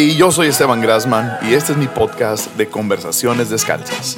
[0.00, 4.16] Hey, yo soy Esteban Grassman y este es mi podcast de Conversaciones Descalzas.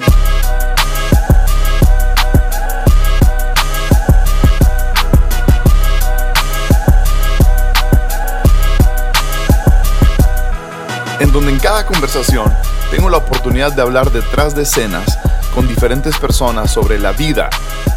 [11.19, 12.53] En donde en cada conversación
[12.91, 15.19] tengo la oportunidad de hablar detrás de escenas
[15.55, 17.49] con diferentes personas sobre la vida,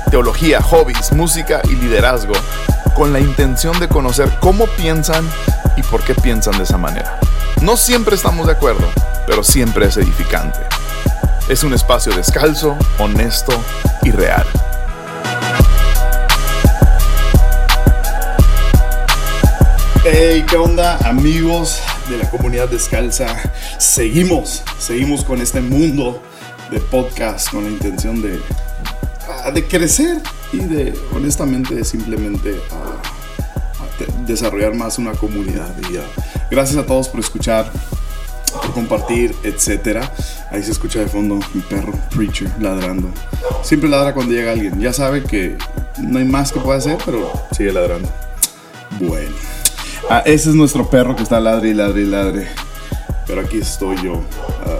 [0.09, 2.31] teología, hobbies, música y liderazgo,
[2.95, 5.29] con la intención de conocer cómo piensan
[5.75, 7.19] y por qué piensan de esa manera.
[7.63, 8.85] No siempre estamos de acuerdo,
[9.25, 10.59] pero siempre es edificante.
[11.47, 13.53] Es un espacio descalzo, honesto
[14.01, 14.45] y real.
[20.03, 23.27] Hey, ¿qué onda amigos de la comunidad descalza?
[23.77, 26.21] Seguimos, seguimos con este mundo
[26.69, 28.41] de podcast con la intención de,
[29.29, 33.01] ah, de crecer y de honestamente simplemente ah,
[34.25, 35.73] desarrollar más una comunidad.
[35.89, 35.97] Y,
[36.53, 37.71] gracias a todos por escuchar,
[38.53, 40.13] por compartir, etcétera.
[40.51, 43.09] Ahí se escucha de fondo mi perro, Preacher, ladrando.
[43.63, 44.79] Siempre ladra cuando llega alguien.
[44.79, 45.57] Ya sabe que
[45.97, 48.07] no hay más que pueda hacer, pero sigue ladrando.
[48.99, 49.35] Bueno.
[50.11, 52.47] Ah, ese es nuestro perro que está ladre y ladre y ladre.
[53.25, 54.23] Pero aquí estoy yo uh,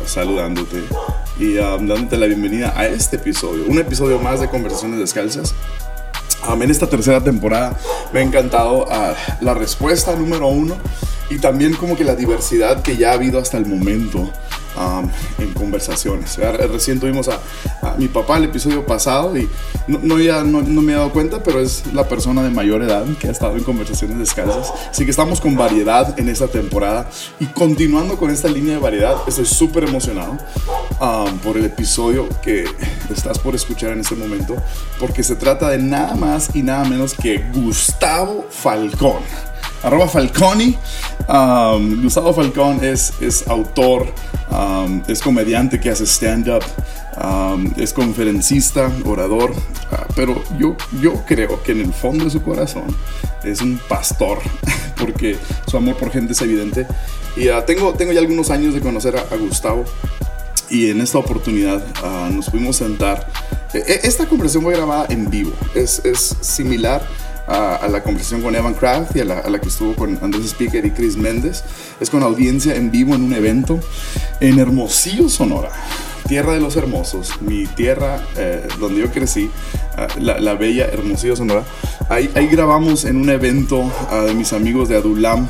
[0.06, 0.84] saludándote
[1.40, 3.66] y um, dándote la bienvenida a este episodio.
[3.68, 5.56] Un episodio más de Conversaciones Descalzas.
[6.48, 7.80] en esta tercera temporada
[8.14, 8.86] me ha encantado
[9.42, 10.76] la respuesta número uno
[11.30, 14.30] y también como que la diversidad que ya ha habido hasta el momento
[14.78, 16.38] um, en conversaciones.
[16.38, 17.40] Recién tuvimos a,
[17.98, 19.50] mi papá el episodio pasado y
[19.88, 23.28] no, ya, no, me he dado cuenta, pero es la persona de mayor edad que
[23.28, 24.72] ha estado en conversaciones descalzas.
[24.90, 29.16] Así que estamos con variedad en esta temporada y continuando con esta línea de variedad,
[29.28, 30.38] estoy súper emocionado
[31.00, 32.66] um, por el episodio que
[33.14, 34.56] estás por escuchar en este momento,
[35.00, 39.24] porque se trata de nada más y nada menos que Gustavo Falcón
[39.84, 40.78] arroba Falconi.
[41.28, 44.08] Um, Gustavo Falcón es, es autor,
[44.50, 46.64] um, es comediante que hace stand-up,
[47.22, 52.42] um, es conferencista, orador, uh, pero yo, yo creo que en el fondo de su
[52.42, 52.96] corazón
[53.44, 54.40] es un pastor,
[55.00, 55.38] porque
[55.68, 56.88] su amor por gente es evidente.
[57.36, 59.86] Y uh, tengo, tengo ya algunos años de conocer a, Gustavo
[60.70, 63.28] y en esta oportunidad uh, nos pudimos sentar.
[63.74, 67.02] E, e, esta conversación fue grabada en vivo, es, es similar
[67.48, 70.92] a, la conversación con Evan Kraft y a la, que estuvo con Andrés Speaker y
[70.92, 71.64] Chris Méndez.
[72.00, 73.80] Es con audiencia en vivo en un evento
[74.40, 75.70] en Hermosillo, Sonora.
[76.28, 79.52] Tierra de los Hermosos, mi tierra eh, donde yo crecí,
[79.98, 81.64] ah, la, bella Hermosillo, Sonora.
[82.10, 85.50] Ahí, ahí grabamos en un evento ah, de mis amigos de Adulam,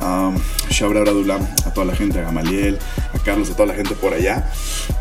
[0.00, 2.78] um, out Adulam, a toda la gente, a Gamaliel,
[3.12, 4.48] a Carlos, a toda la gente por allá.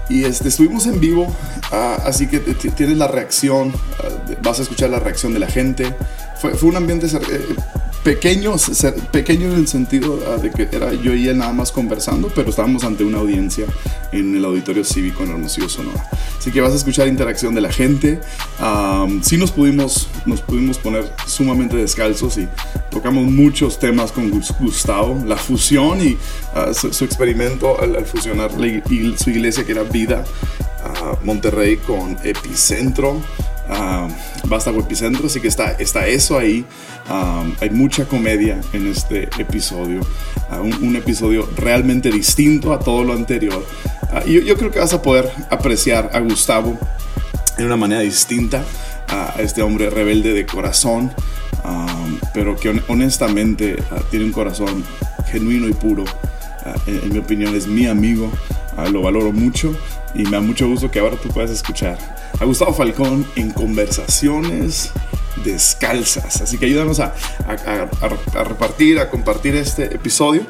[0.09, 1.33] Y este, estuvimos en vivo,
[1.71, 3.71] así que tienes la reacción,
[4.41, 5.95] vas a escuchar la reacción de la gente,
[6.41, 7.55] fue, un ambiente eh,
[8.03, 8.55] pequeño,
[9.11, 12.49] pequeño en el sentido ah, de que era yo y él nada más conversando, pero
[12.49, 13.65] estábamos ante una audiencia
[14.11, 16.09] en el auditorio cívico en Hermosillo, Sonora.
[16.37, 18.19] Así que vas a escuchar interacción de la gente.
[19.21, 22.47] sí nos pudimos, nos pudimos poner sumamente descalzos y
[22.89, 26.17] tocamos muchos temas con Gustavo, la fusión y
[26.55, 30.23] ah, su, experimento al, fusionar su iglesia que era Vida
[30.83, 33.21] ah, Monterrey con Epicentro
[34.47, 36.65] basta Epicentro, así que está, está eso ahí.
[37.59, 40.01] hay mucha comedia en este episodio,
[40.81, 43.65] un, episodio realmente distinto a todo lo anterior.
[44.27, 46.77] Yo, creo que vas a poder apreciar a Gustavo
[47.57, 48.63] de una manera distinta,
[49.07, 51.13] a este hombre rebelde de corazón,
[52.33, 54.83] pero que honestamente ah, tiene un corazón
[55.31, 56.05] genuino y puro.
[56.65, 58.31] Ah, en, mi opinión es mi amigo,
[58.91, 59.75] lo valoro mucho
[60.13, 64.91] y me da mucho gusto que ahora tú puedas escuchar a Gustavo Falcón en conversaciones
[65.45, 66.41] descalzas.
[66.41, 67.13] Así que ayúdanos a,
[68.43, 70.41] repartir, a compartir este episodio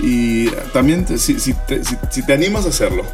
[0.00, 3.04] y también si, te, animas a hacerlo,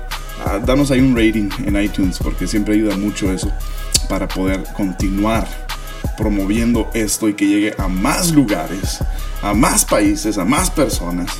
[0.64, 3.52] danos ahí un rating en iTunes porque siempre ayuda mucho eso
[4.08, 5.46] para poder continuar
[6.16, 8.98] promoviendo esto y que llegue a más lugares,
[9.42, 11.30] a más países, a más personas,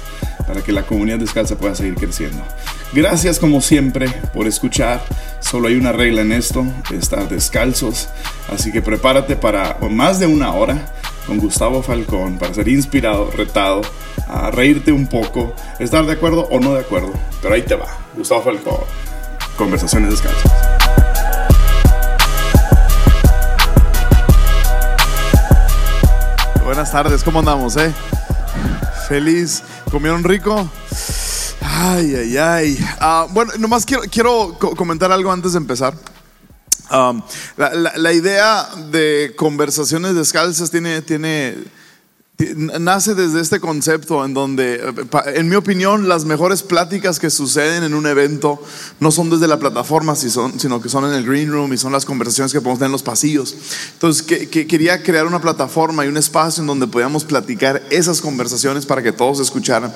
[0.47, 2.45] para que la comunidad descalza pueda seguir creciendo.
[2.95, 5.03] Gracias como siempre por escuchar.
[5.41, 8.11] Solo hay una regla en esto, estar descalzos.
[8.53, 10.93] Así que prepárate para más de una hora
[11.27, 13.81] con Gustavo Falcón para ser inspirado, retado,
[14.29, 17.13] a reírte un poco, estar de acuerdo o no de acuerdo.
[17.41, 18.81] Pero ahí te va, Gustavo Falcón.
[19.57, 20.53] Conversaciones descalzas.
[26.63, 27.91] Buenas tardes, ¿cómo andamos, eh?
[29.09, 30.69] Feliz, ¿comieron rico?
[31.65, 32.87] Ay, ay, ay.
[33.01, 35.95] Ah, bueno, nomás quiero, quiero comentar algo antes de empezar.
[37.57, 41.57] la, idea de conversaciones descalzas tiene, tiene,
[42.57, 44.93] nace desde este concepto en donde, eh,
[45.35, 48.61] en mi opinión, las mejores pláticas que suceden en un evento
[48.99, 52.05] no son desde la plataforma, sino que son en el green room y son las
[52.05, 53.55] conversaciones que podemos tener en los pasillos.
[53.95, 58.21] Entonces, que, que quería crear una plataforma y un espacio en donde podíamos platicar esas
[58.21, 59.95] conversaciones para que todos escucharan.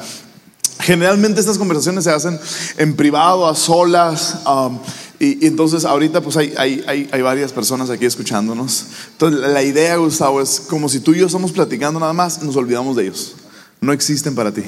[0.80, 2.38] Generalmente estas conversaciones se hacen
[2.76, 4.36] en privado, a solas.
[4.46, 4.78] um,
[5.18, 8.84] y, y entonces ahorita pues hay, hay, hay, hay varias personas aquí escuchándonos.
[9.12, 12.54] Entonces la- idea, Gustavo, es como si tú y yo estamos platicando nada más, nos
[12.56, 13.34] olvidamos de ellos.
[13.80, 14.62] No existen para ti.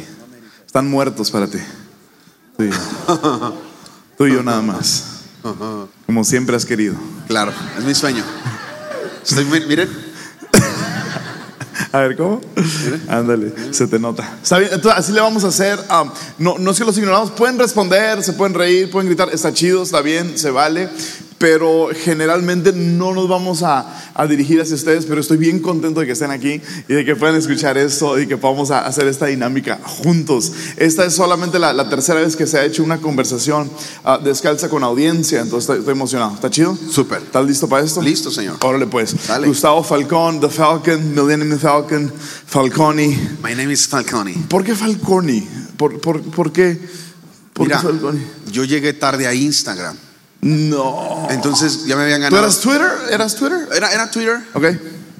[0.67, 1.59] Están muertos para ti.
[2.57, 3.55] Tú y yo,
[4.17, 5.05] Tú y yo nada más.
[6.07, 6.95] Como siempre has querido.
[7.27, 8.25] Claro, es mi sueño.
[9.23, 9.89] Estoy, miren,
[11.93, 12.41] A ver, ¿cómo?
[13.09, 14.39] Ándale, se te nota.
[14.43, 15.79] Está bien, entonces así le vamos a hacer.
[15.91, 19.53] um, no, no es que los ignoramos, pueden responder, se pueden reír, pueden gritar, está
[19.53, 20.89] chido, está bien, se vale.
[21.39, 26.07] Pero generalmente no nos vamos a, a dirigir hacia ustedes, pero estoy bien contento de
[26.07, 29.27] que estén aquí y de que puedan escuchar esto y que podamos a- hacer esta
[29.27, 30.53] dinámica juntos.
[30.77, 33.71] Esta es solamente la, la tercera vez que se ha hecho una conversación
[34.03, 36.35] ah, descalza con audiencia, entonces estoy, estoy emocionado.
[36.35, 36.77] ¿Está chido?
[36.91, 37.23] Súper.
[37.23, 38.03] ¿Estás listo para esto?
[38.03, 38.57] Listo, señor.
[38.63, 39.15] Órale pues.
[39.29, 39.47] Dale.
[39.47, 42.13] Gustavo Falcón, The Falcon, Millennium Falcon,
[42.47, 43.07] Falconi.
[43.45, 44.35] my name is Falcone.
[44.49, 45.47] ¿Por qué Falconi?
[45.77, 46.77] ¿Por, por, por qué?
[47.53, 48.21] ¿Por Mira, qué Falconi?
[48.51, 49.97] yo llegué tarde a Instagram.
[50.41, 51.27] No.
[51.31, 52.43] Entonces ya me habían ¿Tú ganado.
[52.45, 52.91] eras Twitter?
[53.11, 53.69] ¿Eras Twitter?
[53.75, 54.39] Era, era Twitter.
[54.55, 54.65] Ok.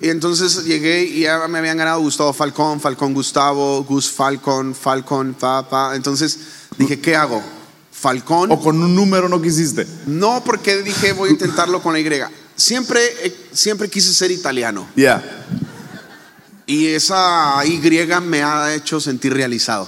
[0.01, 5.35] Y entonces llegué y ya me habían ganado Gustavo Falcón, Falcón Gustavo, Gus Falcón, Falcón,
[5.35, 5.97] pa, pa.
[5.97, 6.39] Entonces
[6.77, 7.43] dije, ¿qué hago?
[7.91, 8.53] Falcón.
[8.53, 9.87] O con un número no quisiste.
[10.07, 12.09] No, porque dije, voy a intentarlo con la Y.
[12.55, 14.87] Siempre, eh, siempre quise ser italiano.
[14.95, 15.23] Ya.
[16.69, 17.81] Y esa Y
[18.21, 19.87] me ha hecho sentir realizado.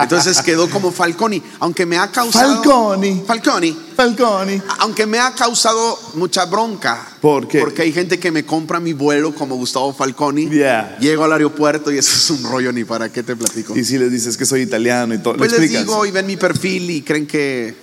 [0.00, 2.54] Entonces quedó como Falconi, aunque me ha causado.
[2.62, 3.22] Falconi.
[3.26, 3.76] Falconi.
[3.94, 4.62] Falconi.
[4.78, 6.98] Aunque me ha causado mucha bronca.
[7.20, 7.60] ¿Por qué?
[7.60, 10.48] Porque hay gente que me compra mi vuelo como Gustavo Falconi.
[10.48, 10.96] Yeah.
[10.98, 13.76] Llego al aeropuerto y eso es un rollo ni para qué te platico.
[13.76, 15.36] Y si les dices que soy italiano y todo.
[15.36, 17.76] pues ¿le les digo y ven mi perfil y creen que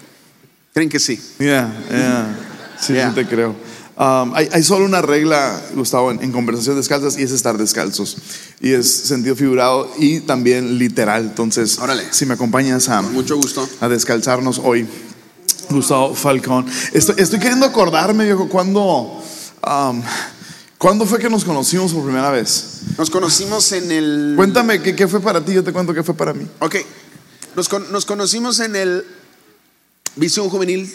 [0.73, 1.21] creen que sí.
[1.38, 2.35] Ya, ya.
[2.81, 3.09] Sí, Yeah.
[3.09, 3.56] sí te creo.
[4.00, 8.16] Um, hay, hay solo una regla, Gustavo, en, en conversaciones descalzas y es estar descalzos.
[8.62, 11.24] Y es sentido figurado y también literal.
[11.25, 12.04] Entonces, Órale.
[12.12, 13.68] si me acompañas a, Mucho gusto.
[13.81, 14.88] a descalzarnos hoy,
[15.69, 16.66] Gustavo Falcón.
[16.94, 19.22] Estoy, estoy queriendo acordarme, viejo, cuando.
[19.68, 20.02] um,
[20.78, 22.84] ¿Cuándo fue que nos conocimos por primera vez?
[22.98, 26.16] Nos conocimos en el Cuéntame qué, qué fue para ti, yo te cuento qué fue
[26.16, 26.48] para mí.
[26.60, 26.78] Ok.
[27.54, 29.04] Nos, con- nos conocimos en el
[30.16, 30.90] Visión Juvenil,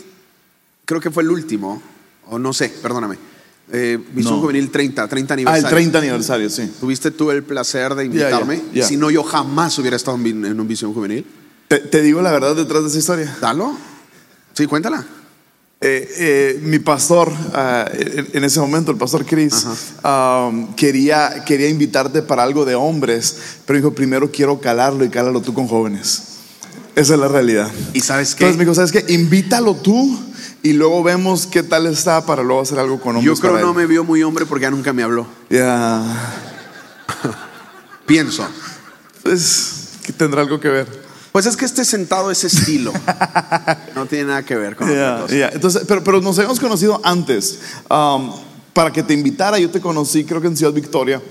[0.87, 1.83] creo que fue el último,
[2.31, 3.17] o no sé, perdóname.
[3.73, 4.41] Eh, Visión No.
[4.43, 5.67] Juvenil 30, 30 Ah, aniversario.
[5.69, 6.71] el 30 aniversario, sí.
[6.81, 8.62] ¿Tuviste tú el placer de Ya, ya, invitarme?
[8.75, 8.87] ya.
[8.87, 11.25] Si no, yo jamás hubiera estado en, un Visión Juvenil.
[11.69, 13.37] Te, te digo la verdad detrás de esa historia.
[13.41, 13.76] Dalo.
[14.53, 15.05] Sí, cuéntala.
[15.81, 19.67] Eh, eh, mi pastor, ah, en, en ese momento, el pastor Chris,
[20.05, 23.37] um, quería, quería invitarte para algo de hombres,
[23.67, 26.23] pero dijo, primero quiero calarlo y cálalo tú con jóvenes.
[26.97, 27.71] Esa es la realidad.
[27.93, 28.44] ¿Y sabes qué?
[28.44, 29.12] Entonces me dijo, ¿sabes qué?
[29.12, 30.17] Invítalo tú
[30.64, 33.37] y luego vemos qué tal está para luego hacer algo con hombres.
[33.37, 33.76] Yo creo para no él".
[33.76, 35.26] me vio muy hombre porque ya nunca me habló.
[35.50, 36.02] Ya,
[38.06, 38.46] Pienso.
[39.22, 41.05] pues, que tendrá algo que ver.
[41.32, 42.93] Pues es que este sentado es estilo.
[43.94, 45.26] No tiene nada que ver con cosa.
[45.28, 45.50] ya.
[45.50, 47.61] Entonces, pero, pero nos habíamos conocido antes.
[47.88, 48.32] Um,
[48.72, 51.22] para que te invitara, yo te conocí, creo que en Ciudad Victoria.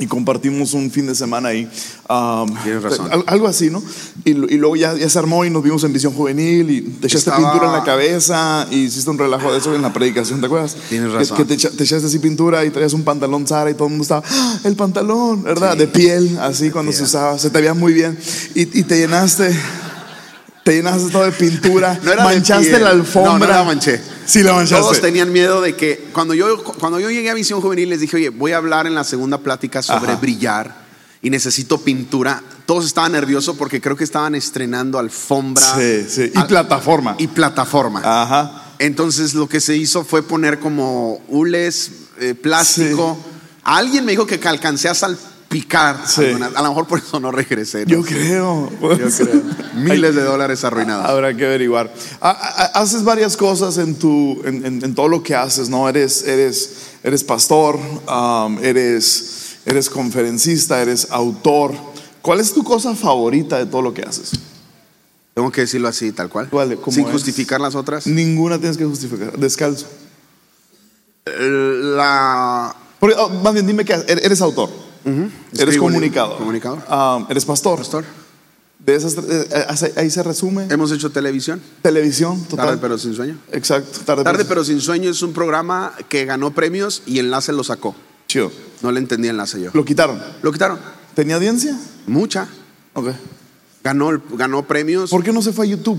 [0.00, 1.68] Y compartimos un fin de semana ahí.
[2.08, 3.08] Um, Tienes razón.
[3.12, 3.82] al- Algo así, ¿no?
[4.24, 7.06] Y, y luego ya, ya se armó y nos vimos en Visión Juvenil y te
[7.06, 10.40] echaste Estaba- pintura en la cabeza y hiciste un relajo de eso en la predicación,
[10.40, 10.74] ¿te acuerdas?
[10.88, 11.36] Tienes Que- razón.
[11.36, 13.90] Que, te, echa- te echaste así pintura y traías un pantalón Zara y todo el
[13.90, 15.76] mundo estaba, ¡Ah, el pantalón, ¿verdad?
[15.76, 17.06] De piel, así cuando se piel.
[17.08, 17.38] usaba.
[17.38, 18.18] Se te veía muy bien.
[18.54, 19.54] Y, y te llenaste.
[20.70, 23.32] Te llenaste todo de pintura, No era manchaste la alfombra.
[23.32, 24.00] No, no la manché.
[24.24, 24.80] Sí, la manchaste.
[24.84, 28.14] Todos tenían miedo de que cuando yo, cuando yo llegué a Visión Juvenil les dije,
[28.16, 30.20] oye, voy a hablar en la segunda plática sobre Ajá.
[30.20, 30.76] brillar
[31.22, 32.40] y necesito pintura.
[32.66, 36.30] Todos estaban nerviosos porque creo que estaban estrenando alfombra Sí, sí.
[36.32, 37.16] Y Al- plataforma.
[37.18, 38.02] y plataforma.
[38.04, 38.74] Ajá.
[38.78, 43.18] Entonces lo que se hizo fue poner como hules, eh, plástico.
[43.64, 44.94] Alguien me dijo que alcancé a
[46.06, 46.24] Sí.
[46.26, 47.84] algunas- a lo mejor por eso no regresé.
[47.84, 47.90] ¿no?
[47.90, 48.70] Yo creo.
[48.80, 49.42] Yo creo.
[49.74, 51.06] Miles de dólares arruinados.
[51.06, 51.92] Habrá que averiguar.
[52.20, 55.88] Ha- ha- Haces varias cosas en tu, en, en- en todo lo que haces, ¿no?
[55.88, 56.70] Eres, eres,
[57.02, 57.76] eres pastor,
[58.08, 61.74] um, eres, eres conferencista, eres autor.
[62.22, 64.30] ¿Cuál es tu cosa favorita de todo lo que haces?
[65.34, 66.48] Tengo que decirlo así, tal cual.
[66.52, 67.12] Vale, ¿cómo Sin es?
[67.12, 68.06] justificar las otras.
[68.06, 69.36] Ninguna tienes que justificar.
[69.38, 69.86] Descalzo.
[71.26, 72.74] La.
[72.98, 74.68] Porque, oh, más bien, dime que eres autor.
[75.58, 76.38] Eres comunicador.
[76.38, 76.78] comunicador.
[76.90, 77.78] Um, eres pastor.
[77.78, 78.04] Pastor.
[78.78, 80.66] De esas, eh, eh, ahí se resume.
[80.70, 81.60] Hemos hecho televisión.
[81.82, 82.66] Televisión, total.
[82.66, 83.36] Tarde pero sin sueño.
[83.52, 84.00] Exacto.
[84.06, 87.94] Tarde, Tarde pero sin sueño es un programa que ganó premios y Enlace lo sacó.
[88.26, 88.50] Chido.
[88.82, 89.70] No le entendí Enlace yo.
[89.74, 90.18] Lo quitaron.
[90.42, 90.78] Lo quitaron.
[91.14, 91.78] ¿Tenía audiencia?
[92.06, 92.48] mucha.
[92.94, 93.08] Ok.
[93.84, 95.98] Ganó, ganó premios ¿Por qué no se fue a YouTube?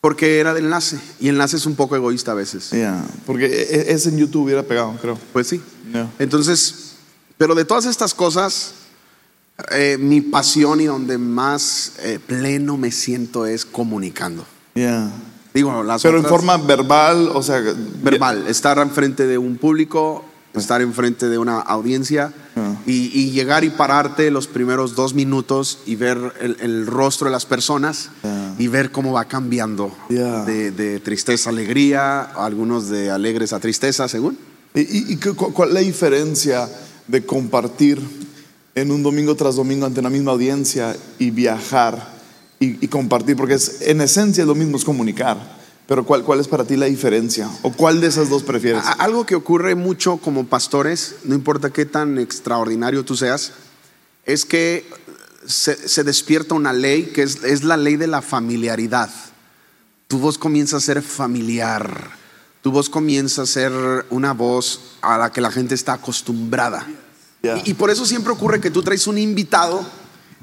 [0.00, 1.00] porque era de enlace.
[1.18, 2.70] Y enlace es un poco egoísta a veces.
[2.70, 5.18] Ya, porque e- e- ese en YouTube hubiera pegado, creo.
[5.32, 5.60] Pues sí.
[5.92, 6.08] Ya.
[6.20, 6.85] Entonces,
[7.38, 8.72] pero de todas estas cosas,
[9.72, 14.44] eh, mi pasión y donde más eh, pleno me siento es comunicando.
[14.74, 15.10] Ya.
[15.54, 17.62] Digo, las Pero en otras- forma verbal, o sea.
[18.02, 20.22] verbal, estar enfrente de un público,
[20.54, 22.74] estar enfrente de una audiencia Ah.
[22.86, 27.32] y, y llegar y pararte los primeros dos minutos y ver el, el rostro de
[27.32, 28.08] las personas
[28.58, 34.08] y ver cómo va cambiando de, de tristeza a alegría, algunos de alegres a tristeza,
[34.08, 34.38] según.
[34.74, 36.66] ¿Y, y- cuál es la diferencia
[37.08, 38.00] de compartir
[38.74, 42.16] en un domingo tras domingo ante la misma audiencia y viajar
[42.58, 43.36] y, compartir?
[43.36, 45.56] Porque es, en esencia es lo mismo, es comunicar.
[45.86, 47.48] Pero ¿cuál, ¿cuál es para ti la diferencia?
[47.62, 48.82] ¿O cuál de esas dos prefieres?
[48.98, 53.52] Algo que ocurre mucho como pastores, no importa qué tan extraordinario tú seas,
[54.24, 54.84] es que
[55.46, 59.10] se, despierta una ley que es la ley de la familiaridad.
[60.08, 62.10] Tu voz comienza a ser familiar,
[62.66, 63.70] tu voz comienza a ser
[64.10, 66.84] una voz a la que la gente está acostumbrada.
[67.40, 69.86] Y, y por eso siempre ocurre que tú traes un invitado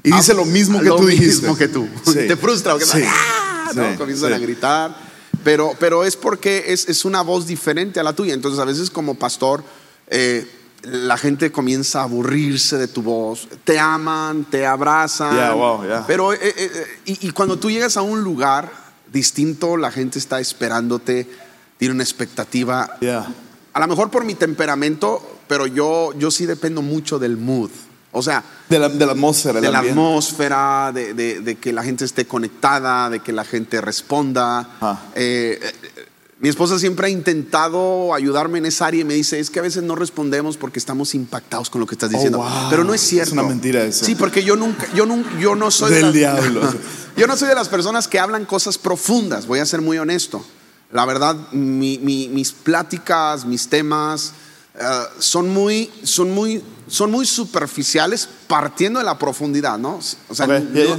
[0.02, 1.42] Y dice lo mismo que lo tú dijiste.
[1.42, 1.86] mismo que tú.
[2.06, 2.26] Sí.
[2.26, 3.02] Te frustra porque Sí.
[3.06, 3.72] ¡ah!
[3.74, 3.90] ¿no?
[3.90, 3.98] Sí.
[3.98, 4.34] comienzan Sí.
[4.36, 4.96] a gritar.
[5.44, 8.32] Pero, pero es porque es, es una voz diferente a la tuya.
[8.32, 9.62] Entonces, a veces, como pastor,
[10.06, 10.50] eh,
[10.80, 13.48] la gente comienza a aburrirse de tu voz.
[13.64, 15.58] Te aman, te abrazan.
[15.58, 15.82] Wow.
[16.06, 18.72] Pero, eh, eh, eh, y, y cuando tú llegas a un lugar
[19.12, 21.43] distinto, la gente está esperándote,
[21.92, 22.96] una expectativa.
[23.00, 23.26] Ya.
[23.72, 27.70] A lo mejor por mi temperamento, pero yo, yo sí dependo mucho del mood.
[28.12, 29.60] O sea, De la, de la atmósfera.
[29.60, 30.00] de la ambiente.
[30.00, 34.76] atmósfera, de, de- de que la gente esté conectada, de que la gente responda.
[34.80, 35.02] Ah.
[35.16, 36.04] Eh, eh,
[36.38, 39.62] mi esposa siempre ha intentado ayudarme en esa área y me dice, es que a
[39.62, 42.38] veces no respondemos porque estamos impactados con lo que estás diciendo.
[42.40, 42.70] Oh, wow.
[42.70, 43.30] Pero no es cierto.
[43.30, 44.04] Es una mentira eso.
[44.04, 46.60] Sí, porque yo nunca, yo nunca, yo no soy Del de las- diablo.
[47.16, 50.44] yo no soy de las personas que hablan cosas profundas, voy a ser muy honesto.
[50.94, 54.32] La verdad, mi- mi- mis pláticas, mis temas
[54.76, 54.82] eh,
[55.18, 59.98] son, muy, son, muy, son muy superficiales partiendo de la profundidad, ¿no?
[60.28, 60.96] O sea, Ok, no,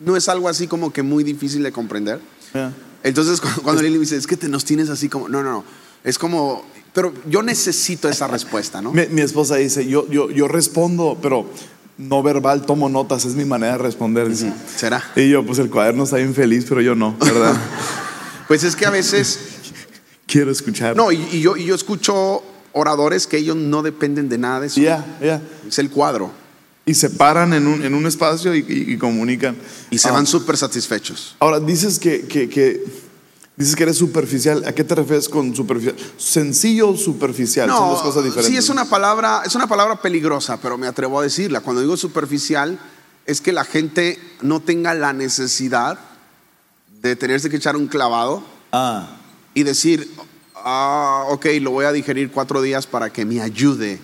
[0.00, 2.20] no es algo así como que muy difícil de comprender.
[2.54, 2.72] Ya.
[3.02, 5.50] Entonces, cuando, cuando Lili me dice, es que te nos tienes así como, no, no,
[5.50, 5.64] no,
[6.04, 8.92] es como, pero yo necesito esa respuesta, ¿no?
[8.92, 11.46] Mi, mi esposa dice, yo, yo, yo respondo, pero
[11.98, 14.28] no verbal, tomo notas, es mi manera de responder.
[14.28, 14.52] dice.
[14.76, 15.02] ¿Será?
[15.16, 17.56] Y yo, pues el cuaderno está bien feliz, pero yo no, ¿verdad?
[18.52, 19.38] Pues es que a veces
[20.26, 20.94] Quiero escuchar.
[20.94, 22.42] No, y, y yo, y yo escucho
[22.72, 24.78] oradores que ellos no dependen de nada de eso.
[24.78, 25.40] Ya, ya.
[25.66, 26.30] Es el cuadro.
[26.84, 29.56] Y se paran en un, en un espacio y, y- y comunican.
[29.90, 31.34] Y se Ah, van súper satisfechos.
[31.38, 32.84] Ahora, dices que, que, que-
[33.56, 34.62] dices que eres superficial.
[34.66, 35.96] ¿A qué te refieres con superficial?
[36.18, 37.70] Sencillo o superficial.
[37.70, 38.52] Son dos cosas diferentes.
[38.52, 41.60] sí, es una palabra, es una palabra peligrosa, pero me atrevo a decirla.
[41.62, 42.78] Cuando digo superficial,
[43.24, 45.98] es que la gente no tenga la necesidad
[47.02, 48.42] de tenerse que echar un clavado
[48.72, 49.16] Ah,
[49.54, 50.08] y decir,
[50.54, 54.00] ah, ok, lo voy a digerir cuatro días para que me ayude.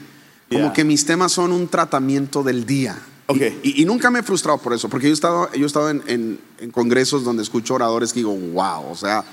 [0.50, 2.98] Como que mis temas son un tratamiento del día.
[3.26, 3.36] Ok.
[3.62, 5.66] Y, y- y nunca me he frustrado por eso, porque yo he estado, yo he
[5.66, 9.24] estado en, en- en congresos donde escucho oradores que digo, wow, o sea,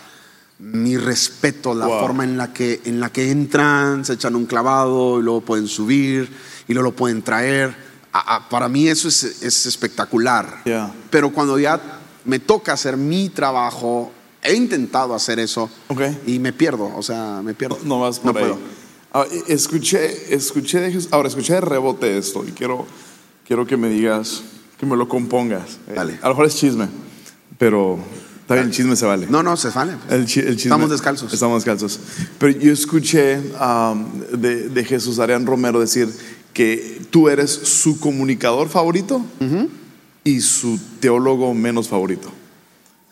[0.60, 2.00] mi respeto, la Wow.
[2.00, 5.68] forma en la, que, en la que entran, se echan un clavado y luego pueden
[5.68, 6.30] subir
[6.68, 7.76] y luego lo pueden traer.
[8.14, 10.62] A- a- para mí eso es, es espectacular.
[10.66, 10.94] Ya.
[11.10, 11.82] Pero cuando ya
[12.26, 14.12] me toca hacer mi trabajo,
[14.44, 16.02] he intentado hacer eso Ok.
[16.28, 17.80] y me pierdo, o sea, me pierdo.
[17.84, 18.46] no vas por no ahí.
[18.46, 18.60] puedo.
[19.14, 22.86] Ah, escuché, escuché de ahora escuché de rebote esto y quiero,
[23.48, 24.42] quiero que me digas,
[24.78, 25.78] que me lo compongas.
[25.88, 26.20] Eh, Dale.
[26.22, 26.90] A lo mejor es chisme,
[27.58, 27.98] pero
[28.42, 29.28] está bien, el chisme se vale.
[29.30, 29.94] No, no, se vale.
[30.10, 31.32] El chi- el chisme- Estamos descalzos.
[31.34, 32.00] Estamos descalzos.
[32.38, 36.10] Pero yo escuché um, de, de Jesús Arián Romero decir
[36.54, 39.22] que tú eres su comunicador favorito
[40.26, 42.30] y su teólogo menos favorito.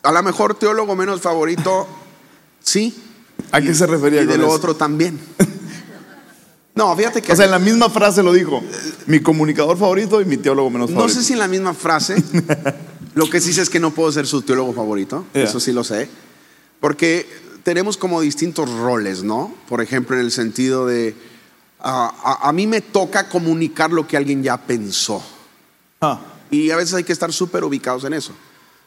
[0.02, 1.86] A lo mejor teólogo menos favorito,
[2.62, 2.94] sí.
[3.52, 4.56] ¿A qué se refería Y de con lo eso?
[4.56, 5.18] otro también.
[6.76, 8.60] No, fíjate que O sea, en la misma frase lo dijo.
[9.06, 11.20] Mi comunicador favorito y mi teólogo menos no favorito.
[11.20, 12.16] sé si en la misma frase.
[13.14, 15.24] lo que sí sé es que no puedo ser su teólogo favorito.
[15.34, 15.44] Yeah.
[15.44, 16.08] Eso sí lo sé.
[16.80, 17.28] Porque
[17.62, 19.54] tenemos como distintos roles, ¿no?
[19.68, 21.14] Por ejemplo, en el sentido de.
[21.78, 25.22] ah, a, a mí me toca comunicar lo que alguien ya pensó.
[26.00, 26.18] Ah,
[26.54, 28.32] Y a veces hay que estar súper ubicados en eso.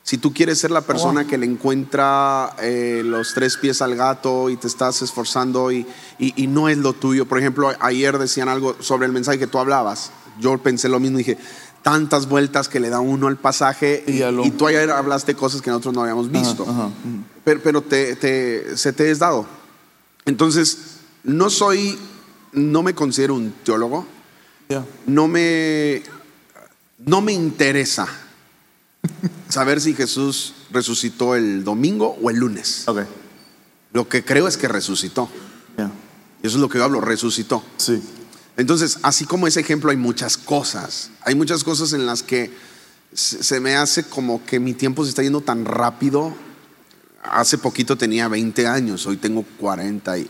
[0.04, 4.50] Si tú quieres ser la persona que le encuentra eh, los tres pies al gato
[4.50, 5.86] y te estás esforzando y,
[6.18, 7.26] y- y no es lo tuyo.
[7.26, 10.12] Por ejemplo, ayer decían algo sobre el mensaje que tú hablabas.
[10.40, 11.38] Yo pensé lo mismo y dije,
[11.82, 15.62] tantas vueltas que le da uno al pasaje y, lo- y tú ayer hablaste cosas
[15.62, 16.64] que nosotros no habíamos visto.
[16.64, 16.94] ajá, ujú.
[17.44, 19.46] Pero, pero te, te- se te es dado.
[20.26, 20.78] Entonces,
[21.24, 21.98] no soy,
[22.54, 24.06] no me considero un teólogo
[24.70, 24.86] ya.
[25.06, 26.02] no me
[27.08, 28.08] no me interesa
[29.50, 32.88] saber si Jesús resucitó el domingo o el lunes.
[32.88, 33.00] Ok.
[33.94, 35.30] Lo que creo es que resucitó.
[35.78, 35.92] Yeah.
[36.44, 37.64] Y eso es lo que yo hablo, resucitó.
[37.78, 38.02] Sí.
[38.58, 41.10] Entonces, así como ese ejemplo, hay muchas cosas.
[41.24, 42.54] Hay muchas cosas en las que
[43.14, 46.36] se me hace como que mi tiempo se está yendo tan rápido.
[47.24, 50.30] Hace poquito tenía 20 años, hoy tengo 40 y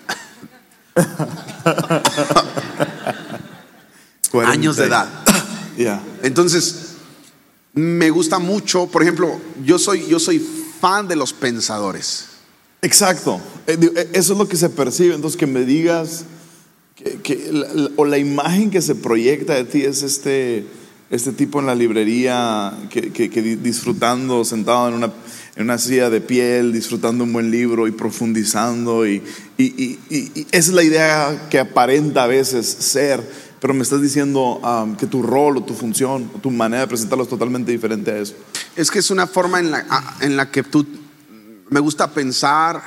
[4.45, 5.26] años de edad.
[5.77, 6.01] Yeah.
[6.23, 6.93] Entonces,
[7.73, 10.39] me gusta mucho, por ejemplo, yo soy, yo soy
[10.81, 12.25] fan de los pensadores.
[12.81, 13.39] Exacto.
[13.67, 15.13] Eh, eh, Eso es lo que se percibe.
[15.15, 16.25] Entonces, que me digas
[16.95, 20.65] que, que o la imagen que se proyecta de ti es este,
[21.11, 25.13] este tipo en la librería que, que- que di- disfrutando, sentado en una,
[25.55, 29.05] en una silla de piel, disfrutando un buen libro y profundizando.
[29.07, 29.21] Y,
[29.59, 33.46] y- y- y esa es la idea que aparenta a veces ser.
[33.59, 36.87] Pero me estás diciendo um, que tu rol o tu función o tu manera de
[36.87, 38.35] presentarlo es totalmente diferente a eso.
[38.75, 39.83] Es que es una forma en la,
[40.21, 40.85] en la que tú,
[41.69, 42.81] me gusta pensar,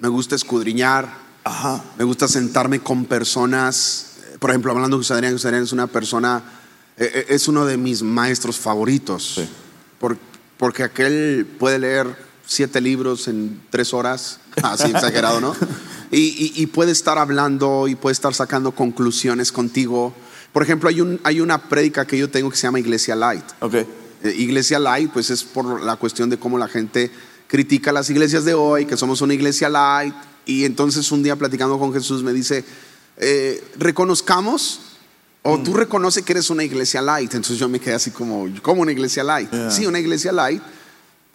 [0.00, 1.08] me gusta escudriñar,
[1.44, 1.82] Ajá.
[1.96, 5.86] me gusta sentarme con personas, por ejemplo, hablando de José Adrián, José Adrián es una
[5.86, 6.42] persona,
[6.96, 9.48] eh, eh, es uno de mis maestros favoritos, Sí.
[10.00, 10.18] por-
[10.58, 15.54] porque aquel puede leer siete libros en tres horas, así exagerado, ¿no?
[16.10, 20.14] Y, y- y puede estar hablando y puede estar sacando conclusiones contigo.
[20.52, 23.44] Por ejemplo, hay, un, hay una prédica que yo tengo que se llama Iglesia Light.
[23.60, 23.74] Ok.
[23.74, 23.86] Eh,
[24.38, 27.10] Iglesia light, pues es por la cuestión de cómo la gente
[27.48, 30.14] critica las iglesias de hoy, que somos una iglesia light.
[30.46, 32.64] Y entonces un día platicando con Jesús me dice,
[33.18, 34.80] eh, reconozcamos,
[35.42, 37.34] o tú reconoces que eres una iglesia light.
[37.34, 39.50] Entonces yo me quedé así como, ¿cómo una iglesia light?
[39.50, 39.70] Yeah.
[39.70, 40.62] Sí, una iglesia light.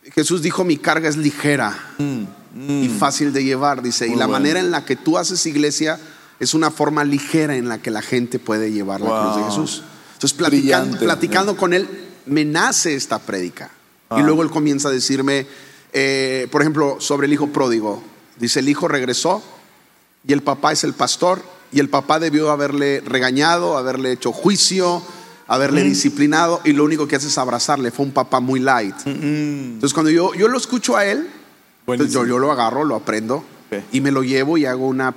[0.03, 1.77] Jesús dijo, mi carga es ligera
[2.55, 4.07] y fácil de llevar, dice.
[4.07, 4.31] y la bueno.
[4.33, 5.99] manera en la que tú haces iglesia
[6.39, 9.43] es una forma ligera en la que la gente puede llevar la cruz de.
[9.43, 9.83] Jesús.
[10.13, 10.37] Entonces,
[10.99, 11.87] platicando, con él,
[12.25, 13.69] me nace esta prédica.
[14.09, 14.19] Ah.
[14.19, 15.45] Y luego él comienza a decirme,
[15.93, 18.03] eh, por ejemplo, sobre el hijo pródigo.
[18.39, 19.43] Dice, el hijo regresó
[20.27, 25.03] y el papá es el pastor y el papá debió haberle regañado, haberle hecho juicio,
[25.53, 27.91] haberle disciplinado y lo único que hace es abrazarle.
[27.91, 28.95] Fue un papá muy light.
[29.05, 31.27] Entonces, cuando yo, yo lo escucho a él,
[31.87, 33.83] entonces yo, yo lo agarro, lo aprendo Ok.
[33.91, 35.13] y me lo llevo y hago una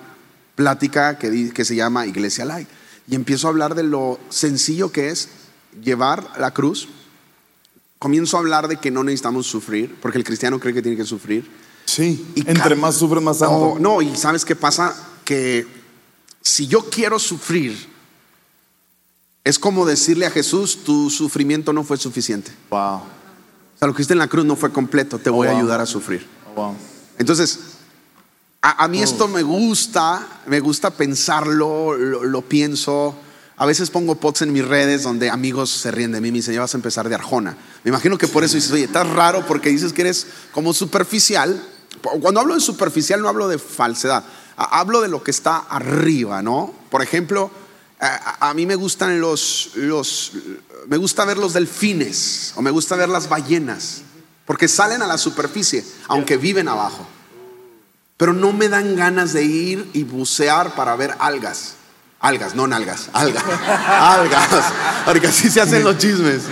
[0.57, 2.69] plática que, que se llama Iglesia Light.
[3.09, 5.29] Y empiezo a hablar de lo sencillo que es
[5.83, 6.89] llevar la cruz.
[7.99, 11.05] Comienzo a hablar de que no necesitamos sufrir, porque el cristiano cree que tiene que
[11.05, 11.49] sufrir.
[11.87, 12.27] Sí.
[12.35, 13.77] Y Entre más sufre, más No, santo.
[13.81, 14.95] no, y ¿sabes qué pasa?
[15.25, 15.67] Que
[16.43, 17.94] si yo quiero sufrir,
[19.45, 22.51] es como decirle a Jesús, tu sufrimiento no fue suficiente.
[22.71, 22.97] Wow.
[22.97, 25.59] O sea, lo que hiciste en la cruz no fue completo, te voy a wow.
[25.59, 26.27] ayudar a sufrir.
[26.57, 26.75] Wow.
[27.19, 27.61] Entonces,
[28.63, 33.15] a, a mí esto me gusta, me gusta pensarlo, lo, lo pienso.
[33.57, 36.39] A veces pongo posts en mis redes donde amigos se ríen de mí y me
[36.39, 37.57] dicen, ya vas a empezar de Arjona.
[37.85, 41.63] Me imagino que por eso dices, oye, estás raro porque dices que eres como superficial.
[42.23, 44.25] Cuando hablo de superficial no hablo de falsedad,
[44.57, 46.75] hablo de lo que está arriba, ¿no?
[46.91, 47.51] Por ejemplo,
[48.05, 50.33] a, a- mí me gustan los, los,
[50.89, 54.03] me gusta ver los delfines o me gusta ver las ballenas,
[54.47, 57.07] porque salen a la superficie, aunque viven abajo.
[58.17, 61.75] Pero no me dan ganas de ir y bucear para ver algas.
[62.21, 63.43] Algas, no nalgas, algas.
[63.89, 64.49] algas.
[65.05, 66.43] Porque así se hacen los chismes.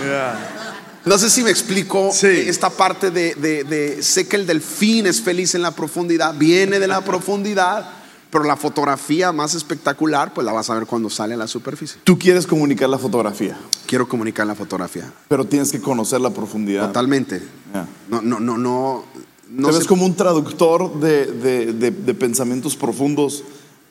[1.05, 2.27] No sé si me explico Sí.
[2.27, 6.79] esta parte de, de- de- sé que el delfín es feliz en la profundidad, viene
[6.79, 7.89] de la profundidad,
[8.33, 12.01] pero la fotografía más espectacular pues la vas a ver cuando sale a la superficie.
[12.03, 15.09] Tú quieres comunicar la fotografía, Quiero comunicar la fotografía.
[15.29, 16.87] pero tienes que conocer la profundidad.
[16.87, 17.41] Totalmente.
[17.73, 17.87] Ya.
[18.09, 19.03] No, no, no, no.
[19.49, 23.43] no Te ves como un traductor de, de- de- de pensamientos profundos.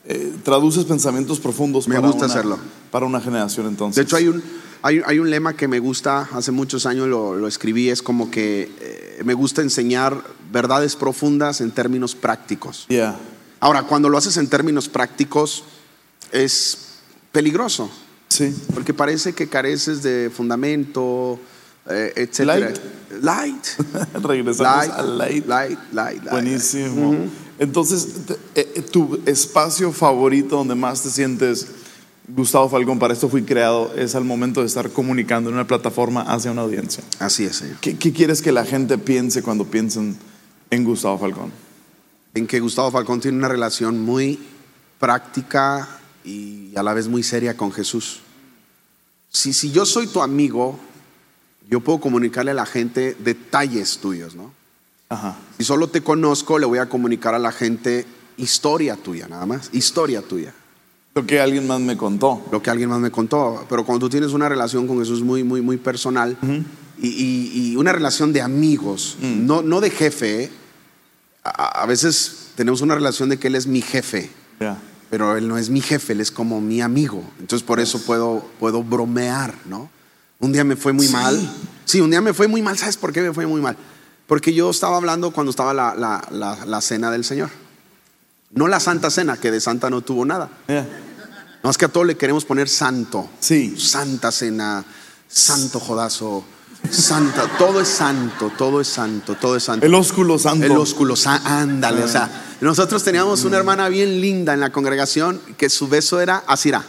[0.05, 2.59] Eh, traduces pensamientos profundos Me para, gusta una, hacerlo.
[2.91, 3.95] para una generación entonces.
[3.97, 4.43] De hecho, hay un,
[4.83, 8.29] hay, hay un lema que me gusta, hace muchos años lo, lo escribí, es como
[8.29, 12.87] que eh, me gusta enseñar verdades profundas en términos prácticos.
[12.89, 13.17] Yeah.
[13.63, 15.63] Ahora, cuando lo haces en términos prácticos,
[16.33, 16.79] es
[17.31, 17.89] peligroso,
[18.27, 18.53] Sí.
[18.75, 21.39] porque parece que careces de fundamento,
[21.89, 22.73] eh, etcétera.
[23.21, 23.65] Light.
[24.21, 25.47] Regresamos Light, al light.
[25.47, 26.31] light, light, light.
[26.33, 27.15] Buenísimo.
[27.61, 31.69] Entonces, te- eh, eh, tu espacio favorito donde más te sientes,
[32.27, 36.23] Gustavo Falcón, para esto fui creado, es al momento de estar comunicando en una plataforma
[36.23, 37.05] hacia una audiencia.
[37.21, 37.77] Así es, señor.
[37.81, 40.17] ¿Qué, qué quieres que la gente piense cuando piensen
[40.71, 41.53] en Gustavo Falcón?
[42.35, 44.39] En que Gustavo Falcón tiene una relación muy
[44.99, 45.89] práctica
[46.25, 48.21] y a la vez muy seria con Jesús.
[49.31, 50.79] Si, si yo soy tu amigo,
[51.69, 54.53] yo puedo comunicarle a la gente detalles tuyos, ¿no?
[55.09, 55.37] Ajá.
[55.59, 59.71] Si solo te conozco, le voy a comunicar a la gente historia tuya, nada más,
[59.73, 60.55] historia tuya.
[61.15, 62.43] Lo que alguien más me contó.
[62.51, 63.67] lo que alguien más me contó.
[63.69, 66.39] Pero cuando tú tienes una relación con Jesús muy, muy, muy personal
[66.99, 70.51] y, y- y una relación de amigos, no, no de jefe, ¿eh?
[71.45, 74.31] A, a veces tenemos una relación de que Él es mi jefe,
[75.11, 77.23] pero Él no es mi jefe, Él es como mi amigo.
[77.41, 79.91] Entonces por eso puedo, puedo bromear, ¿no?
[80.39, 81.39] Un día me fue muy mal.
[81.85, 82.77] Sí, un día me fue muy mal.
[82.77, 83.77] ¿Sabes por qué me fue muy mal?
[84.27, 87.51] Porque yo estaba hablando cuando estaba la, la- la- la cena del Señor.
[88.51, 90.51] No la Santa Cena, que de Santa no tuvo nada.
[90.69, 90.87] Ya.
[91.63, 93.29] No es que a todo le queremos poner santo.
[93.41, 93.79] Sí.
[93.79, 94.85] Santa cena,
[95.29, 96.45] santo jodazo,
[96.91, 99.87] santa, todo es santo, todo es santo, todo es santo.
[99.87, 100.67] El ósculo santo.
[100.67, 105.41] El ósculo, sa- ándale, o sea, nosotros teníamos una hermana bien linda en la congregación
[105.57, 106.85] que su beso era asirá.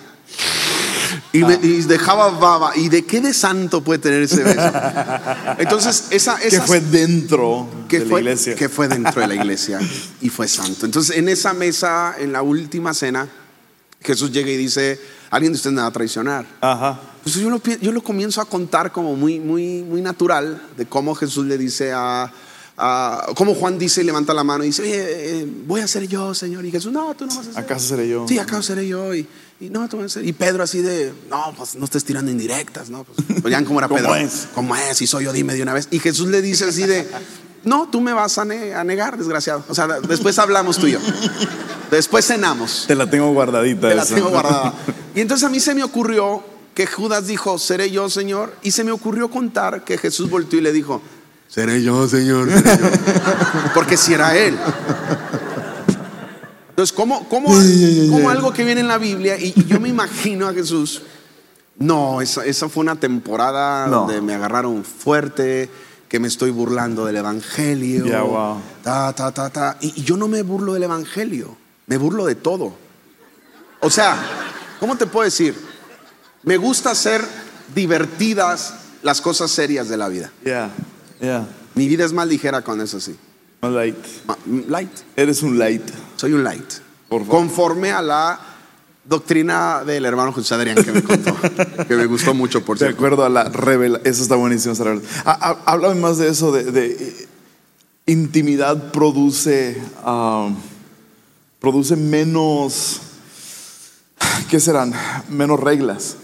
[1.32, 2.73] Y, me- y dejaba baba.
[2.75, 4.71] ¿Y de qué de santo puede tener ese beso?
[5.58, 8.56] Entonces, esa, que esa fue dentro que de fue, la iglesia.
[8.56, 9.79] que fue dentro de la iglesia
[10.21, 10.86] y fue santo.
[10.86, 13.27] Entonces, en esa mesa, en la última cena,
[14.01, 14.99] Jesús llega y dice,
[15.35, 16.45] alguien de ustedes me va a traicionar.
[16.61, 16.99] Ajá.
[17.17, 20.85] Entonces yo lo, pi- yo lo comienzo a contar como muy, muy, muy natural de
[20.85, 22.31] cómo Jesús le dice a,
[22.77, 26.07] a- cómo Juan dice y levanta la mano y dice, oye, eh, voy a ser
[26.07, 26.65] yo, Señor.
[26.65, 27.63] Y Jesús, no, tú no vas a ser.
[27.63, 28.25] ¿Acaso seré yo?
[28.27, 29.13] Sí, acaso seré yo.
[29.15, 29.25] Y,
[29.61, 30.25] y no, tú vas a ser.
[30.27, 33.03] Y Pedro así de, no, pues no estés tirando indirectas, ¿no?
[33.05, 34.15] Pues, pues ya cómo era ¿Cómo Pedro.
[34.15, 34.47] es?
[34.53, 34.97] ¿Cómo es?
[34.97, 35.87] Si soy yo, dime de una vez.
[35.91, 37.07] Y Jesús le dice así de,
[37.63, 39.63] no, tú me vas a, ne- a negar, desgraciado.
[39.69, 40.99] O sea, después hablamos tú y yo.
[41.91, 42.86] Después cenamos.
[42.88, 43.89] Te la tengo guardadita.
[43.89, 44.15] Te la esa.
[44.15, 44.73] tengo guardada.
[45.15, 48.56] Y entonces a mí se me ocurrió que Judas dijo, seré yo, Señor.
[48.63, 51.02] Y se me ocurrió contar que Jesús volteó y le dijo,
[51.47, 52.49] seré yo, Señor.
[52.49, 52.88] seré yo".
[53.76, 54.58] Porque si era él.
[56.69, 57.49] Entonces, ¿cómo, cómo,
[58.10, 59.38] cómo algo que viene en la Biblia?
[59.39, 61.04] Y, y yo me imagino a Jesús.
[61.78, 63.99] No, esa, esa fue una temporada No.
[64.02, 65.69] donde me agarraron fuerte,
[66.13, 68.06] que me estoy burlando del Evangelio.
[68.28, 68.62] Wow.
[68.84, 69.78] Ta, ta, ta, ta.
[69.82, 72.71] Y, y yo no me burlo del Evangelio, me burlo de todo.
[73.80, 74.15] O sea,
[74.80, 75.56] ¿cómo te puedo decir?
[76.43, 77.26] Me gusta hacer
[77.73, 80.32] divertidas las cosas serias de la vida.
[80.45, 80.69] Ya,
[81.19, 81.47] ya.
[81.73, 83.17] Mi vida es más ligera cuando es así.
[83.63, 83.97] Light.
[84.28, 84.91] Ma- Light.
[85.15, 85.82] Eres un light.
[86.15, 86.73] Soy un light.
[87.10, 87.39] Por favor.
[87.39, 88.39] Conforme a la
[89.05, 91.35] doctrina del hermano José Adrián que me contó,
[91.87, 92.95] que me gustó mucho, por De cierto.
[92.97, 94.07] acuerdo a la revelación.
[94.11, 94.73] Eso está buenísimo.
[94.75, 95.11] revelación.
[95.25, 97.27] Ah, ah, Háblame más de eso, de, de, eh,
[98.05, 99.81] intimidad produce,
[101.59, 102.99] produce menos,
[104.49, 104.93] ¿qué serán?
[105.29, 106.17] Menos reglas,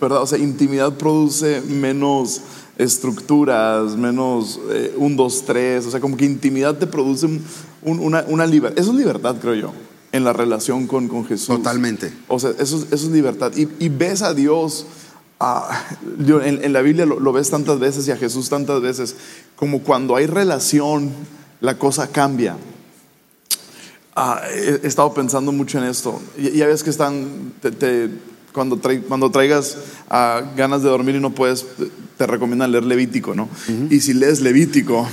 [0.00, 0.22] ¿verdad?
[0.22, 2.40] O sea, intimidad produce menos
[2.78, 7.44] estructuras, menos eh, un, dos, tres, o sea, como que intimidad te produce un-
[7.82, 9.72] un- una, una libertad, eso es libertad, creo yo,
[10.12, 11.46] en la relación con, con Jesús.
[11.48, 12.12] Totalmente.
[12.28, 13.52] O sea, eso, es- eso es libertad.
[13.56, 14.86] Y, y ves a Dios,
[16.18, 19.14] yo- en, en la Biblia lo, lo ves tantas veces y a Jesús tantas veces,
[19.56, 21.10] como cuando hay relación,
[21.60, 22.56] la cosa cambia.
[24.16, 26.20] Ah, he, he estado pensando mucho en esto.
[26.36, 28.10] Ya ves que están, te- te-
[28.52, 29.76] cuando, trai- cuando traigas
[30.10, 33.48] ah, ganas de dormir y no puedes, te, te recomiendan leer Levítico, ¿no?
[33.88, 35.06] Y si lees Levítico,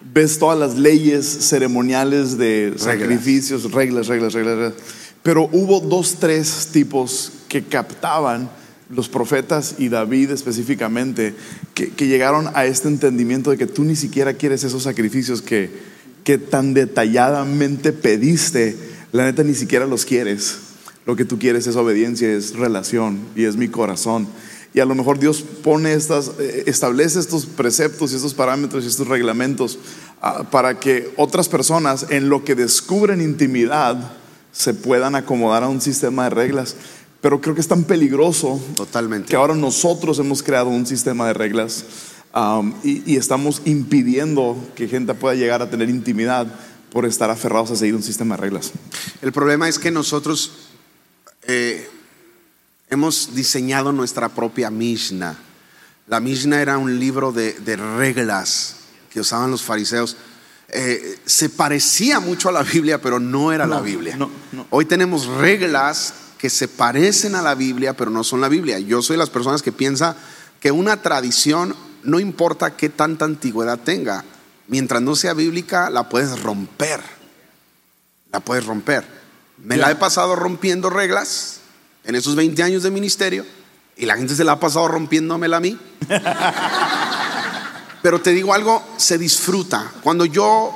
[0.00, 4.74] ves todas las leyes ceremoniales de sacrificios, reglas, reglas, reglas, reglas.
[5.22, 8.50] Pero hubo dos, tres tipos que captaban
[8.88, 11.34] los profetas y David específicamente,
[11.74, 15.70] que, que llegaron a este entendimiento de que tú ni siquiera quieres esos sacrificios que,
[16.24, 18.76] que tan detalladamente pediste,
[19.12, 20.58] la neta ni siquiera los quieres.
[21.06, 24.28] Lo que tú quieres es obediencia, es relación y es mi corazón.
[24.72, 28.86] Y a lo mejor Dios pone estas, eh, establece estos preceptos y estos parámetros y
[28.86, 29.78] estos reglamentos
[30.22, 34.12] ah, para que otras personas en lo que descubren intimidad
[34.52, 36.76] se puedan acomodar a un sistema de reglas.
[37.20, 39.28] Pero creo que es tan peligroso Totalmente.
[39.28, 41.84] que ahora nosotros hemos creado un sistema de reglas
[42.34, 46.46] um, y, y estamos impidiendo que gente pueda llegar a tener intimidad
[46.90, 48.72] por estar aferrados a seguir un sistema de reglas.
[49.22, 50.52] El problema es que nosotros
[51.46, 51.88] eh,
[52.90, 55.36] hemos diseñado nuestra propia Mishnah.
[56.08, 58.76] La Mishnah era un libro de, de reglas
[59.10, 60.16] que usaban los fariseos.
[60.68, 64.16] Eh, se parecía mucho a la Biblia, pero no era la Biblia.
[64.16, 64.66] no, no.
[64.70, 68.78] Hoy tenemos reglas que se parecen a la Biblia, pero no son la Biblia.
[68.80, 70.16] Yo soy de las personas que piensa
[70.58, 74.24] que una tradición, no importa qué tanta antigüedad tenga,
[74.66, 77.00] mientras no sea bíblica, la puedes romper.
[78.32, 79.04] La puedes romper.
[79.58, 81.59] Me la he pasado rompiendo reglas
[82.10, 83.46] en esos 20 años de ministerio
[83.96, 85.78] y la gente se la ha pasado rompiéndomela a mí.
[88.02, 89.92] Pero te digo algo, se disfruta.
[90.02, 90.74] Cuando yo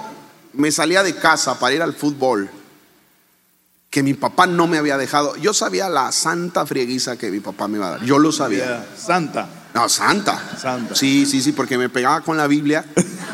[0.52, 2.48] me salía de casa para ir al fútbol,
[3.90, 7.66] que mi papá no me había dejado, yo sabía la santa frieguiza que mi papá
[7.66, 8.04] me iba a dar.
[8.04, 8.86] Yo lo sabía.
[8.96, 9.48] Santa.
[9.74, 10.40] No, santa.
[10.56, 10.94] Santa.
[10.94, 12.84] Sí, sí, sí, porque me pegaba con la Biblia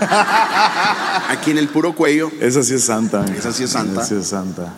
[1.29, 2.31] aquí en el puro cuello.
[2.41, 3.27] Esa sí es santa.
[3.37, 4.01] Esa sí es santa.
[4.01, 4.73] Esa sí es santa.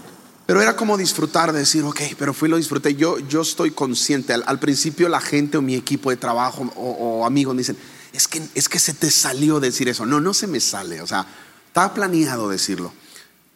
[0.52, 2.94] Pero era como disfrutar de decir, ok, pero fui lo disfruté.
[2.94, 4.34] Yo, yo estoy consciente.
[4.34, 7.78] Al, al principio la gente o mi equipo de trabajo o, o amigos me dicen,
[8.12, 10.04] es que, es que se te salió decir eso.
[10.04, 11.00] No, no se me sale.
[11.00, 11.24] O sea,
[11.68, 12.92] estaba planeado decirlo.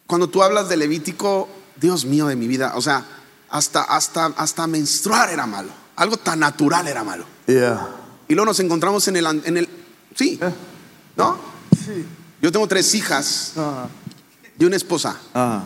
[0.07, 1.47] Cuando tú hablas de Levítico,
[1.79, 3.05] Dios mío de mi vida, o sea,
[3.51, 5.69] hasta, hasta, hasta menstruar era malo.
[5.97, 7.25] Algo tan natural era malo.
[7.45, 7.89] Yeah.
[8.27, 9.27] Y luego nos encontramos en el...
[9.45, 9.69] En el
[10.15, 10.51] sí, Eh.
[11.15, 11.37] ¿no?
[11.73, 12.03] Sí.
[12.41, 13.85] Yo tengo tres hijas Ah.
[14.57, 15.15] y una esposa.
[15.35, 15.63] Ah.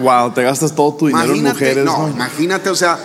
[0.00, 1.84] Wow, te gastas todo tu dinero en mujeres.
[1.84, 2.98] no, imagínate, o sea,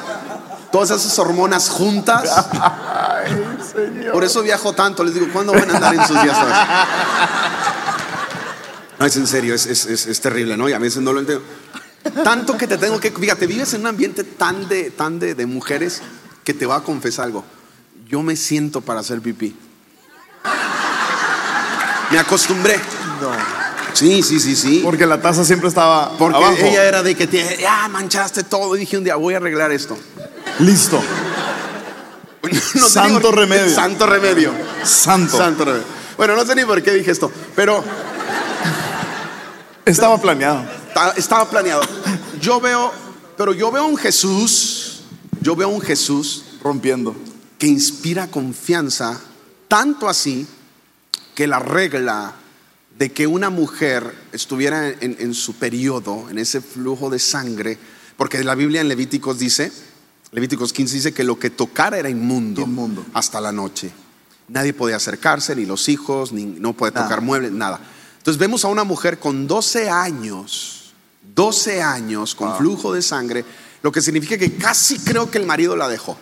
[0.71, 2.23] todas esas hormonas juntas.
[2.53, 4.13] Ay, señor.
[4.13, 5.03] Por eso viajo tanto.
[5.03, 6.37] Les digo, ¿cuándo van a andar en sus días?
[8.99, 10.67] No, es en serio, es, es- es- es terrible, ¿no?
[10.67, 11.43] Y a veces no lo entiendo.
[12.23, 13.11] Tanto que te tengo que.
[13.11, 16.01] Fíjate, vives en un ambiente tan de, tan de, de mujeres
[16.43, 17.43] que te va a confesar algo.
[18.07, 19.55] Yo me siento para hacer pipí.
[22.09, 22.79] Me acostumbré.
[23.21, 23.31] No.
[23.93, 24.81] Sí, sí, sí, sí.
[24.83, 26.55] Porque la taza siempre estaba Porque abajo.
[26.59, 28.75] ella era de que te, ya manchaste todo.
[28.75, 29.97] Y dije un día, voy a arreglar esto.
[30.59, 31.01] Listo.
[32.75, 33.73] No Santo remedio.
[33.75, 34.53] Santo remedio.
[34.83, 35.35] Santo.
[35.37, 35.83] Santo remedio.
[36.15, 37.83] Bueno, no sé ni por qué dije esto, pero
[39.85, 40.63] Estaba planeado.
[40.93, 41.81] ta- estaba planeado.
[42.41, 42.91] Yo veo,
[43.37, 45.01] pero yo veo un Jesús,
[45.41, 47.15] yo veo un Jesús Rompiendo.
[47.57, 49.19] que inspira confianza,
[49.67, 50.47] tanto así
[51.35, 52.33] que la regla
[52.97, 57.77] de que una mujer estuviera en, en su periodo, en ese flujo de sangre,
[58.17, 59.71] porque la Biblia en Levíticos dice,
[60.31, 63.05] Levíticos 15 dice que lo que tocara era inmundo, Inmundo.
[63.13, 63.91] hasta la noche.
[64.49, 67.05] Nadie podía acercarse, ni los hijos, ni no puede Nada.
[67.07, 67.79] tocar muebles, nada.
[68.17, 70.93] Entonces vemos a una mujer con 12 años,
[71.35, 72.57] 12 años con Wow.
[72.57, 73.45] flujo de sangre,
[73.83, 76.17] lo que significa que casi creo que el marido la dejó.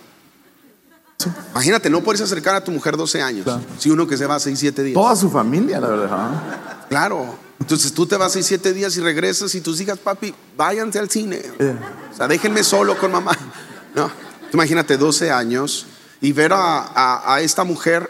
[1.51, 3.43] Imagínate, no puedes acercar a tu mujer 12 años.
[3.45, 3.61] Claro.
[3.79, 4.93] Si uno que se va 6, 7 días.
[4.93, 6.29] Toda su familia, la verdad.
[6.89, 7.37] Claro.
[7.59, 11.09] Entonces tú te vas 6, 7 días y regresas y tus hijas, papi, váyanse al
[11.09, 11.41] cine.
[11.57, 11.79] Yeah.
[12.11, 13.31] O sea, déjenme solo con mamá.
[13.95, 14.11] No.
[14.53, 15.85] Imagínate 12 años
[16.21, 18.09] y ver a, a- a esta mujer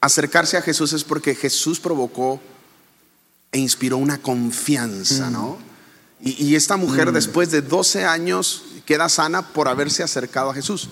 [0.00, 2.40] acercarse a Jesús es porque Jesús provocó
[3.50, 5.56] e inspiró una confianza, ¿no?
[6.20, 10.88] Y, y esta mujer después de 12 años queda sana por haberse acercado a Jesús.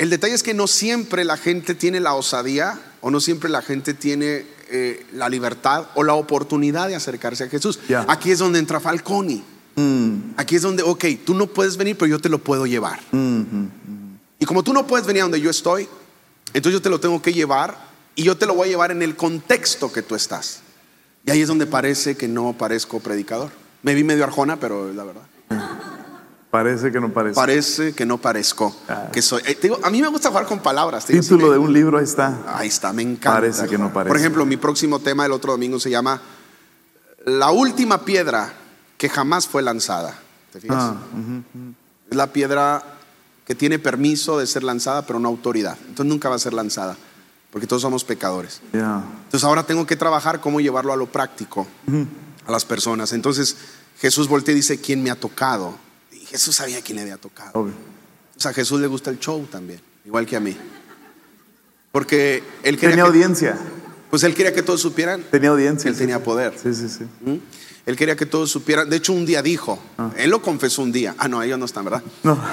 [0.00, 3.60] El detalle es que no siempre la gente tiene la osadía o no siempre la
[3.60, 7.78] gente tiene eh, la libertad o la oportunidad de acercarse a Jesús.
[8.08, 9.44] Aquí es donde entra Falconi.
[9.76, 12.98] Mm, Aquí es donde, ok, tú no puedes venir, pero yo te lo puedo llevar.
[13.12, 13.70] mm, mm.
[14.38, 15.86] Y como tú no puedes venir a donde yo estoy,
[16.54, 17.76] entonces yo te lo tengo que llevar
[18.14, 20.60] y yo te lo voy a llevar en el contexto que tú estás.
[21.26, 23.50] Y ahí es donde parece que no parezco predicador.
[23.82, 25.99] Me vi medio arjona, pero es la verdad.
[26.50, 27.34] Parece que no parece.
[27.36, 29.08] Parece que no parezco Ah.
[29.12, 29.40] que soy.
[29.46, 31.06] eh, digo, a mí me gusta jugar con palabras.
[31.06, 32.38] digo, Título sí, de un libro ahí está.
[32.48, 33.32] Ahí está, me encanta.
[33.40, 34.08] Parece que no parece.
[34.08, 36.20] Por ejemplo, mi próximo tema el otro domingo se llama
[37.26, 38.52] La última piedra
[38.98, 40.18] que jamás fue lanzada.
[40.52, 40.76] ¿Te fijas?
[40.82, 41.74] Ah, ujú, ujú.
[42.10, 42.82] Es la piedra
[43.46, 45.76] que tiene permiso de ser lanzada, pero no autoridad.
[45.88, 46.96] Entonces nunca va a ser lanzada,
[47.52, 48.60] porque todos somos pecadores.
[48.72, 49.02] Ya.
[49.24, 51.66] Entonces ahora tengo que trabajar cómo llevarlo a lo práctico,
[52.46, 53.12] a las personas.
[53.12, 53.56] Entonces
[54.00, 55.74] Jesús voltea y dice, ¿quién me ha tocado?
[56.30, 57.50] Jesús sabía quién le había tocado.
[57.54, 57.72] Obvio.
[58.36, 60.56] O sea, a Jesús le gusta el show también, igual que a mí.
[61.92, 63.58] Porque él quería, Tenía que, audiencia.
[64.10, 65.88] pues él quería que todos supieran Tenía audiencia.
[65.88, 66.00] él sí.
[66.00, 66.54] tenía poder.
[66.62, 67.04] Sí, sí, sí.
[67.22, 67.36] ¿Mm?
[67.86, 68.88] Él quería que todos supieran.
[68.88, 69.78] De hecho, un día dijo,
[70.16, 71.14] él lo confesó un día.
[71.18, 72.02] Ah, no, ellos no están, ¿verdad?
[72.22, 72.38] No.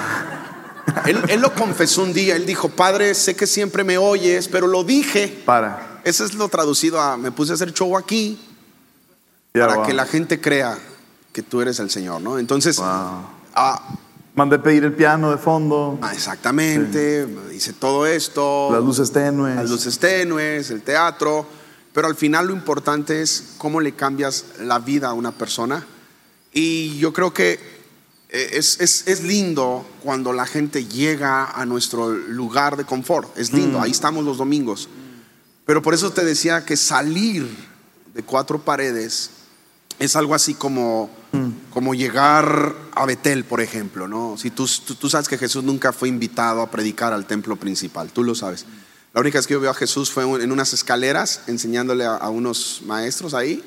[1.04, 4.66] Él, él lo confesó un día, él dijo, Padre, sé que siempre me oyes, pero
[4.66, 5.42] lo dije.
[5.44, 6.00] Para.
[6.02, 8.40] Ese es lo traducido a, me puse a hacer show aquí
[9.54, 9.86] Ya, para wow.
[9.86, 10.78] que la gente crea
[11.32, 12.38] que tú eres el Señor, ¿no?
[12.38, 12.86] Entonces, Wow.
[13.58, 13.94] Ah,
[14.34, 15.98] Mandé pedir el piano de fondo.
[16.00, 19.56] ah, exactamente, hice todo esto, Las luces tenues.
[19.56, 21.44] las luces tenues, el teatro,
[21.92, 25.84] pero al final lo importante es cómo le cambias la vida a una persona.
[26.52, 27.58] Y yo creo que
[28.30, 33.36] eh, es, es- es lindo cuando la gente llega a nuestro lugar de confort.
[33.36, 34.88] Es lindo, ahí estamos los domingos.
[35.66, 37.48] Pero por eso te decía que salir
[38.14, 39.30] de cuatro paredes
[39.98, 41.10] es algo así como,
[41.72, 44.08] como llegar a Betel, por ejemplo.
[44.08, 44.36] ¿no?
[44.36, 48.10] Si tú, tú, tú sabes que Jesús nunca fue invitado a predicar al templo principal,
[48.10, 48.66] tú lo sabes.
[49.14, 52.28] La única vez que yo veo a Jesús fue en unas escaleras enseñándole a, a
[52.30, 53.64] unos maestros ahí.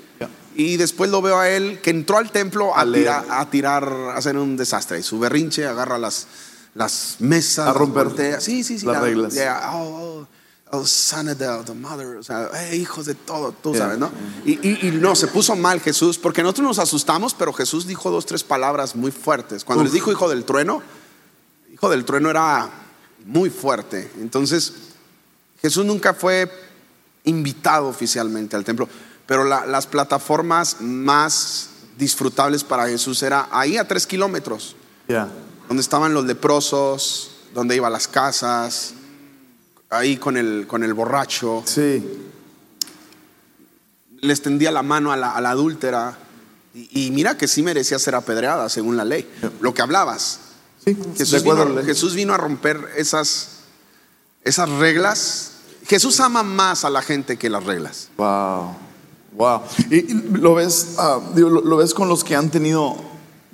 [0.54, 4.18] Y después lo veo a él que entró al templo a, tirar, a tirar, a
[4.18, 5.00] hacer un desastre.
[5.00, 6.28] Y su berrinche agarra las,
[6.76, 8.42] las mesas, A las romper voltea.
[8.42, 8.86] Sí, sí, sí.
[8.86, 9.34] las reglas.
[9.34, 10.28] yeah, oh, oh,
[10.72, 14.10] oh, son of the, the mother, o sea, eh, hijos de todo, tú sabes, ¿no?
[14.46, 18.10] Y, y- y no, se puso mal Jesús, porque nosotros nos asustamos, pero Jesús dijo
[18.12, 19.64] dos, tres palabras muy fuertes.
[19.64, 19.86] Cuando Uf.
[19.86, 20.82] les dijo hijo del trueno,
[21.74, 22.70] hijo del trueno era
[23.26, 24.12] muy fuerte.
[24.20, 24.74] Entonces,
[25.62, 26.52] Jesús nunca fue
[27.26, 28.88] invitado oficialmente al templo,
[29.28, 34.76] pero la- las plataformas más disfrutables para Jesús era ahí a tres kilómetros,
[35.68, 38.94] donde estaban los leprosos, donde iba a las casas,
[39.92, 42.04] ahí con el, con el borracho, Sí.
[44.22, 46.18] le extendía la mano a la, a la adúltera.
[46.74, 49.30] Y, y mira que sí merecía ser apedreada según la ley.
[49.60, 50.40] Lo que hablabas.
[50.84, 50.98] Sí.
[51.18, 51.84] Jesús, vino.
[51.84, 53.50] Jesús vino a romper esas,
[54.44, 55.52] esas reglas.
[55.86, 58.10] Jesús ama más a la gente que las reglas.
[58.18, 58.76] Wow,
[59.34, 59.62] wow.
[59.90, 62.96] Y, y lo ves, ah, digo, lo, lo ves con los que han tenido,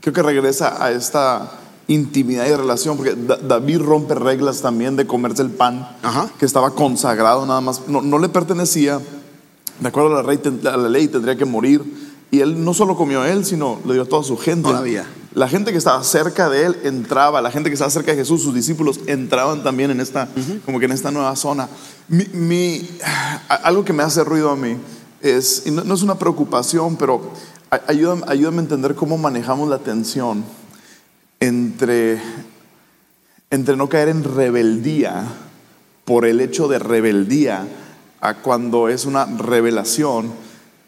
[0.01, 1.51] creo que regresa a esta
[1.87, 6.29] intimidad y relación, porque Da- David rompe reglas también de comerse el pan Ajá.
[6.37, 8.99] que estaba consagrado nada más, no, no le pertenecía,
[9.79, 11.81] de acuerdo a la, ley, a la ley tendría que morir,
[12.29, 14.67] y él no solo comió a él, sino le dio a toda su gente.
[14.67, 15.05] Todavía.
[15.33, 18.41] La gente que estaba cerca de él entraba, la gente que estaba cerca de Jesús,
[18.41, 20.27] sus discípulos entraban también en esta,
[20.65, 21.69] como que en esta nueva zona.
[22.09, 22.89] Mi,
[23.47, 24.75] algo que me hace ruido a mí
[25.21, 27.21] es, y no, no es una preocupación, pero
[27.87, 30.43] ayúdame, ayúdame a entender cómo manejamos la tensión
[31.39, 32.21] entre,
[33.49, 35.23] entre no caer en rebeldía
[36.05, 37.67] por el hecho de rebeldía
[38.21, 40.31] a cuando es una revelación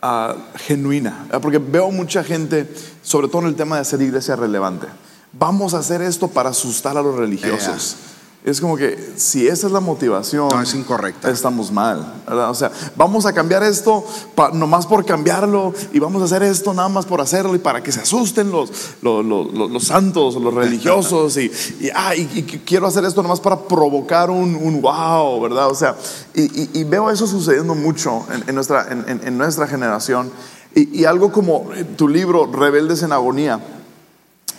[0.02, 1.28] ah, genuina.
[1.32, 4.88] Ah, Porque veo mucha gente, sobre todo en el tema de ser iglesia relevante,
[5.34, 7.98] vamos a hacer esto para asustar a los religiosos.
[8.46, 11.30] Es como que si esa es la motivación, No, es incorrecta.
[11.30, 12.22] estamos mal.
[12.26, 12.50] ¿verdad?
[12.50, 16.74] O sea, vamos a cambiar esto pa- nomás por cambiarlo y vamos a hacer esto
[16.74, 18.72] nada más por hacerlo y para que se asusten los,
[19.02, 23.42] los, los- los- santos, los religiosos y, y, ah, y- y quiero hacer esto nomás
[23.42, 25.68] para provocar un, un wow, ¿verdad?
[25.70, 25.98] O sea,
[26.34, 30.32] y, veo eso sucediendo mucho en, en nuestra, en, en- nuestra generación
[30.74, 31.66] y, y algo como
[31.98, 33.60] tu libro, Rebeldes en Agonía.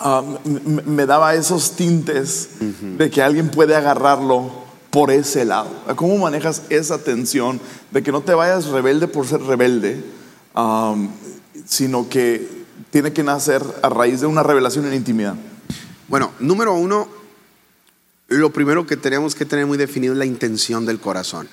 [0.00, 2.50] Ah, me daba esos tintes
[2.98, 4.50] de que alguien puede agarrarlo
[4.90, 5.70] por ese lado.
[5.96, 7.60] ¿Cómo manejas esa tensión
[7.90, 10.02] de que no te vayas rebelde por ser rebelde,
[11.66, 15.36] sino que tiene que nacer a raíz de una revelación en intimidad?
[16.08, 17.08] Bueno, número uno,
[18.28, 21.48] lo primero que tenemos que tener muy definido es la intención del corazón.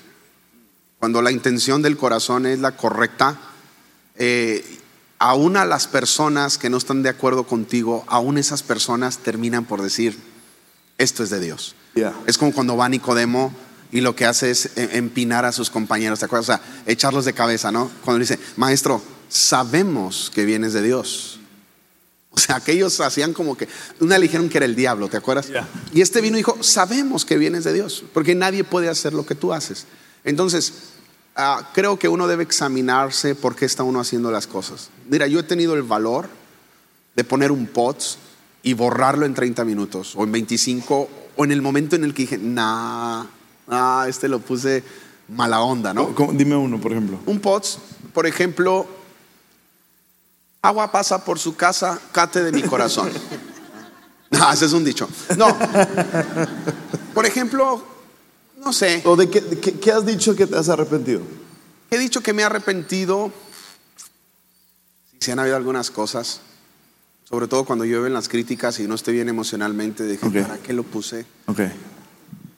[0.98, 3.38] Cuando la intención del corazón es la correcta,
[4.16, 4.64] eh,
[5.18, 9.82] aún a las personas que no están de acuerdo contigo, aún esas personas terminan por
[9.82, 10.18] decir,
[10.96, 11.74] esto es de Dios.
[12.26, 13.52] Es como cuando va Nicodemo
[13.90, 16.48] y lo que hace es eh, empinar a sus compañeros, ¿te acuerdas?
[16.48, 17.90] O sea, echarlos de cabeza, ¿no?
[18.04, 21.40] Cuando dice, maestro, sabemos que vienes de Dios.
[22.30, 25.48] O sea, aquellos hacían como que, una le dijeron que era el diablo, ¿te acuerdas?
[25.92, 29.26] Y este vino y dijo, sabemos que vienes de Dios, porque nadie puede hacer lo
[29.26, 29.86] que tú haces.
[30.22, 30.72] Entonces,
[31.38, 34.90] ah, creo que uno debe examinarse por qué está uno haciendo las cosas.
[35.08, 36.28] Mira, yo he tenido el valor
[37.16, 38.18] de poner un POTS
[38.62, 42.22] y borrarlo en 30 minutos o en 25 o en el momento en el que
[42.22, 43.24] dije, nah,
[43.68, 44.84] ah, este lo puse
[45.28, 46.14] mala onda, ¿no?
[46.14, 46.32] ¿Cómo?
[46.32, 47.18] Dime uno, por ejemplo.
[47.26, 47.78] Un POTS,
[48.12, 48.86] por ejemplo,
[50.60, 53.10] agua pasa por su casa, cate de mi corazón.
[54.30, 55.08] No, ese es un dicho.
[55.38, 55.56] No.
[57.14, 57.82] Por ejemplo,
[58.64, 61.20] no sé, ¿O de qué, de qué- qué has dicho que te has arrepentido?
[61.90, 63.32] he dicho que me he arrepentido.
[65.20, 66.40] Si han habido algunas cosas,
[67.28, 70.34] sobre todo cuando llueven las críticas y no estoy bien emocionalmente, dije, Ok.
[70.42, 71.24] ¿para qué lo puse?
[71.46, 71.60] Ok.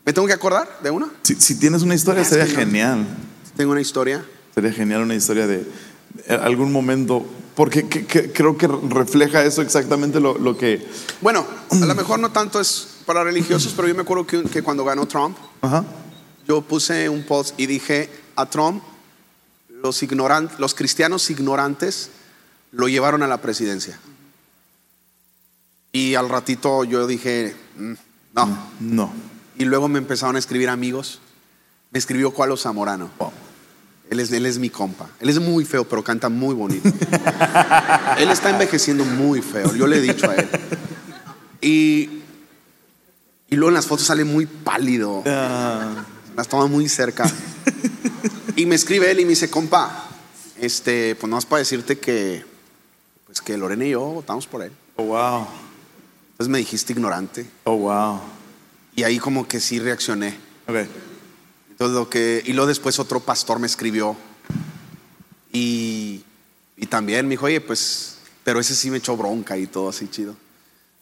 [0.05, 1.09] ¿Me tengo que acordar de una?
[1.23, 3.07] Si, si tienes una historia, Es sería no- genial.
[3.57, 4.25] Tengo una historia.
[4.55, 5.67] Sería genial una historia de
[6.27, 10.85] de algún momento, porque que- que- creo que refleja eso exactamente lo, lo que...
[11.21, 14.61] Bueno, a lo mejor no tanto es para religiosos, pero yo me acuerdo que, que
[14.61, 15.85] cuando ganó Trump, Ajá.
[16.47, 18.83] yo puse un post y dije a Trump,
[19.69, 20.03] los,
[20.59, 22.11] los cristianos ignorantes
[22.73, 23.99] lo llevaron a la presidencia.
[25.93, 27.93] Y al ratito yo dije, "Mm,
[28.35, 28.59] no.
[28.81, 29.13] No.
[29.59, 31.21] Y luego me empezaron a escribir amigos.
[31.91, 33.11] Me escribió Cualo Zamorano.
[33.19, 33.33] Wow.
[34.09, 35.09] Él es, él es mi compa.
[35.21, 36.89] Él es muy feo, pero canta muy bonito.
[38.19, 39.75] él está envejeciendo muy feo.
[39.75, 40.49] Yo le he dicho a él.
[41.61, 42.20] Y,
[43.51, 45.23] y luego en las fotos sale muy pálido.
[45.27, 46.05] Ah,
[46.37, 47.31] Las toma muy cerca.
[48.57, 50.07] Y me escribe él y me dice, compa,
[50.59, 52.45] este, pues no es para decirte que,
[53.25, 54.73] pues que Lorena y yo votamos por él.
[54.97, 55.47] oh, wow.
[56.33, 57.47] Entonces me dijiste ignorante.
[57.65, 58.21] Oh, wow.
[58.97, 60.37] Y ahí como que sí reaccioné.
[60.67, 60.77] Ok.
[61.71, 64.15] Entonces lo que, y luego después otro pastor me escribió
[65.53, 66.23] y,
[66.77, 70.09] y también me dijo, oye, pues, pero ese sí me echó bronca y todo así
[70.09, 70.37] chido.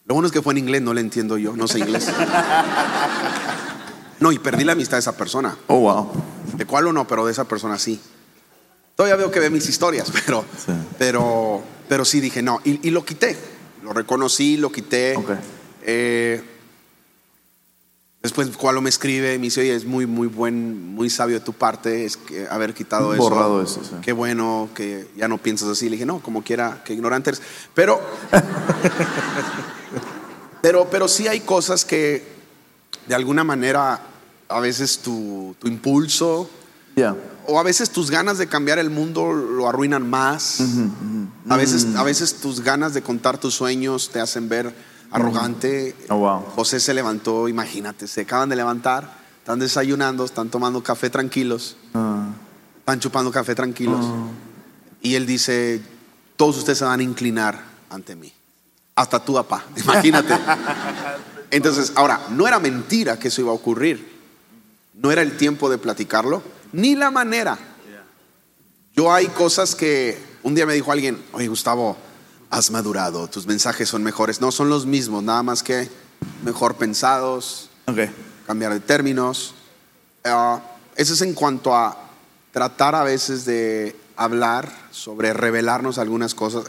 [0.09, 2.07] Lo bueno es que fue en inglés, no le entiendo yo, no sé inglés.
[4.19, 5.55] No, y perdí la amistad de esa persona.
[5.67, 6.11] Oh, wow.
[6.57, 8.01] De cuál o no, pero de esa persona sí.
[8.97, 10.73] Todavía veo que ve mis historias, pero, Sí.
[10.97, 12.59] pero, pero sí dije no.
[12.65, 13.37] Y, y lo quité.
[13.81, 15.15] Lo reconocí, lo quité.
[15.15, 15.29] Ok.
[15.83, 16.43] Eh,
[18.21, 21.45] Después Cualo me escribe y me dice, oye, es muy, muy buen, muy sabio de
[21.45, 23.23] tu parte es que haber quitado eso.
[23.23, 23.91] Borrado eso, sí.
[24.01, 25.85] Qué bueno que ya no piensas así.
[25.85, 27.41] Le dije, no, como quiera, que ignorante eres.
[27.73, 28.01] Pero,
[30.61, 32.25] pero, pero sí hay cosas que
[33.07, 33.99] de alguna manera
[34.47, 36.49] a veces tu, tu impulso
[37.47, 40.59] o a veces tus ganas de cambiar el mundo lo arruinan más.
[41.49, 41.97] A, veces, Mm.
[41.97, 44.73] a veces tus ganas de contar tus sueños te hacen ver
[45.11, 45.95] arrogante.
[46.09, 46.41] Oh, wow.
[46.55, 52.27] José se levantó, imagínate, se acaban de levantar, están desayunando, están tomando café tranquilos, Ah,
[52.79, 54.05] están chupando café tranquilos.
[55.01, 55.81] Y él dice,
[56.35, 58.33] todos ustedes se van a inclinar ante mí.
[58.99, 60.37] Hasta tú, papá, imagínate.
[61.51, 64.19] Entonces, ahora, no era mentira que eso iba a ocurrir.
[64.93, 66.43] No era el tiempo de platicarlo,
[66.73, 67.57] ni la manera.
[68.93, 71.95] Yo hay cosas que un día me dijo alguien, oye Gustavo,
[72.49, 74.41] has madurado, tus mensajes son mejores.
[74.41, 75.87] No, son los mismos, nada más que
[76.43, 77.69] mejor pensados,
[78.45, 79.53] cambiar de términos.
[80.25, 80.59] Ah,
[80.97, 81.97] eso es en cuanto a
[82.51, 86.63] tratar a veces de hablar sobre revelarnos algunas cosas.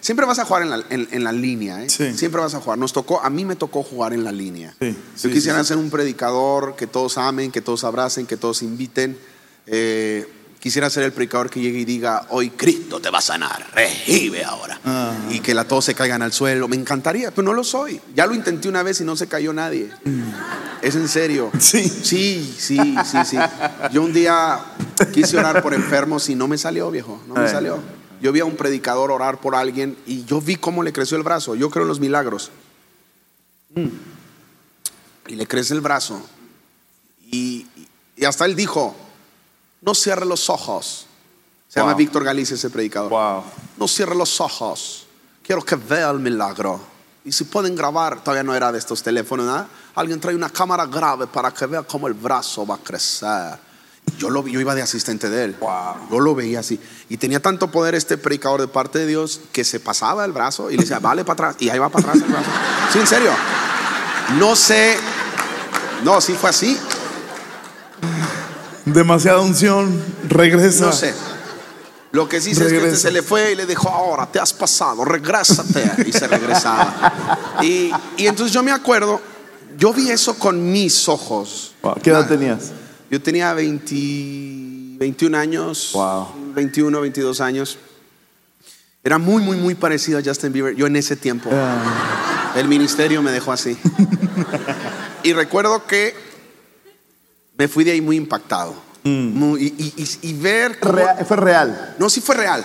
[0.00, 1.88] Siempre vas a jugar en la, en- en la línea, ¿eh?
[1.90, 2.12] Sí.
[2.14, 2.78] Siempre vas a jugar.
[2.78, 4.74] Nos tocó, a mí me tocó jugar en la línea.
[4.80, 5.68] Sí, Yo sí, quisiera sí, sí.
[5.68, 9.18] ser un predicador que todos amen, que todos abracen, que todos inviten.
[9.66, 10.26] Eh,
[10.64, 14.46] quisiera ser el predicador que llegue y diga, hoy Cristo te va a sanar, recibe
[14.46, 14.80] ahora.
[14.82, 15.12] Ah.
[15.28, 16.68] Y que la todos se caigan al suelo.
[16.68, 18.00] Me encantaría, pero no lo soy.
[18.14, 19.90] Ya lo intenté una vez y no se cayó nadie.
[20.80, 21.50] Es en serio.
[21.60, 21.86] Sí.
[21.86, 23.36] Sí, sí, sí, sí.
[23.92, 24.58] Yo un día
[25.12, 27.20] quise orar por enfermos y no me salió, viejo.
[27.28, 27.78] No me salió.
[28.22, 31.24] Yo vi a un predicador orar por alguien y yo vi cómo le creció el
[31.24, 31.54] brazo.
[31.56, 32.50] Yo creo en los milagros.
[33.74, 33.88] Mm.
[35.28, 36.22] Y le crece el brazo.
[37.30, 37.66] Y,
[38.16, 38.96] y hasta él dijo,
[39.84, 41.06] no cierre los ojos.
[41.68, 41.94] Se llama.
[41.94, 43.10] Víctor Galicia ese predicador.
[43.10, 43.44] Wow.
[43.76, 45.06] No cierre los ojos.
[45.42, 46.80] Quiero que vea el milagro.
[47.24, 49.66] Y si pueden grabar, todavía no era de estos teléfonos, ¿nada?
[49.94, 53.58] Alguien trae una cámara grave para que vea cómo el brazo va a crecer.
[54.18, 55.56] Yo, lo, yo iba de asistente de él.
[55.58, 56.10] Wow.
[56.10, 56.78] Yo lo veía así.
[57.08, 60.70] Y tenía tanto poder este predicador de parte de Dios que se pasaba el brazo
[60.70, 61.62] y le decía, vale para atrás.
[61.62, 62.50] Y ahí va para atrás el brazo.
[62.92, 63.32] Sí, en serio.
[64.38, 64.96] No sé.
[66.02, 66.78] No, sí fue así.
[68.84, 70.02] Demasiada unción.
[70.28, 70.86] Regresa.
[70.86, 71.14] No sé.
[72.12, 74.38] Lo que sí sé es que este se le fue y le dijo, ahora te
[74.38, 76.04] has pasado, regrésate.
[76.06, 77.58] Y se regresaba.
[77.62, 79.20] Y, y entonces yo me acuerdo,
[79.76, 81.72] yo vi eso con mis ojos.
[81.82, 81.94] Wow.
[82.02, 82.70] ¿Qué edad Ah, tenías?
[83.10, 83.94] Yo tenía 20
[84.98, 86.28] 21 años, Wow.
[86.54, 87.78] 21, 22 años.
[89.02, 90.76] Era muy, muy, muy parecido a Justin Bieber.
[90.76, 93.76] Yo en ese tiempo, Ah, el ministerio me dejó así.
[95.24, 96.14] y recuerdo que
[97.56, 98.74] me fui de ahí muy impactado.
[99.04, 100.78] Muy- y, y- y- y ver...
[100.80, 101.94] cómo- rea- fue real.
[101.98, 102.64] no, sí fue real.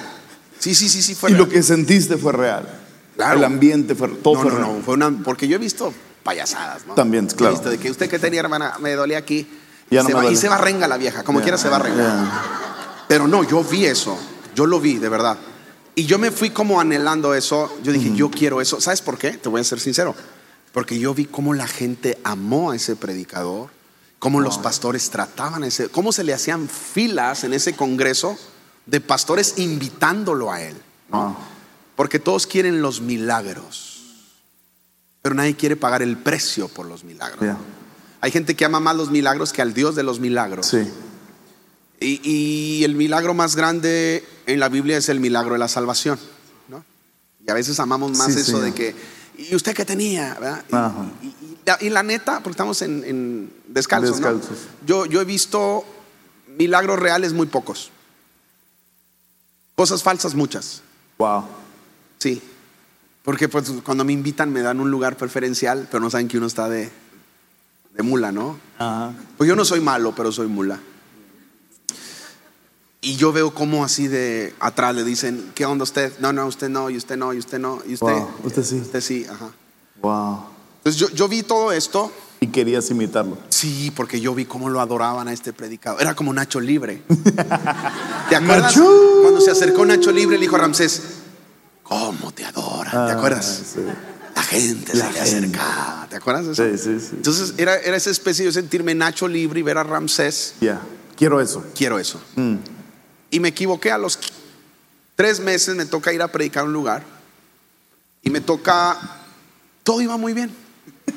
[0.58, 1.46] Sí, sí, sí, sí fue Y real.
[1.48, 2.68] lo que sentiste fue real.
[3.16, 3.38] Claro.
[3.38, 4.78] El ambiente fue todo no, fue no, real.
[4.78, 6.94] no, fue una, porque yo he visto payasadas, ¿no?
[6.96, 7.54] También, He claro.
[7.54, 9.48] visto de que usted que tenía hermana me dolía aquí.
[9.92, 10.38] Ya y, no se me va, y duele.
[10.40, 11.98] se va renga la vieja, como Ya, quiera se va renga.
[12.04, 13.06] ya.
[13.10, 14.18] Pero no, yo vi eso,
[14.56, 15.38] yo lo vi, de verdad.
[15.96, 17.78] Y yo me fui como anhelando eso.
[17.84, 18.80] Yo dije, yo quiero eso.
[18.80, 19.32] ¿Sabes por qué?
[19.32, 20.16] Te voy a ser sincero.
[20.72, 23.70] Porque yo vi cómo la gente amó a ese predicador,
[24.20, 28.38] cómo los pastores trataban ese, cómo se le hacían filas en ese congreso
[28.86, 30.76] de pastores invitándolo a él.
[31.12, 31.34] Ah,
[31.96, 34.02] Porque todos quieren los milagros,
[35.22, 37.56] pero nadie quiere pagar el precio por los milagros.
[38.22, 40.68] Hay gente que ama más los milagros que al Dios de los milagros.
[40.68, 40.90] Sí.
[42.02, 46.18] Y, y el milagro más grande en la Biblia es el milagro de la salvación.
[46.68, 46.84] ¿no?
[47.46, 48.64] Y a veces amamos más Sí, eso señor.
[48.64, 48.96] de que,
[49.38, 50.36] ¿y usted qué tenía?
[50.40, 50.64] ¿verdad?
[51.22, 51.39] Y-.
[51.82, 54.40] Y, la, neta, porque estamos en, en descalzos, ¿no?
[54.86, 55.86] Yo, yo he visto
[56.58, 57.92] milagros reales muy pocos.
[59.76, 60.82] Cosas falsas muchas.
[61.18, 61.46] Wow.
[62.18, 62.42] Sí.
[63.24, 66.48] Porque pues, cuando me invitan me dan un lugar preferencial, pero no saben que uno
[66.48, 66.90] está de,
[67.94, 68.60] de mula, ¿no?
[68.78, 69.14] Ajá.
[69.38, 70.80] Pues yo no soy malo, pero soy mula.
[73.02, 76.12] Y yo veo cómo así de atrás le dicen, ¿qué onda usted?
[76.20, 78.08] No, no, usted no, y usted no, y usted no, y usted.
[78.08, 78.76] Wow, usted sí.
[78.76, 79.52] Usted sí, ajá.
[80.02, 80.59] Wow.
[80.90, 82.12] Entonces yo, yo vi todo esto,
[82.42, 83.38] Y querías imitarlo.
[83.50, 86.02] sí, porque yo vi cómo lo adoraban a este predicador.
[86.02, 87.04] Era como Nacho Libre.
[88.30, 88.76] ¿Te acuerdas?
[88.76, 89.20] Nacho.
[89.22, 91.02] Cuando se acercó Nacho Libre, le dijo a Ramsés,
[91.84, 92.90] ¿cómo te adora?
[92.92, 93.62] ¿Te Ah, acuerdas?
[93.74, 93.82] sí.
[94.36, 96.08] La gente La se le acercaba.
[96.10, 96.64] ¿Te acuerdas de eso?
[96.64, 97.10] Sí, sí, sí.
[97.18, 100.56] Entonces era, era esa especie de sentirme Nacho Libre y ver a Ramsés.
[100.62, 100.82] Ya.
[101.18, 101.64] Quiero eso.
[101.76, 102.20] Quiero eso.
[102.36, 102.56] Mm.
[103.32, 104.18] Y me equivoqué a los
[105.16, 107.04] tres meses, me toca ir a predicar a un lugar.
[108.24, 108.98] Y me toca,
[109.84, 110.50] todo iba muy bien.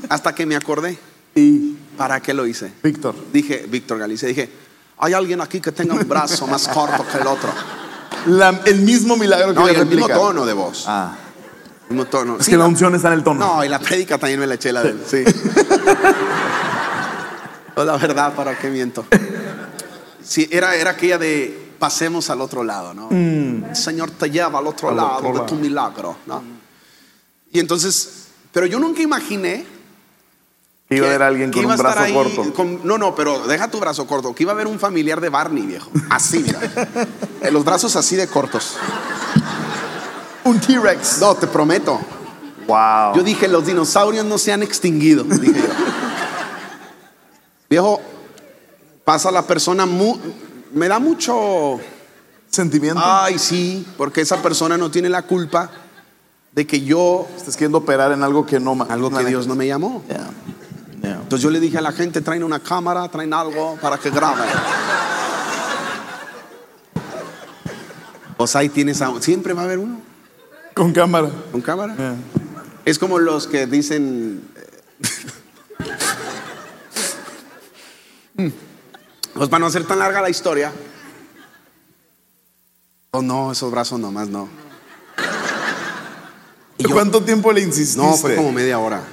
[0.09, 0.99] Hasta que me acordé,
[1.35, 2.73] Y ¿para qué lo hice?
[2.83, 3.15] Víctor.
[3.33, 4.51] Dije, Víctor Galicia, dije,
[4.99, 7.51] hay alguien aquí que tenga un brazo más corto que el otro.
[8.27, 10.85] la- el mismo milagro que No, y el mismo tono de voz.
[10.87, 11.17] Ah.
[11.89, 12.37] El mismo tono.
[12.39, 13.41] Es Sí, que la unción está en el tono.
[13.57, 15.01] No, y la prédica también me la eché la de él.
[15.07, 15.25] Sí.
[17.77, 19.07] No, la verdad, ¿para qué miento?
[20.23, 23.09] Sí, era, era aquella de pasemos al otro lado, ¿no?
[23.11, 25.47] El Señor te lleva al otro Al lado otro de lado.
[25.47, 26.43] tu milagro, ¿no?
[27.51, 29.65] Y entonces, pero yo nunca imaginé
[30.97, 32.53] iba a haber alguien con un brazo ahí corto.
[32.55, 34.35] con- no, no, pero deja tu brazo corto.
[34.35, 35.91] Que iba a haber un familiar de Barney, viejo.
[36.11, 36.61] Así, mira.
[37.51, 38.77] Los brazos así de cortos.
[40.45, 41.19] Un T-Rex.
[41.21, 42.01] No, te prometo.
[42.67, 43.15] Wow.
[43.17, 45.25] Yo dije, los dinosaurios no se han extinguido.
[45.25, 45.67] Dije yo.
[47.69, 48.01] Viejo,
[49.05, 50.19] pasa la persona, mu-
[50.73, 51.81] me da mucho...
[52.51, 53.01] Sentimiento.
[53.03, 55.71] Ay, sí, porque esa persona no tiene la culpa
[56.53, 59.67] de que yo, Estás queriendo operar en algo que no algo que Dios no me
[59.67, 60.03] llamó.
[60.07, 60.29] Yeah.
[61.03, 61.15] Yeah.
[61.23, 64.45] Entonces yo le dije a la gente, traen una cámara, traen algo para que graben.
[68.37, 70.01] Pues ahí tienes, a- siempre va a haber uno
[70.75, 71.29] Con cámara.
[71.51, 71.97] con cámara.
[71.97, 72.15] Yeah.
[72.85, 74.43] Es como los que dicen.
[78.39, 78.53] eh,
[79.35, 80.73] Pues para no hacer tan larga la historia.
[83.13, 84.49] Oh, no, esos brazos nomás no.
[86.79, 88.01] Y yo- ¿Cuánto tiempo le insististe?
[88.01, 89.03] no, fue como media hora.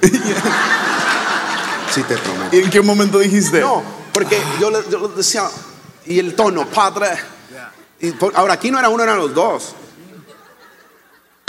[1.94, 2.56] Sí, te prometo.
[2.56, 3.60] ¿Y en qué momento dijiste?
[3.60, 3.82] No,
[4.12, 5.44] porque yo le, yo le decía,
[6.06, 7.08] y el tono, padre.
[8.00, 9.74] Y por- ahora, aquí no era uno, eran los dos.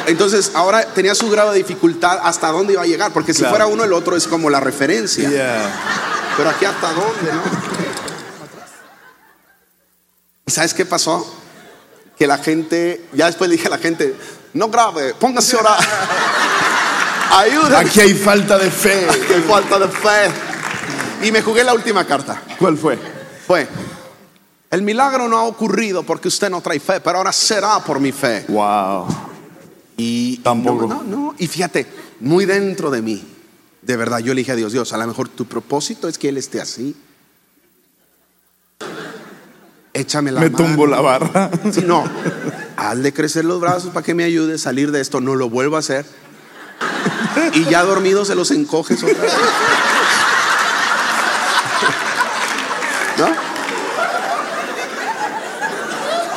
[0.08, 3.68] Entonces, ahora tenía su grado de dificultad hasta dónde iba a llegar, porque si fuera
[3.68, 5.30] uno, el otro es como la referencia.
[5.30, 5.72] Yeah.
[6.36, 7.42] Pero aquí hasta dónde, ¿no?
[10.48, 11.32] ¿Y sabes qué pasó?
[12.18, 14.16] Que la gente, ya después le dije a la gente,
[14.54, 15.80] no grave, póngase a orar.
[17.32, 17.80] Ayuda.
[17.80, 19.08] Aquí hay falta de fe.
[19.28, 20.32] Qué falta de fe.
[21.28, 22.42] Y me jugué la última carta.
[22.60, 22.98] ¿Cuál fue?
[23.46, 23.68] Fue,
[24.70, 28.12] el milagro no ha ocurrido porque usted no trae fe, pero ahora será por mi
[28.12, 28.46] fe.
[28.48, 29.06] Wow.
[29.98, 30.88] Y Tampoco.
[30.88, 31.36] No, no, no.
[31.38, 31.86] Y fíjate,
[32.22, 33.24] muy dentro de mí,
[33.82, 36.30] de verdad, yo le dije a Dios, Dios, a lo mejor tu propósito es que
[36.30, 36.96] Él esté así.
[39.94, 40.64] Échame la Me mano.
[40.66, 41.52] tumbo la barra.
[41.74, 42.04] Sí, no.
[42.78, 45.20] Hazle crecer los brazos para que me ayude a salir de esto.
[45.20, 46.06] No lo vuelvo a hacer.
[47.54, 49.34] Y ya dormido se los encoges otra vez.
[53.18, 53.52] ¿No?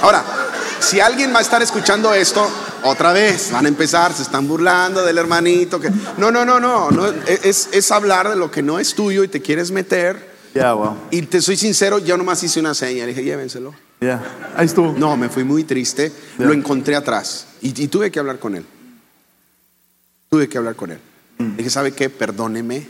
[0.02, 0.22] Ahora,
[0.80, 2.46] si alguien va a estar escuchando esto,
[2.82, 5.80] otra vez van a empezar, se están burlando del hermanito.
[5.80, 5.90] Que...
[6.18, 6.90] No, no, no, no.
[6.90, 10.34] no es, es hablar de lo que no es tuyo y te quieres meter.
[10.54, 10.96] Ya, wow.
[11.10, 13.06] Y te soy sincero, yo nomás hice una seña.
[13.06, 13.74] Le dije, llévenselo.
[14.00, 14.22] Ya.
[14.56, 14.94] Ahí estuvo.
[14.96, 16.12] No, me fui muy triste.
[16.38, 18.66] Lo encontré atrás y, y tuve que hablar con él.
[20.34, 20.98] Tuve que hablar con él.
[21.38, 21.58] Mm.
[21.58, 22.10] Dije, ¿sabe qué?
[22.10, 22.88] Perdóneme.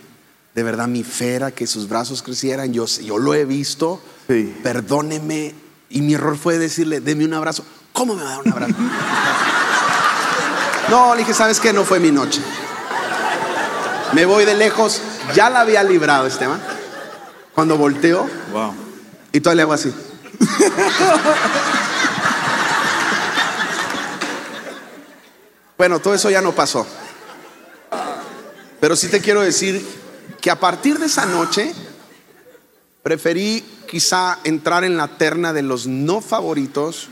[0.54, 2.72] De verdad, mi fe era que sus brazos crecieran.
[2.72, 4.00] Yo, yo lo he visto.
[4.28, 4.56] Sí.
[4.62, 5.54] Perdóneme.
[5.90, 7.62] Y mi error fue decirle, deme un abrazo.
[7.92, 8.74] ¿Cómo me va a dar un abrazo?
[10.88, 11.74] no, le dije, ¿sabes qué?
[11.74, 12.40] No fue mi noche.
[14.14, 15.02] Me voy de lejos.
[15.34, 16.62] Ya la había librado, Esteban.
[17.54, 18.72] Cuando volteo Wow.
[19.32, 19.92] y todavía le hago así.
[25.76, 26.86] bueno, todo eso ya no pasó.
[28.84, 29.82] Pero sí te quiero decir
[30.42, 31.72] que a partir de esa noche
[33.02, 37.08] preferí quizá entrar en la terna de los no favoritos,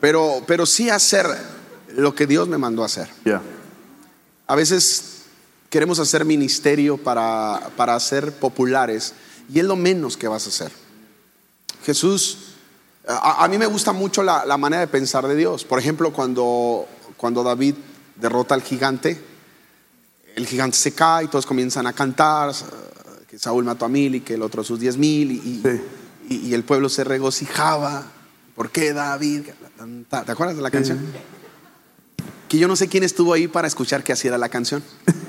[0.00, 1.28] pero, pero sí hacer
[1.94, 3.08] lo que Dios me mandó a hacer.
[3.24, 3.40] Ya.
[4.48, 5.22] A veces
[5.70, 9.14] queremos hacer ministerio para, para ser populares
[9.54, 10.72] y es lo menos que vas a hacer.
[11.84, 12.56] Jesús,
[13.06, 15.62] a, a mí me gusta mucho la, la manera de pensar de Dios.
[15.62, 17.76] Por ejemplo, cuando, cuando David
[18.16, 19.27] derrota al gigante,
[20.38, 22.52] el gigante se cae y todos comienzan a cantar,
[23.28, 25.80] que Saúl mató a mil y que el otro a sus diez mil y, Sí.
[26.30, 28.04] y- y el pueblo se regocijaba.
[28.54, 29.42] ¿Por qué David?
[30.08, 30.98] ¿Te acuerdas de la canción?
[32.48, 34.82] Que yo no sé quién estuvo ahí para escuchar que así era la canción.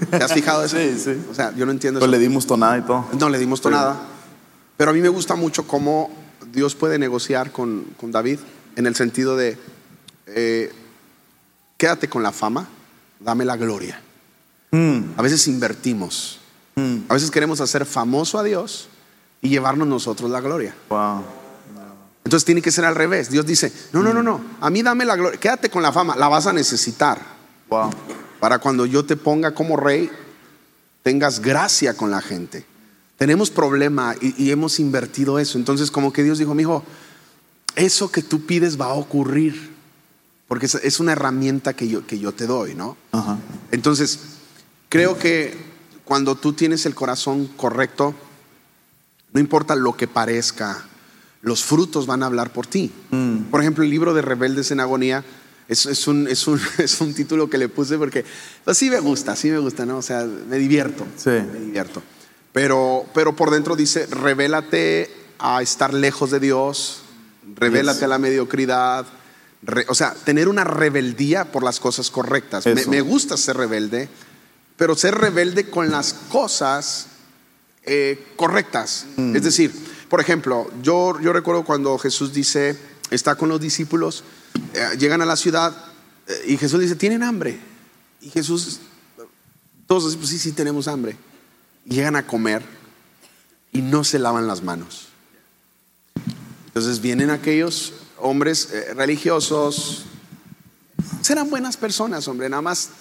[0.10, 0.78] ¿Te has fijado eso?
[0.80, 1.22] Sí, sí.
[1.30, 2.18] O sea, yo no entiendo Pues eso.
[2.18, 3.06] le dimos tonada y todo.
[3.20, 3.64] No le dimos Sí.
[3.64, 4.00] tonada.
[4.78, 6.10] Pero a mí me gusta mucho cómo
[6.54, 8.40] Dios puede negociar con, con David
[8.78, 9.58] en el sentido de,
[10.28, 10.72] eh,
[11.78, 12.68] quédate con la fama,
[13.20, 14.02] dame la gloria.
[14.72, 16.40] Mm, A veces invertimos.
[16.76, 16.98] mm.
[17.10, 18.88] A veces queremos hacer famoso a Dios
[19.42, 20.76] y llevarnos nosotros la gloria.
[20.90, 21.24] Wow.
[22.24, 23.30] Entonces tiene que ser al revés.
[23.32, 26.16] Dios dice, no, no, no, no, a mí dame la gloria, quédate con la fama,
[26.16, 27.20] la vas a necesitar.
[27.70, 27.90] Wow.
[28.40, 30.10] para cuando yo te ponga como rey,
[31.04, 32.66] tengas gracia con la gente.
[33.18, 35.58] Tenemos problema y, y hemos invertido eso.
[35.58, 36.84] Entonces, como que Dios dijo, mi hijo,
[37.76, 39.76] eso que tú pides va a ocurrir,
[40.48, 42.96] porque es, es una herramienta que yo, que yo te doy, ¿no?
[43.72, 44.20] Entonces,
[44.90, 45.56] creo que
[46.06, 48.16] cuando tú tienes el corazón correcto,
[49.32, 50.86] no importa lo que parezca,
[51.42, 52.92] los frutos van a hablar por ti.
[53.12, 53.44] Mm.
[53.52, 55.24] Por ejemplo, el libro de Rebeldes en Agonía
[55.68, 58.26] es, es un, es, un, es un título que le puse porque
[58.66, 59.98] pues, sí me gusta, sí me gusta, ¿no?
[59.98, 61.06] O sea, me divierto.
[61.16, 61.30] Sí.
[61.30, 62.02] Me divierto.
[62.52, 67.04] Pero, pero por dentro dice, revélate a estar lejos de Dios,
[67.56, 68.04] revélate Yes.
[68.04, 69.06] a la mediocridad.
[69.62, 72.66] re- o sea, tener una rebeldía por las cosas correctas.
[72.66, 74.10] Me, me gusta ser rebelde,
[74.80, 77.08] pero ser rebelde con las cosas
[77.84, 79.06] eh, correctas.
[79.18, 79.36] Mm.
[79.36, 79.74] Es decir,
[80.08, 82.80] por ejemplo, yo, yo recuerdo cuando Jesús dice,
[83.12, 84.24] está con los discípulos,
[84.74, 85.76] eh, llegan a la ciudad
[86.28, 87.60] eh, y Jesús dice, ¿tienen hambre?
[88.22, 88.80] Y Jesús,
[89.86, 91.18] todos dicen, pues sí, sí tenemos hambre.
[91.86, 92.64] Y llegan a comer
[93.74, 95.10] y no se lavan las manos.
[96.68, 100.06] Entonces vienen aquellos hombres religiosos,
[101.22, 102.92] serán buenas personas, hombre, nada más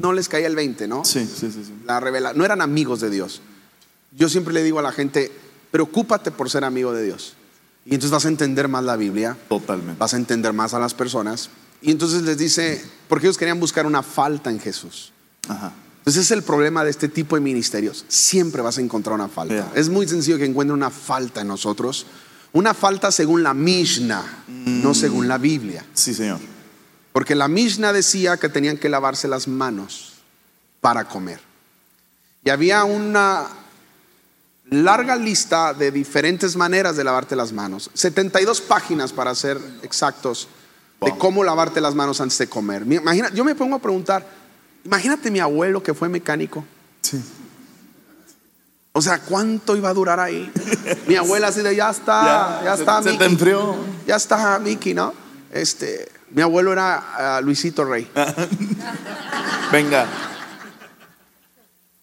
[0.00, 1.04] no les caía el 20, ¿no?
[1.04, 1.64] Sí, sí, sí.
[1.64, 1.72] sí.
[1.84, 3.42] la revela no eran amigos de Dios.
[4.16, 5.30] Yo siempre le digo a la gente,
[5.70, 7.34] preocúpate por ser amigo de Dios.
[7.84, 9.98] Y entonces vas a entender más la Biblia, Totalmente.
[9.98, 11.50] vas a entender más a las personas.
[11.80, 15.12] Y entonces les dice, porque ellos querían buscar una falta en Jesús.
[15.48, 15.72] Ajá.
[15.98, 18.04] Entonces es el problema de este tipo de ministerios.
[18.08, 19.54] Siempre vas a encontrar una falta.
[19.54, 19.72] Yeah.
[19.74, 22.06] Es muy sencillo que encuentren una falta en nosotros.
[22.52, 25.84] Una falta según la Mishnah, no según la Biblia.
[25.94, 26.40] Sí, señor.
[27.12, 30.14] Porque la Mishnah decía que tenían que lavarse las manos
[30.80, 31.40] para comer.
[32.44, 33.46] Y había una
[34.70, 37.90] larga lista de diferentes maneras de lavarte las manos.
[37.94, 40.48] 72 páginas para ser exactos
[41.00, 42.82] de cómo lavarte las manos antes de comer.
[42.82, 44.24] Imagina, yo me pongo a preguntar,
[44.84, 46.64] imagínate mi abuelo que fue mecánico.
[47.02, 47.20] Sí.
[48.92, 50.50] O sea, ¿cuánto iba a durar ahí?
[51.06, 53.26] Mi abuela así de, ya está, ya, se- está, Se, te Mickey.
[53.32, 53.76] enfrió.
[54.06, 55.14] Ya está Mickey, ¿no?
[55.52, 58.08] Este, mi abuelo era ah, Luisito Rey.
[59.72, 60.06] Venga.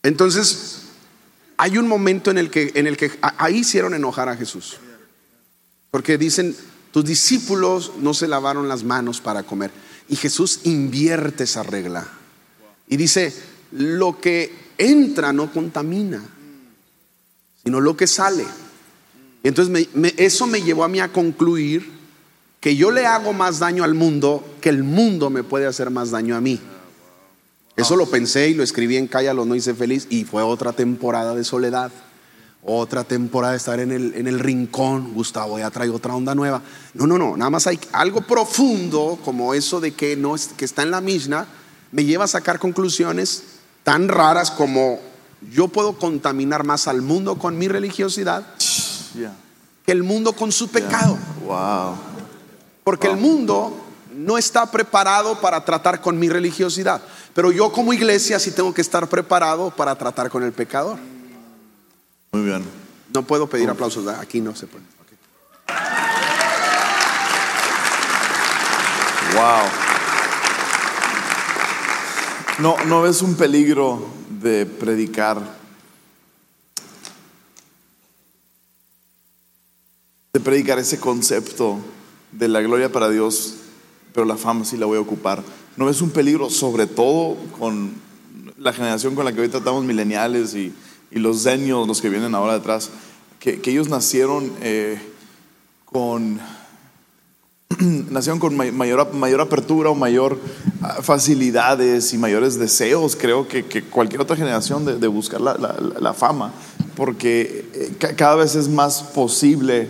[0.03, 0.81] Entonces,
[1.57, 4.77] hay un momento en el que, en el que a- ahí hicieron enojar a Jesús.
[5.91, 6.55] Porque dicen,
[6.91, 9.71] tus discípulos no se lavaron las manos para comer.
[10.09, 12.07] Y Jesús invierte esa regla.
[12.87, 13.33] Y dice,
[13.71, 16.23] lo que entra no contamina,
[17.63, 18.45] sino lo que sale.
[19.43, 21.96] Y entonces me- me- eso me llevó a mí a concluir
[22.59, 26.11] que yo le hago más daño al mundo que el mundo me puede hacer más
[26.11, 26.59] daño a mí.
[27.75, 31.35] Eso lo pensé y lo escribí en Cállalo, no hice feliz y fue otra temporada
[31.35, 31.91] de soledad.
[32.63, 35.13] Otra temporada de estar en el, en el rincón.
[35.13, 36.61] Gustavo ya trae otra onda nueva.
[36.95, 37.37] No, no, no.
[37.37, 41.45] Nada más hay algo profundo como eso de que, no que está en la Mishnah.
[41.91, 43.43] Me lleva a sacar conclusiones
[43.83, 44.99] tan raras como
[45.51, 48.45] yo puedo contaminar más al mundo con mi religiosidad
[49.85, 51.17] que el mundo con su pecado.
[51.45, 51.95] Wow.
[52.87, 53.75] Porque el mundo
[54.15, 57.01] no está preparado para tratar con mi religiosidad.
[57.33, 60.97] Pero yo como iglesia sí tengo que estar preparado para tratar con el pecador.
[62.31, 62.63] Muy bien.
[63.13, 64.85] No puedo pedir aplausos, aquí no se puede.
[69.33, 69.65] Wow.
[72.59, 75.41] No, ¿No ves un peligro de predicar?
[80.31, 81.81] De predicar ese concepto
[82.37, 83.55] de la gloria para Dios,
[84.13, 85.43] pero la fama sí la voy a ocupar.
[85.75, 87.91] ¿No ves un peligro, sobre todo con
[88.57, 90.73] la generación con la que hoy tratamos, mileniales y,
[91.11, 92.89] y los zenios, los que vienen ahora detrás,
[93.39, 94.99] que, que ellos nacieron eh,
[95.85, 96.39] con
[98.09, 100.39] nacieron con may- mayor, mayor apertura o mayor
[100.81, 105.55] ah, facilidades y mayores deseos, creo, que, que cualquier otra generación de, de buscar la,
[105.57, 106.53] la- fama,
[106.95, 109.89] porque eh, ca- cada vez es más posible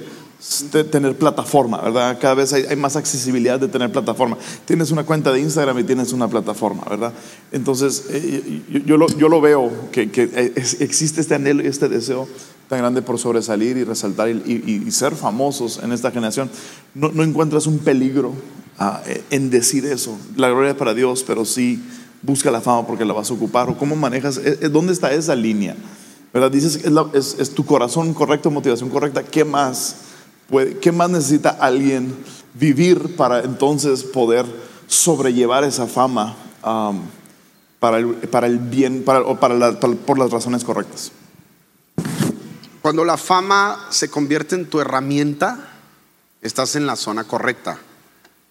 [0.91, 2.17] tener plataforma, ¿verdad?
[2.19, 4.37] Cada vez hay, más accesibilidad de tener plataforma.
[4.65, 7.13] Tienes una cuenta de Instagram y tienes una plataforma, ¿verdad?
[7.51, 12.27] Entonces, eh, yo, yo lo, veo, que, eh, existe este anhelo y este deseo
[12.69, 16.49] tan grande por sobresalir y resaltar y, ser famosos en esta generación.
[16.93, 18.33] No, encuentras un peligro
[18.79, 20.17] ah, eh, en decir eso.
[20.35, 21.81] La gloria es para Dios, pero sí
[22.21, 23.69] busca la fama porque la vas a ocupar.
[23.69, 24.39] ¿O cómo manejas?
[24.71, 25.75] ¿Dónde está esa línea?
[26.33, 26.51] ¿Verdad?
[26.51, 26.81] Dices
[27.13, 29.23] es, es- tu corazón correcto, motivación correcta.
[29.23, 29.95] ¿Qué más,
[30.81, 32.15] ¿Qué más necesita alguien
[32.53, 34.45] vivir para entonces poder
[34.87, 37.01] sobrellevar esa fama am,
[37.79, 41.11] para, el, bien, o por las razones correctas?
[42.81, 45.69] Cuando la fama se convierte en tu herramienta,
[46.41, 47.77] estás en la zona correcta.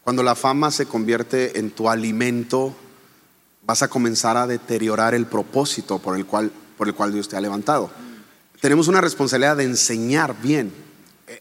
[0.04, 2.74] Cuando la fama se convierte en tu alimento,
[3.64, 7.90] vas a comenzar a deteriorar el propósito por el cual Dios te ha levantado.
[8.60, 10.85] Tenemos una responsabilidad de enseñar bien.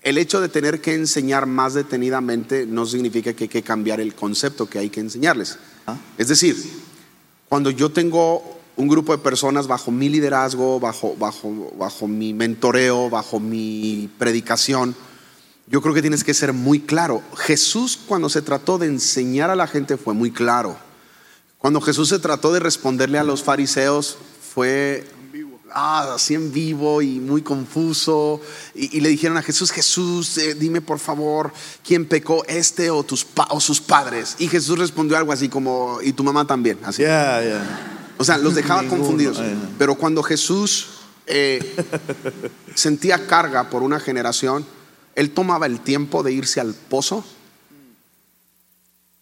[0.01, 4.15] El hecho de tener que enseñar más detenidamente no significa que hay que cambiar el
[4.15, 5.59] concepto que hay que enseñarles.
[5.85, 5.97] Ah.
[6.17, 6.55] Es decir,
[7.49, 13.09] cuando yo tengo un grupo de personas bajo mi liderazgo, bajo, bajo, bajo mi mentoreo,
[13.09, 14.95] bajo mi predicación,
[15.67, 17.21] yo creo que tienes que ser muy claro.
[17.37, 20.77] Jesús cuando se trató de enseñar a la gente fue muy claro.
[21.57, 24.17] Cuando Jesús se trató de responderle a los fariseos
[24.53, 25.07] fue
[25.75, 28.41] ah, así en vivo y muy confuso.
[28.73, 31.53] Y, y le dijeron a Jesús, Jesús, eh, dime por favor,
[31.85, 34.35] ¿quién pecó, este o, tus o sus padres?
[34.39, 37.03] Y Jesús respondió algo así como, y tu mamá también, así.
[37.03, 37.91] Yeah, yeah.
[38.17, 39.39] O sea, los dejaba confundidos.
[39.77, 40.87] Pero cuando Jesús
[41.27, 41.75] eh,
[42.75, 44.65] sentía carga por una generación,
[45.15, 47.25] él tomaba el tiempo de irse al pozo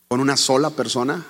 [0.08, 1.26] con una sola persona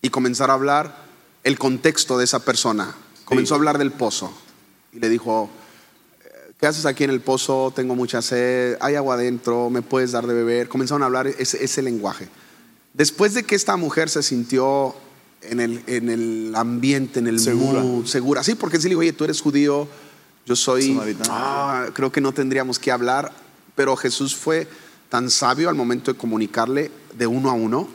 [0.00, 1.04] y comenzar a hablar
[1.44, 2.94] el contexto de esa persona.
[3.24, 4.32] Comenzó a hablar del pozo
[4.92, 5.48] y le dijo,
[6.24, 7.72] eh, ¿qué haces aquí en el pozo?
[7.74, 10.68] Tengo mucha sed, hay agua adentro, ¿me puedes dar de beber?
[10.68, 12.28] Comenzaron a hablar ese, ese lenguaje.
[12.92, 14.94] Después de que esta mujer se sintió
[15.42, 17.80] en el, en el ambiente, en el Segura.
[17.80, 19.88] mood, segura, sí, porque sí le dijo, oye, tú eres judío,
[20.46, 20.98] yo soy,
[21.28, 23.32] ah, creo que no tendríamos que hablar,
[23.74, 24.68] pero Jesús fue
[25.08, 27.88] tan sabio al momento de comunicarle de uno a uno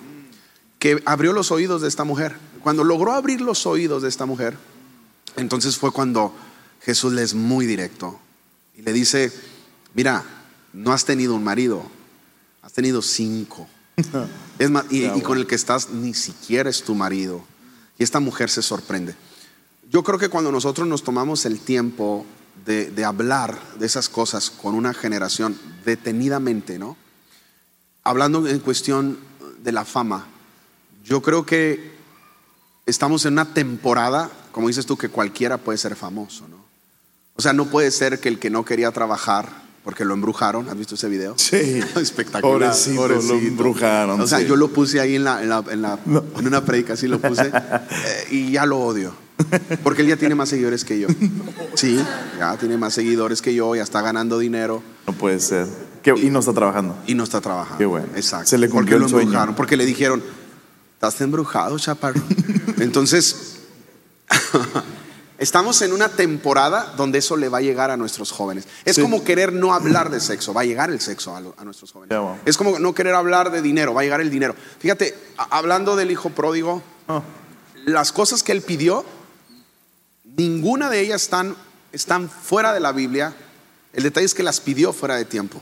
[0.79, 2.35] que abrió los oídos de esta mujer.
[2.63, 4.57] Cuando logró abrir los oídos de esta mujer,
[5.35, 6.33] entonces fue cuando
[6.81, 8.19] Jesús le es muy directo
[8.75, 9.31] y le dice,
[9.93, 10.23] mira,
[10.73, 11.83] no has tenido un marido,
[12.61, 13.67] has tenido cinco.
[14.59, 17.41] Es más, y, con el que estás ni siquiera es tu marido.
[17.97, 19.15] Y esta mujer se sorprende.
[19.89, 22.25] Yo creo que cuando nosotros nos tomamos el tiempo
[22.65, 26.97] de, de hablar de esas cosas con una generación detenidamente, ¿no?
[28.03, 29.17] Hablando en cuestión
[29.63, 30.27] de la fama,
[31.05, 31.91] yo creo que
[32.85, 36.57] estamos en una temporada, como dices tú, que cualquiera puede ser famoso, ¿no?
[37.37, 39.47] O sea, no puede ser que el que no quería trabajar
[39.85, 41.35] porque lo embrujaron, ¿has visto ese video?
[41.37, 41.79] Sí.
[41.95, 42.71] Espectacular.
[42.71, 44.45] Pobrecito, lo embrujaron, O sea, sí.
[44.45, 45.97] yo lo puse ahí en, la, en, la- en la-
[46.37, 49.13] en una predica, así lo puse, eh, y ya lo odio.
[49.83, 51.07] Porque él ya tiene más seguidores que yo.
[51.75, 51.97] Sí,
[52.37, 55.65] ya tiene más seguidores que yo, ya está ganando dinero No puede ser.
[56.03, 56.97] ¿Qué- y no está trabajando.
[57.07, 57.77] y no está trabajando.
[57.77, 58.07] Qué bueno.
[58.17, 58.47] Exacto.
[58.47, 59.23] Se le porque cumplió lo el sueño.
[59.27, 60.21] embrujaron, porque le dijeron,
[60.95, 62.21] estás embrujado, chaparro.
[62.79, 63.48] Entonces,
[65.37, 68.67] estamos en una temporada donde eso le va a llegar a nuestros jóvenes.
[68.85, 69.01] Es Sí.
[69.01, 71.91] como querer no hablar de sexo, va a llegar el sexo a, lo- a nuestros
[71.91, 72.17] jóvenes.
[72.17, 72.37] Wow.
[72.45, 74.55] Es como no querer hablar de dinero, va a llegar el dinero.
[74.79, 77.21] Fíjate, hablando del hijo pródigo, Ah,
[77.85, 79.03] las cosas que él pidió,
[80.37, 81.55] ninguna de ellas están,
[81.91, 83.33] están fuera de la Biblia.
[83.93, 85.59] El detalle es que las pidió fuera de tiempo.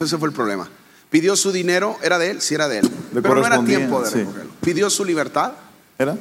[0.00, 0.68] Ese fue el problema.
[1.10, 2.40] Pidió su dinero, ¿era de él?
[2.40, 2.90] Sí, era de él.
[3.12, 4.18] Le Pero no era tiempo de sí.
[4.20, 4.52] recogerlo.
[4.62, 5.52] Pidió su libertad,
[5.98, 6.16] ¿Era?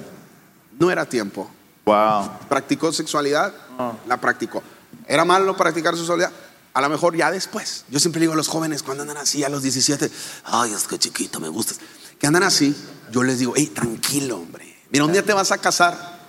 [0.82, 1.48] No era tiempo.
[1.86, 2.32] Wow.
[2.50, 3.94] Practicó sexualidad, Ah.
[4.08, 4.64] la practicó.
[5.08, 6.32] ¿Era malo practicar sexualidad?
[6.74, 7.86] A lo mejor ya después.
[7.90, 10.10] Yo siempre digo a los jóvenes cuando andan así a los 17,
[10.46, 11.80] ay, es que chiquito, me gustas.
[12.18, 12.76] Que andan así,
[13.12, 14.76] yo les digo, hey, tranquilo, hombre.
[14.90, 16.20] Mira, un día te vas a casar.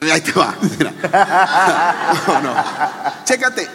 [0.00, 0.54] Ahí te va.
[0.78, 0.92] Mira.
[2.28, 2.54] No, no.
[3.24, 3.68] Chécate.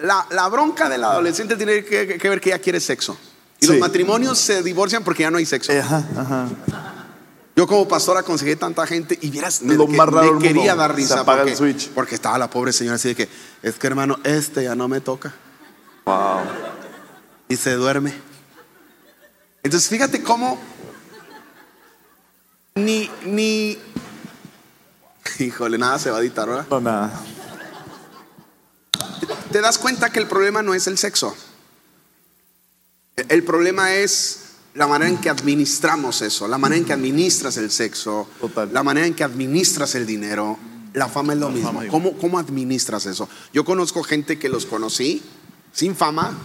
[0.00, 3.16] La, la bronca del adolescente tiene que, que ver que ya quiere sexo.
[3.60, 5.72] Y los matrimonios se divorcian porque ya no hay sexo.
[5.72, 6.48] Ajá, ajá.
[7.60, 10.32] Yo como pastor aconsejé tanta gente y vieras, me, Lo que- más raro me del
[10.36, 10.48] mundo.
[10.48, 13.28] quería dar risa porque, el porque estaba la pobre señora así de que,
[13.62, 15.34] es que hermano, este ya no me toca
[16.06, 16.40] Wow.
[17.50, 18.14] y se duerme.
[19.62, 20.58] Entonces fíjate cómo
[22.76, 23.76] ni, ni,
[25.38, 26.66] híjole, nada se va a editar, ¿verdad?
[26.70, 27.12] No, nada.
[29.52, 31.36] Te das cuenta que el problema no es el sexo.
[33.28, 34.39] El problema es
[34.74, 38.70] la manera en que administramos eso, la manera en que administras el sexo, Total.
[38.72, 40.58] la manera en que administras el dinero.
[40.92, 41.82] La fama es lo mismo.
[41.88, 43.28] ¿Cómo, ¿Cómo administras eso?
[43.52, 45.22] Yo conozco gente que los conocí
[45.72, 46.36] sin fama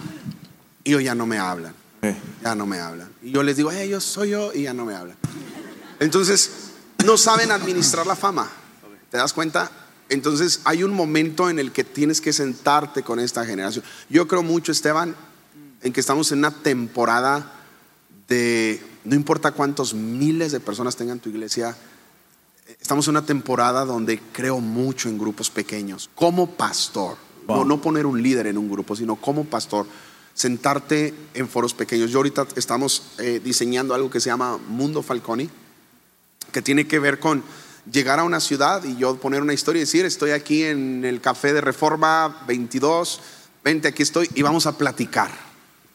[0.84, 1.74] y hoy ya no me hablan.
[2.02, 2.14] Eh,
[2.44, 3.08] Ya no me hablan.
[3.22, 5.16] Y yo les digo, hey, yo soy yo y ya no me hablan.
[5.98, 6.50] Entonces,
[7.04, 8.48] no saben administrar la fama.
[9.10, 9.70] ¿Te das cuenta?
[10.08, 13.84] Entonces, hay un momento en el que tienes que sentarte con esta generación.
[14.08, 15.16] Yo creo mucho, Esteban,
[15.82, 17.52] en que estamos en una temporada
[18.28, 21.76] de, no importa cuántos miles de personas tengan tu iglesia,
[22.80, 26.10] estamos en una temporada donde creo mucho en grupos pequeños.
[26.14, 27.16] Como pastor,
[27.46, 29.86] no, poner un líder en un grupo, sino como pastor,
[30.34, 32.10] sentarte en foros pequeños.
[32.10, 35.48] Yo ahorita estamos eh, diseñando algo que se llama Mundo Falconi,
[36.52, 37.42] que tiene que ver con
[37.90, 41.20] llegar a una ciudad y yo poner una historia y decir, estoy aquí en el
[41.20, 43.20] café de Reforma 22,
[43.62, 45.30] vente, aquí estoy y vamos a platicar.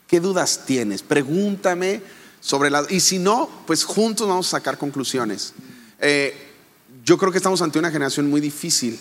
[0.07, 1.03] ¿Qué dudas tienes?
[1.03, 2.01] Pregúntame
[2.41, 2.85] sobre la...
[2.89, 5.53] Y si no, pues juntos vamos a sacar conclusiones.
[5.99, 6.35] Eh,
[7.05, 8.99] yo creo que estamos ante una generación muy difícil.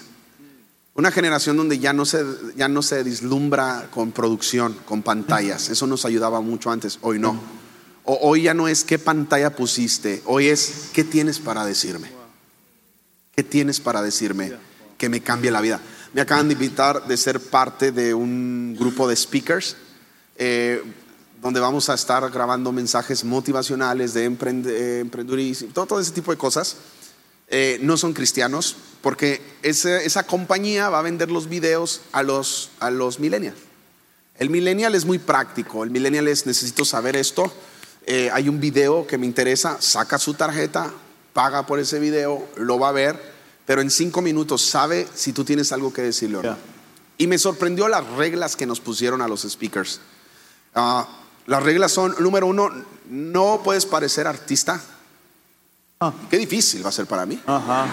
[0.94, 2.24] Una generación donde ya no, se,
[2.56, 5.68] ya no se vislumbra con producción, con pantallas.
[5.70, 7.40] Eso nos ayudaba mucho antes, hoy no.
[8.04, 12.10] O- hoy ya no es qué pantalla pusiste, hoy es qué tienes para decirme.
[13.34, 14.52] ¿Qué tienes para decirme
[14.98, 15.80] que me cambie la vida?
[16.12, 19.76] Me acaban de invitar de ser parte de un grupo de speakers
[20.36, 20.82] eh,
[21.40, 26.30] donde vamos a estar grabando mensajes motivacionales de emprende- eh, emprendedurismo, todo, todo ese tipo
[26.30, 26.76] de cosas.
[27.52, 32.70] eh, no son cristianos, porque ese- esa compañía va a vender los videos a los,
[32.78, 33.56] a los millennials.
[34.38, 37.52] El millennial es muy práctico, el millennial es necesito saber esto,
[38.06, 40.92] eh, hay un video que me interesa, saca su tarjeta,
[41.32, 43.20] paga por ese video, lo va a ver,
[43.66, 46.48] pero en cinco minutos sabe si tú tienes algo que decirle o no.
[46.50, 46.58] Ya.
[47.18, 50.00] Y me sorprendió las reglas que nos pusieron a los speakers.
[50.72, 51.08] Ah,
[51.50, 52.70] las reglas son, número uno,
[53.08, 54.80] no puedes parecer artista.
[55.98, 56.12] Ah.
[56.30, 57.42] Qué difícil va a ser para mí.
[57.44, 57.88] Ajá.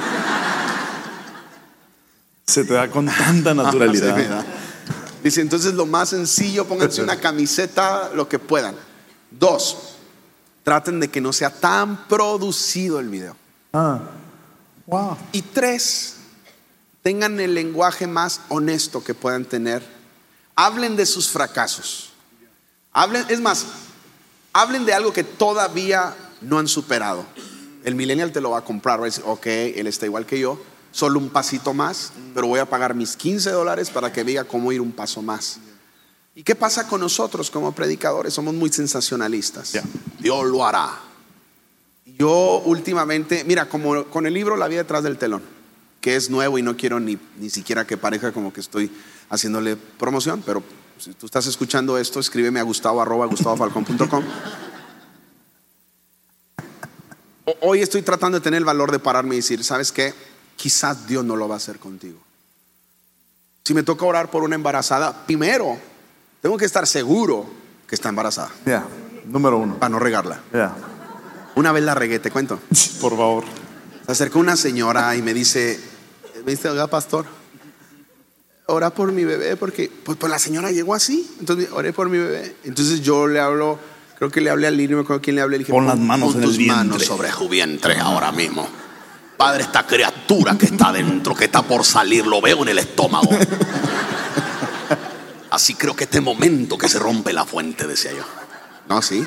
[2.45, 4.45] Se te da con tanta naturalidad.
[5.23, 8.75] Dice, entonces lo más sencillo, pónganse una camiseta, lo que puedan.
[9.31, 9.95] Dos,
[10.61, 13.35] traten de que no sea tan producido el video.
[13.73, 14.01] Ah.
[14.85, 15.17] Wow.
[15.31, 16.17] Y tres,
[17.01, 19.83] tengan el lenguaje más honesto que puedan tener.
[20.55, 22.11] Hablen de sus fracasos.
[22.97, 23.67] Hablen, es más,
[24.53, 27.27] hablen de algo que todavía no han superado.
[27.83, 30.39] El millennial te lo va a comprar, va a decir, ok, él está igual que
[30.39, 34.45] yo, solo un pasito más, pero voy a pagar mis 15 dólares para que diga
[34.45, 35.59] cómo ir un paso más.
[36.33, 38.33] ¿Y qué pasa con nosotros como predicadores?
[38.33, 39.73] Somos muy sensacionalistas.
[40.17, 40.97] Dios lo hará.
[42.03, 45.43] Yo últimamente, mira, como con el libro La vida detrás del telón,
[46.01, 48.89] que es nuevo y no quiero ni, ni siquiera que parezca como que estoy
[49.29, 50.63] haciéndole promoción, pero
[50.99, 54.23] si tú estás escuchando esto, escríbeme a gustavo arroba gustavofalcón.com.
[57.61, 60.13] Hoy estoy tratando de tener el valor de pararme y decir, ¿sabes qué?
[60.55, 62.19] Quizás Dios no lo va a hacer contigo.
[63.63, 65.77] Si me toca orar por una embarazada, primero
[66.41, 67.45] tengo que estar seguro
[67.87, 68.85] que está embarazada Ya.
[69.25, 69.77] Número uno.
[69.77, 70.41] para no regarla.
[70.53, 70.73] Ya.
[71.55, 72.59] Una vez la regué, te cuento.
[73.01, 73.43] Por favor.
[74.05, 75.79] Se acercó una señora y me dice,
[76.45, 77.25] dice, oiga, pastor,
[78.67, 82.17] ora por mi bebé, porque pues, pues la señora llegó así, entonces oré por mi
[82.17, 82.55] bebé.
[82.63, 83.79] Entonces yo le hablo,
[84.17, 85.97] creo que le hablé al niño, me acuerdo quién le hablé, le dije, Pon las
[85.97, 86.77] manos en el tus vientre".
[86.77, 88.67] manos sobre su vientre ahora mismo.
[89.37, 93.29] Padre, esta criatura que está dentro, que está por salir, lo veo en el estómago.
[95.51, 98.23] Así creo que este momento que se rompe la fuente, decía yo.
[98.89, 99.25] No, sí.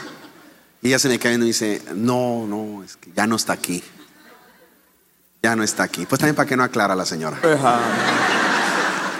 [0.82, 3.52] Y ella se me cae y me dice, no, no, es que ya no está
[3.52, 3.82] aquí.
[5.42, 6.06] Ya no está aquí.
[6.06, 7.38] Pues también para que no aclara la señora.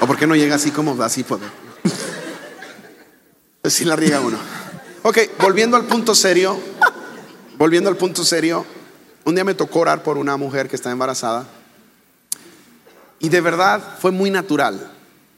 [0.01, 1.25] O por qué no llega así como así.
[1.25, 1.41] Pues,
[3.75, 4.39] sí la riega uno.
[5.03, 6.59] Ok, volviendo al punto serio.
[7.59, 8.65] Volviendo al punto serio.
[9.25, 11.47] Un día me tocó orar por una mujer que está embarazada.
[13.19, 14.91] Y de verdad fue muy natural.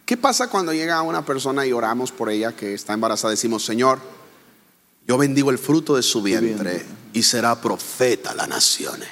[0.06, 3.32] ¿Qué pasa cuando llega una persona y oramos por ella que está embarazada?
[3.32, 3.98] Decimos, Señor,
[5.06, 9.08] yo bendigo el fruto de su vientre y será profeta a las naciones.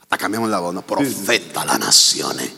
[0.00, 0.82] Hasta cambiamos la voz, ¿no?
[0.82, 2.52] Profeta a las naciones.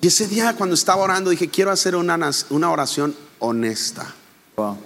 [0.00, 2.18] Y ese día cuando estaba orando dije, quiero hacer una,
[2.50, 4.14] una oración honesta.
[4.56, 4.76] Wow.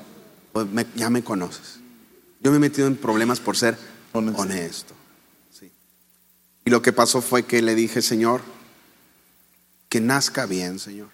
[0.52, 1.80] Pues me- ya me conoces.
[2.40, 3.76] Yo me he metido en problemas por ser
[4.12, 4.42] Honesto.
[4.42, 4.94] honesto.
[5.58, 5.70] Sí.
[6.64, 8.42] Y lo que pasó fue que le dije, Señor,
[9.88, 11.08] que nazca bien, Señor.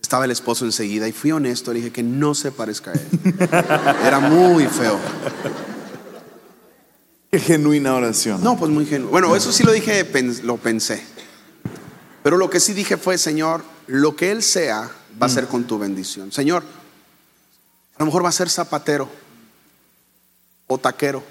[0.00, 3.08] Estaba el esposo enseguida y fui honesto, le dije que no se parezca a él.
[4.06, 4.98] Era muy feo.
[7.30, 8.42] Qué genuina oración.
[8.42, 9.10] No, pues muy genuino.
[9.10, 10.08] Bueno, eso sí lo dije,
[10.42, 11.02] lo pensé.
[12.22, 14.90] Pero lo que sí dije fue, Señor, lo que Él sea
[15.20, 16.30] va a ser con tu bendición.
[16.32, 16.62] Señor,
[17.96, 19.08] a lo mejor va a ser zapatero
[20.66, 21.22] o taquero.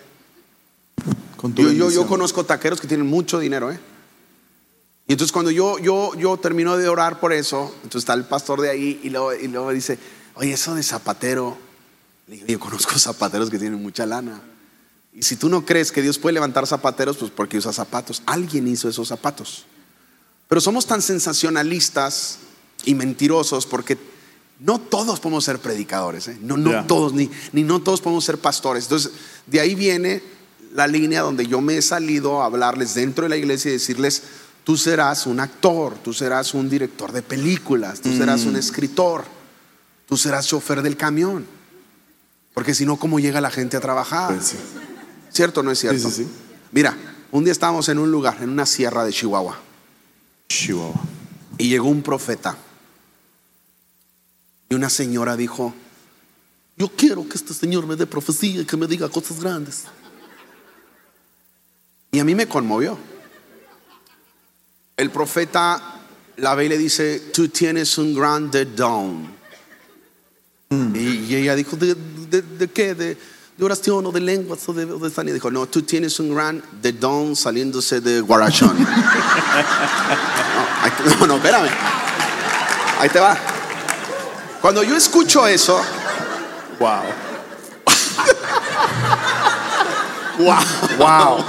[1.37, 3.79] Con tu Yo, yo, yo conozco taqueros que tienen mucho dinero, ¿eh?
[5.07, 8.61] Y entonces cuando yo, yo, yo termino de orar por eso, entonces está el pastor
[8.61, 9.97] de ahí y luego, y luego dice,
[10.35, 11.57] oye, eso de zapatero,
[12.27, 14.39] le digo, yo conozco zapateros que tienen mucha lana.
[15.11, 18.21] Y si tú no crees que Dios puede levantar zapateros, pues porque usa zapatos.
[18.27, 19.65] Alguien hizo esos zapatos.
[20.49, 22.39] Pero somos tan sensacionalistas
[22.83, 23.97] y mentirosos porque
[24.59, 26.37] no todos podemos ser predicadores, ¿eh?
[26.41, 28.85] no, no todos, ni, ni no todos podemos ser pastores.
[28.85, 29.11] Entonces,
[29.45, 30.23] de ahí viene
[30.73, 34.23] la línea donde yo me he salido a hablarles dentro de la iglesia y decirles,
[34.63, 39.25] tú serás un actor, tú serás un director de películas, tú serás un escritor,
[40.07, 41.45] tú serás chofer del camión.
[42.55, 44.33] Porque si no, ¿cómo llega la gente a trabajar?
[44.33, 44.57] Pues sí.
[45.29, 46.09] ¿Cierto o no es cierto?
[46.09, 46.29] Sí, sí, sí.
[46.71, 46.97] Mira,
[47.31, 49.68] un día estábamos en un lugar, en una sierra de Chihuahua.
[50.49, 50.99] Chihuahua.
[51.57, 52.57] Y llegó un profeta.
[54.69, 55.73] Y una señora dijo,
[56.77, 59.85] yo quiero que este señor me dé profecía y que me diga cosas grandes.
[62.11, 62.97] Y a mí me conmovió.
[64.97, 66.01] El profeta
[66.37, 69.37] la ve y le dice, tú tienes un grande don.
[70.71, 72.93] Y, y ella dijo, ¿de, de- de qué?
[72.93, 73.17] ¿De,
[73.59, 75.33] de oración o de lenguas o de, o de sanidad?
[75.35, 78.75] Dijo, no, tú tienes un gran de don saliéndose de guarachón.
[81.05, 81.67] No, no, no, espérame.
[82.99, 83.37] Ahí te va.
[84.61, 85.79] Cuando yo escucho eso,
[86.79, 87.01] Wow.
[90.39, 90.55] wow,
[90.97, 91.45] Wow.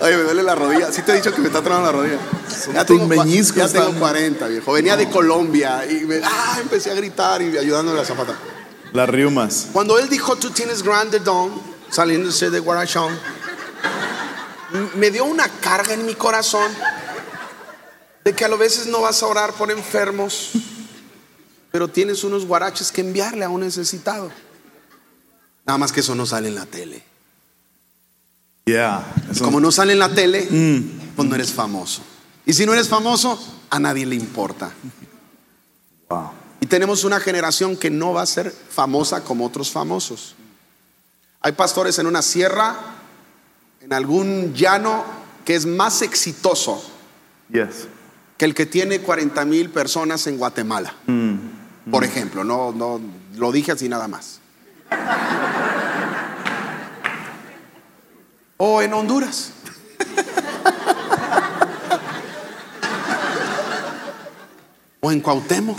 [0.00, 0.90] Oye, me duele la rodilla.
[0.90, 2.18] Sí te he dicho que me está tronando la rodilla.
[2.72, 4.72] Ya tengo, ya tengo están- 40, viejo.
[4.72, 8.34] Venía de Colombia y me, ah, empecé a gritar y ayudándole a Zapata.
[8.92, 9.68] Las riumas.
[9.72, 11.52] Cuando él dijo, tú tienes grande don,
[11.90, 13.16] saliéndose de Guarachón,
[14.96, 16.70] me dio una carga en mi corazón
[18.24, 20.50] de que a lo veces no vas a orar por enfermos,
[21.70, 24.30] pero tienes unos guaraches que enviarle a un necesitado.
[25.64, 27.02] Nada más que eso no sale en la tele.
[28.64, 29.04] Yeah.
[29.38, 30.48] Como no sale en la tele,
[31.16, 32.02] pues no eres famoso.
[32.44, 33.38] Y si no eres famoso,
[33.70, 34.72] a nadie le importa.
[36.08, 36.39] Wow.
[36.60, 40.34] Y tenemos una generación que no va a ser famosa como otros famosos.
[41.40, 42.76] Hay pastores en una sierra,
[43.80, 45.04] en algún llano,
[45.44, 46.82] que es más exitoso
[47.50, 47.88] Yes.
[48.36, 50.94] que el que tiene 40 mil personas en Guatemala.
[51.90, 53.00] Por ejemplo, no, no
[53.36, 54.38] lo dije así nada más.
[58.58, 59.52] o en Honduras.
[65.00, 65.78] o en Cuauhtémoc.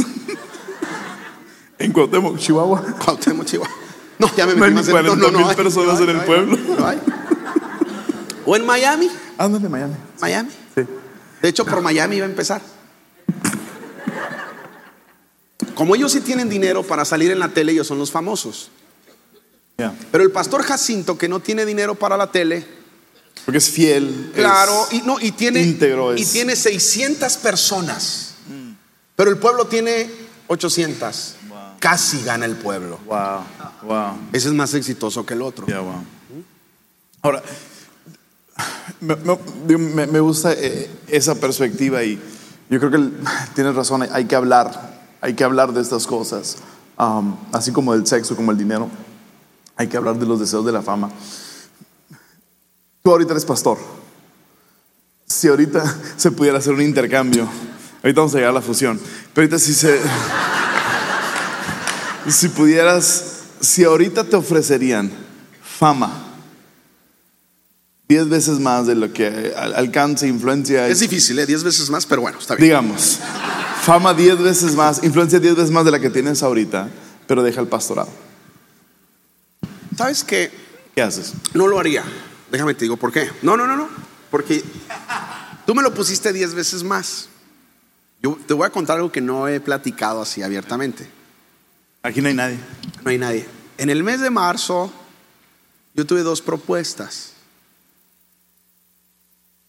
[1.83, 2.81] En Cuauhtémoc, Chihuahua.
[3.03, 3.75] Cuauhtémoc, Chihuahua.
[4.19, 6.21] No, ya me No metí más en- 40,000 hay, personas no en hay, el no
[6.21, 6.57] hay, pueblo.
[6.79, 6.99] no hay.
[8.45, 9.09] O en Miami.
[9.37, 9.95] Ándale, Miami.
[10.19, 10.49] Miami.
[10.75, 10.81] Sí.
[11.41, 12.61] De hecho, por Miami iba a empezar.
[15.75, 18.69] Como ellos sí tienen dinero para salir en la tele, ellos son los famosos.
[19.77, 19.95] Yeah.
[20.11, 22.65] Pero el pastor Jacinto, que no tiene dinero para la tele,
[23.45, 24.31] Porque es fiel.
[24.35, 26.15] claro, es y, no, y, tiene, íntegro.
[26.15, 28.27] y tiene 600 personas.
[29.15, 30.09] Pero el pueblo tiene
[30.47, 31.35] 800.
[31.81, 32.97] Casi gana el pueblo.
[33.05, 33.43] Wow.
[33.83, 34.13] Wow.
[34.31, 35.67] Ese es más exitoso que el otro.
[35.67, 36.05] Yeah, wow.
[37.21, 37.43] Ahora,
[39.01, 42.17] me, gusta eh, esa perspectiva y
[42.69, 43.11] yo creo que
[43.53, 46.57] tienes razón, hay, hay que hablar, hay que hablar de estas cosas,
[47.01, 48.87] Um, así como del sexo, como el dinero,
[49.75, 51.09] hay que hablar de los deseos de la fama.
[53.01, 53.79] Tú ahorita eres pastor.
[55.25, 55.83] Si ahorita
[56.17, 57.47] se pudiera hacer un intercambio,
[58.03, 58.99] ahorita vamos a llegar a la fusión,
[59.33, 59.99] pero ahorita si se...
[62.27, 63.23] Si pudieras,
[63.59, 65.11] si ahorita te ofrecerían
[65.63, 66.27] fama,
[68.07, 71.45] diez veces más de lo que al- alcance, influencia, Es difícil, ¿eh?
[71.45, 72.65] 10 veces más, pero bueno, está bien.
[72.67, 73.19] digamos,
[73.83, 76.89] fama diez veces más, influencia diez veces más de la que tienes ahorita,
[77.27, 78.09] pero deja el pastorado.
[79.97, 80.51] ¿Sabes qué?
[80.95, 81.33] ¿Qué haces?
[81.53, 82.03] No lo haría.
[82.51, 83.29] Déjame te digo por qué.
[83.41, 83.87] No, no, no, no.
[84.29, 84.63] Porque
[85.65, 87.29] tú me lo pusiste 10 veces más.
[88.21, 91.09] Yo te voy a contar algo que no he platicado así abiertamente.
[92.03, 92.59] Aquí no hay nadie.
[93.03, 93.45] No hay nadie.
[93.77, 94.91] En el mes de marzo,
[95.93, 97.33] yo tuve dos propuestas.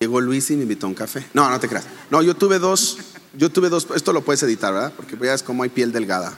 [0.01, 1.27] Llegó Luis y me invitó a un café.
[1.35, 1.87] No, no te creas.
[2.11, 2.99] No, yo tuve dos.
[3.35, 3.87] Yo tuve dos.
[3.95, 4.93] Esto lo puedes editar, ¿verdad?
[4.97, 6.37] Porque veas cómo hay piel delgada.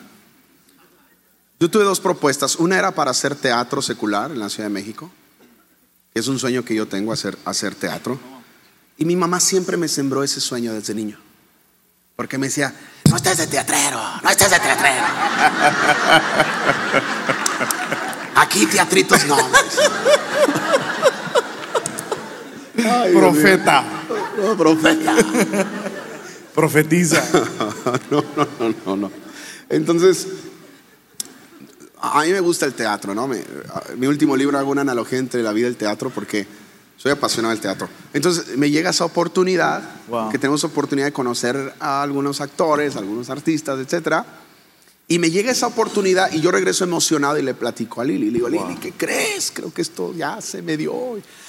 [1.58, 2.56] Yo tuve dos propuestas.
[2.56, 5.10] Una era para hacer teatro secular en la Ciudad de México.
[6.12, 8.18] Es un sueño que yo tengo, hacer, hacer teatro.
[8.98, 11.18] Y mi mamá siempre me sembró ese sueño desde niño.
[12.16, 12.72] Porque me decía,
[13.10, 15.04] no estés de teatrero, no estés de teatrero.
[18.36, 19.36] Aquí teatritos no.
[23.12, 23.84] Profeta,
[24.38, 25.14] No, profeta.
[26.54, 27.22] profetiza.
[28.10, 29.10] No, no, no, no, no.
[29.68, 30.26] Entonces,
[32.00, 33.26] a mí me gusta el teatro, ¿no?
[33.26, 33.44] Me-
[33.96, 36.46] mi último libro hago una analogía entre la vida y el teatro porque
[36.96, 37.88] soy apasionado del teatro.
[38.12, 40.30] Entonces, me llega esa oportunidad, Wow.
[40.30, 44.24] que tenemos oportunidad de conocer a algunos actores, algunos artistas, etcétera.
[45.06, 48.26] Y me llega esa oportunidad y yo regreso emocionado y le platico a Lili.
[48.26, 49.50] Le digo, Lili, ¿qué crees?
[49.52, 50.94] Creo que esto ya se me dio.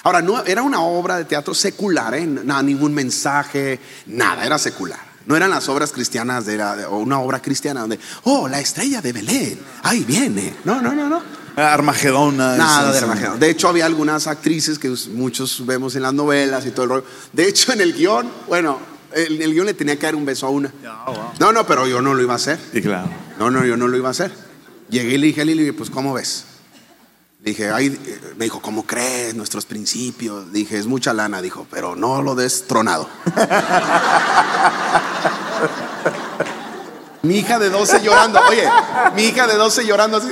[0.04, 2.26] Ahora, no, era una obra de teatro secular, ¿eh?
[2.26, 5.00] Nada, ningún mensaje, nada, era secular.
[5.26, 9.02] No eran las obras cristianas de la- o una obra cristiana donde, oh, la estrella
[9.02, 10.54] de Belén, ahí viene.
[10.66, 11.22] No, no, no, no.
[11.56, 12.58] Armagedona.
[12.58, 13.12] Nada eso, de.
[13.12, 13.40] Armagedón.
[13.40, 17.06] De hecho, había algunas actrices que muchos vemos en las novelas y todo el rollo.
[17.34, 18.80] De hecho, en el guion, bueno,
[19.14, 20.72] en el guion le tenía que dar un beso a una.
[21.40, 22.60] No, no, pero yo no lo iba a hacer.
[22.74, 23.10] Sí, claro.
[23.40, 24.32] No, no, yo no lo iba a hacer.
[24.90, 26.46] Llegué y le dije a Lili, pues, ¿cómo ves?
[27.44, 29.36] Le dije, ay, eh, me dijo, ¿cómo crees?
[29.36, 30.52] Nuestros principios.
[30.52, 31.42] Dije, es mucha lana.
[31.42, 33.08] Dijo, pero no lo des tronado.
[37.22, 38.40] mi hija de 12 llorando.
[38.50, 38.68] Oye,
[39.16, 40.30] mi hija de 12 llorando así.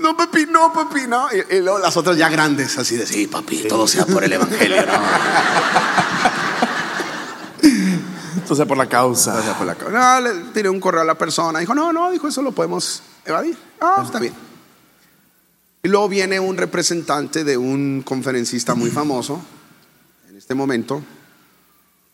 [0.00, 1.26] No, papi, no, papi, no.
[1.32, 4.32] Y, y luego las otras ya grandes, así de, sí, papi, todo sea por el
[4.32, 4.92] evangelio, ¿no?
[8.36, 9.38] Entonces, por la causa.
[9.38, 11.58] O sea, por la ca- No, le tiré un correo a la persona.
[11.58, 13.56] Dijo, no, no, dijo, eso lo podemos evadir.
[13.80, 14.32] Ah, está bien.
[15.82, 19.40] Y luego viene un representante de un conferencista muy famoso
[20.28, 21.02] en este momento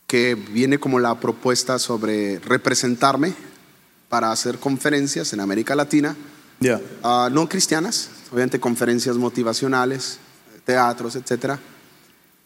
[0.06, 3.34] que viene como la propuesta sobre representarme
[4.08, 6.14] para hacer conferencias en América Latina,
[6.60, 6.80] Ya.
[7.02, 10.18] ah, no cristianas, obviamente conferencias motivacionales,
[10.64, 11.58] teatros, etcétera.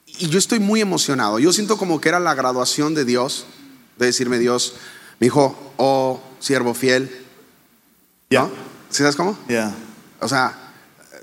[0.07, 1.39] y yo estoy muy emocionado.
[1.39, 3.47] Yo siento como que era la graduación de Dios,
[3.99, 4.75] de decirme Dios,
[5.21, 7.25] mi hijo, oh siervo fiel.
[8.31, 8.43] Ya.
[8.43, 8.51] ¿no?
[8.91, 9.39] ¿Sí sabes cómo?
[9.49, 9.75] Ya.
[10.21, 10.73] O sea,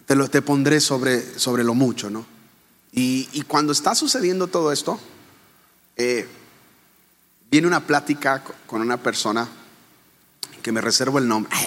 [0.05, 2.25] te, lo, te pondré sobre, sobre lo mucho, ¿no?
[2.91, 4.97] Y, y cuando está sucediendo todo esto,
[5.97, 6.27] eh,
[7.51, 9.47] viene una plática co- con una persona
[10.61, 11.51] que me reservo el nombre.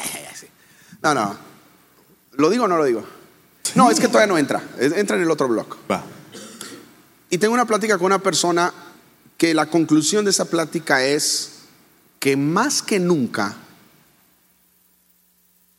[1.02, 1.36] No, no.
[2.32, 3.04] ¿Lo digo o no lo digo?
[3.74, 4.62] No, es que todavía no entra.
[4.78, 5.66] Entra en el otro blog.
[5.90, 6.02] Va.
[7.30, 8.72] Y tengo una plática con una persona
[9.36, 11.52] que la conclusión de esa plática es
[12.18, 13.54] que más que nunca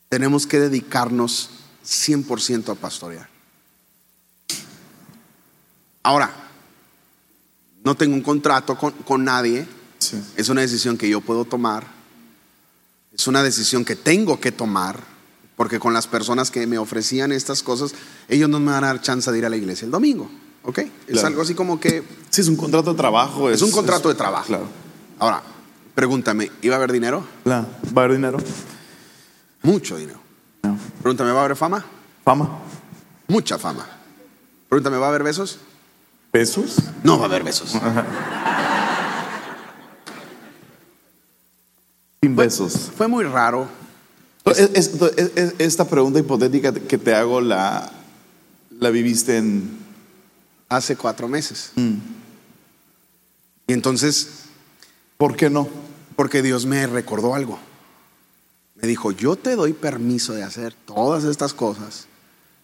[0.07, 1.49] tenemos que dedicarnos
[1.86, 3.28] 100% a pastorear.
[6.03, 6.32] Ahora,
[7.84, 9.67] no tengo un contrato con, con nadie,
[9.99, 10.17] Sí.
[10.38, 11.86] es una decisión que yo puedo tomar,
[13.20, 14.97] es una decisión que tengo que tomar,
[15.57, 17.93] porque con las personas que me ofrecían estas cosas,
[18.30, 20.30] ellos no me van a dar chance de ir a la iglesia el domingo,
[20.63, 20.78] ¿ok?
[20.80, 21.28] Es Claro.
[21.28, 23.49] algo así como que Sí, es un contrato de trabajo.
[23.49, 24.45] es un contrato de trabajo.
[24.47, 24.67] Claro.
[25.20, 25.43] Ahora,
[25.95, 27.26] pregúntame, ¿iba a haber dinero?
[27.43, 27.67] Claro.
[27.95, 28.38] ¿Va a haber dinero?
[29.63, 30.20] Mucho dinero.
[30.63, 30.78] No.
[31.01, 31.86] Pregúntame, ¿va a haber fama?
[32.24, 32.59] ¿Fama?
[33.28, 33.86] Mucha fama.
[34.70, 35.59] Pregúntame, ¿va a haber besos?
[36.32, 36.78] ¿Pesos?
[37.03, 37.74] No va a haber besos.
[42.22, 42.91] Sin besos.
[42.97, 43.67] Fue muy raro.
[44.45, 47.91] Es- es- es- es- esta pregunta hipotética que te hago la,
[48.80, 49.78] la viviste en...
[50.67, 51.72] Hace cuatro meses.
[51.76, 51.95] Mm.
[53.67, 54.28] Y entonces,
[55.17, 55.67] ¿Por qué no?
[56.15, 57.57] porque Dios me recordó algo.
[58.76, 62.07] Me dijo, yo te doy permiso de hacer todas estas cosas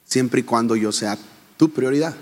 [0.06, 1.18] siempre y cuando yo sea
[1.58, 2.16] tu prioridad.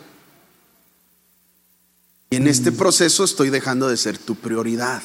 [2.29, 5.01] Y en este proceso estoy dejando de ser tu prioridad.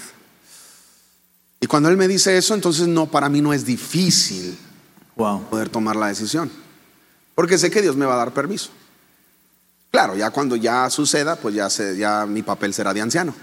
[1.61, 4.57] Y cuando Él me dice eso, entonces no, para mí no es difícil
[5.17, 5.45] Wow.
[5.51, 6.51] poder tomar la decisión.
[7.35, 8.71] Porque sé que Dios me va a dar permiso.
[9.91, 13.35] Claro, ya cuando ya suceda, pues ya, sé, ya mi papel será de anciano.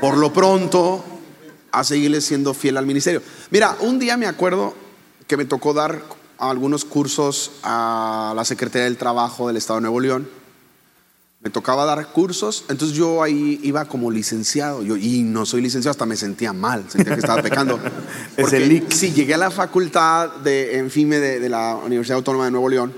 [0.00, 1.04] Por lo pronto,
[1.72, 3.22] a seguirle siendo fiel al ministerio.
[3.50, 4.74] Mira, un día me acuerdo
[5.26, 6.02] que me tocó dar
[6.38, 10.28] algunos cursos a la Secretaría del Trabajo del Estado de Nuevo León.
[11.42, 14.82] Me tocaba dar cursos, entonces yo ahí iba como licenciado.
[14.82, 17.80] Yo, y no soy licenciado, hasta me sentía mal, sentía que estaba pecando.
[18.36, 18.84] Es el.
[18.92, 22.94] Sí, llegué a la facultad de Enfime de, de la Universidad Autónoma de Nuevo León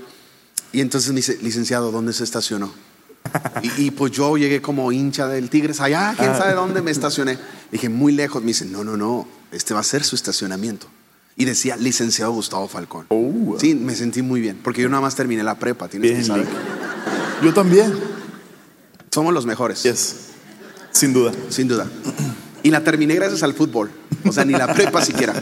[0.75, 2.69] y entonces me dice, licenciado, ¿dónde se estacionó?
[3.63, 7.39] Y, y, pues yo llegué como hincha del Tigres, allá, quién sabe dónde me estacioné.
[7.71, 8.41] Dije, muy lejos.
[8.41, 10.87] Me dice, no, no, no, este va a ser su estacionamiento.
[11.37, 13.05] Y decía, licenciado Gustavo Falcón.
[13.07, 13.55] Oh.
[13.57, 16.25] Sí, me sentí muy bien, porque yo nada más terminé la prepa, tienes que Bien,
[16.25, 16.45] saber.
[16.45, 17.43] Lick.
[17.43, 18.14] Yo también.
[19.15, 20.15] Somos los mejores, Yes.
[20.91, 21.31] Sin duda.
[21.47, 21.87] sin duda.
[22.63, 23.89] Y la terminé gracias al fútbol,
[24.25, 25.33] o sea, ni la prepa siquiera.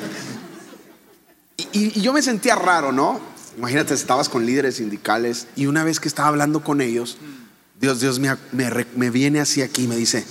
[1.58, 3.20] Y, y- yo me sentía raro, ¿no?
[3.58, 7.18] Imagínate, estabas con líderes sindicales y una vez que estaba hablando con ellos,
[7.82, 10.24] Dios, Dios me, me viene así aquí y me dice,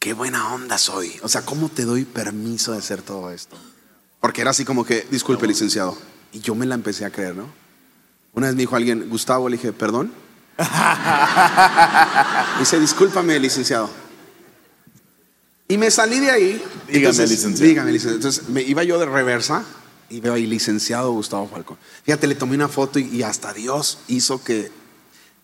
[0.00, 1.12] qué buena onda soy.
[1.22, 3.56] O sea, ¿cómo te doy permiso de hacer todo esto?
[4.20, 5.96] Porque era así como que, disculpe, licenciado.
[6.32, 7.46] Y yo me la empecé a creer, ¿no?
[8.32, 10.25] Una vez me dijo alguien, Gustavo, le dije, perdón.
[12.58, 13.90] Dice, discúlpame, licenciado.
[15.68, 16.62] Y me salí de ahí.
[16.86, 17.68] Dígame, Entonces, licenciado.
[17.68, 18.16] Dígame, licenciado.
[18.16, 19.64] Entonces me iba yo de reversa
[20.08, 21.76] y veo ahí, licenciado Gustavo Falcón.
[22.04, 24.70] Fíjate, le tomé una foto y, y hasta Dios hizo que,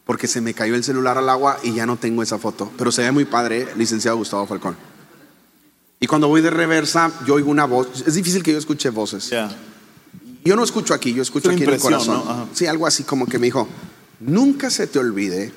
[0.04, 2.70] porque se me cayó el celular al agua y ya no tengo esa foto.
[2.78, 4.76] Pero se ve muy padre, licenciado Gustavo Falcón.
[6.02, 8.02] Y cuando voy de reversa, yo oigo una voz.
[8.04, 9.30] Es difícil que yo escuche voces.
[10.44, 12.49] Yo no escucho aquí, yo escucho Es aquí en el corazón.
[12.53, 13.68] Sí, algo así como que me dijo,
[14.26, 15.53] nunca se te olvide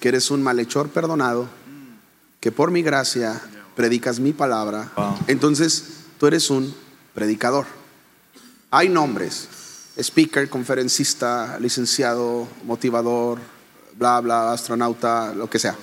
[0.00, 1.48] que eres un malhechor perdonado,
[2.40, 3.40] que por mi gracia
[3.76, 4.90] predicas mi palabra.
[4.96, 5.16] Wow.
[5.28, 5.84] Entonces,
[6.18, 6.74] tú eres un
[7.14, 7.66] predicador.
[8.70, 9.48] Hay nombres,
[9.96, 13.38] speaker, conferencista, licenciado, motivador,
[13.96, 15.76] bla, bla, astronauta, lo que sea.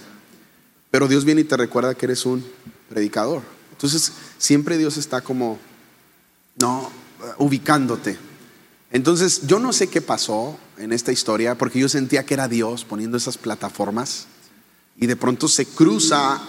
[0.92, 2.44] Pero Dios viene y te recuerda que eres un
[2.90, 3.42] predicador.
[3.72, 5.60] Entonces, siempre Dios está como,
[6.60, 6.90] no,
[7.38, 8.18] ubicándote.
[8.92, 12.86] Entonces, yo no sé qué pasó en esta historia, porque yo sentía que era Dios
[12.86, 14.26] poniendo esas plataformas
[14.98, 16.42] y de pronto se cruza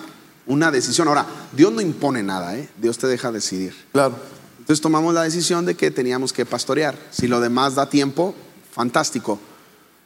[0.47, 1.09] una decisión.
[1.09, 2.69] Ahora, Dios no impone nada, ¿eh?
[2.81, 3.75] Dios te deja decidir.
[3.93, 4.17] Claro.
[4.59, 6.97] Entonces tomamos la decisión de que teníamos que pastorear.
[7.11, 8.35] Si lo demás da tiempo,
[8.73, 9.39] fantástico.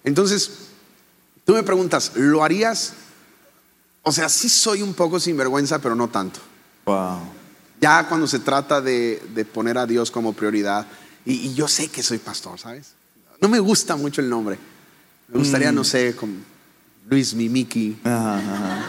[0.03, 0.51] Entonces,
[1.45, 2.95] tú me preguntas, ¿lo harías?
[4.03, 6.41] O sea, sí soy un poco sinvergüenza, pero no tanto.
[6.85, 7.21] Wow.
[7.81, 10.87] Ya cuando se trata de, de poner a Dios como prioridad,
[11.25, 12.93] y, y yo sé que soy pastor, ¿sabes?
[13.41, 14.59] No me gusta mucho el nombre.
[15.29, 16.35] Me gustaría, no sé, como
[17.09, 18.85] Luis Mimiki, Ajá, ajá.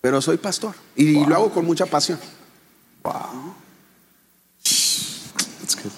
[0.00, 0.74] pero soy pastor.
[0.94, 2.18] Y lo hago con mucha pasión.
[3.02, 3.54] Wow.
[5.60, 5.92] That's good.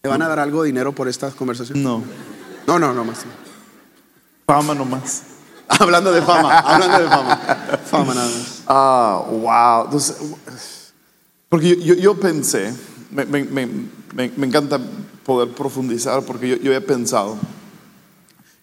[0.00, 1.82] ¿Te van a dar algo de dinero por esta conversación?
[1.82, 2.02] No.
[2.66, 3.18] No, no, no más.
[4.46, 5.22] Fama nomás.
[5.68, 7.36] hablando de fama, hablando de fama.
[7.90, 8.62] Fama nada más.
[8.66, 9.84] Ah, wow.
[9.86, 10.92] Entonces,
[11.48, 12.74] porque yo, yo- yo pensé,
[13.12, 14.80] me, me- me- me- encanta
[15.24, 17.36] poder profundizar porque yo, yo había pensado,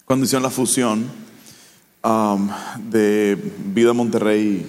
[0.05, 1.05] cuando hicieron la fusión
[2.03, 2.49] um,
[2.89, 3.37] de
[3.73, 4.65] Vida Monterrey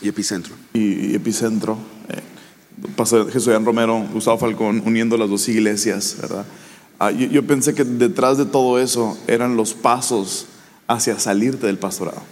[0.00, 0.54] Y epicentro.
[0.74, 1.78] y, y Epicentro,
[2.08, 2.20] eh,
[2.96, 6.44] Pastor Jesús Romero, Gustavo Falcón, uniendo las dos iglesias, ¿verdad?
[6.98, 10.46] Ah, yo, yo pensé que detrás de todo eso eran los pasos
[10.86, 12.22] hacia salirte del pastorado.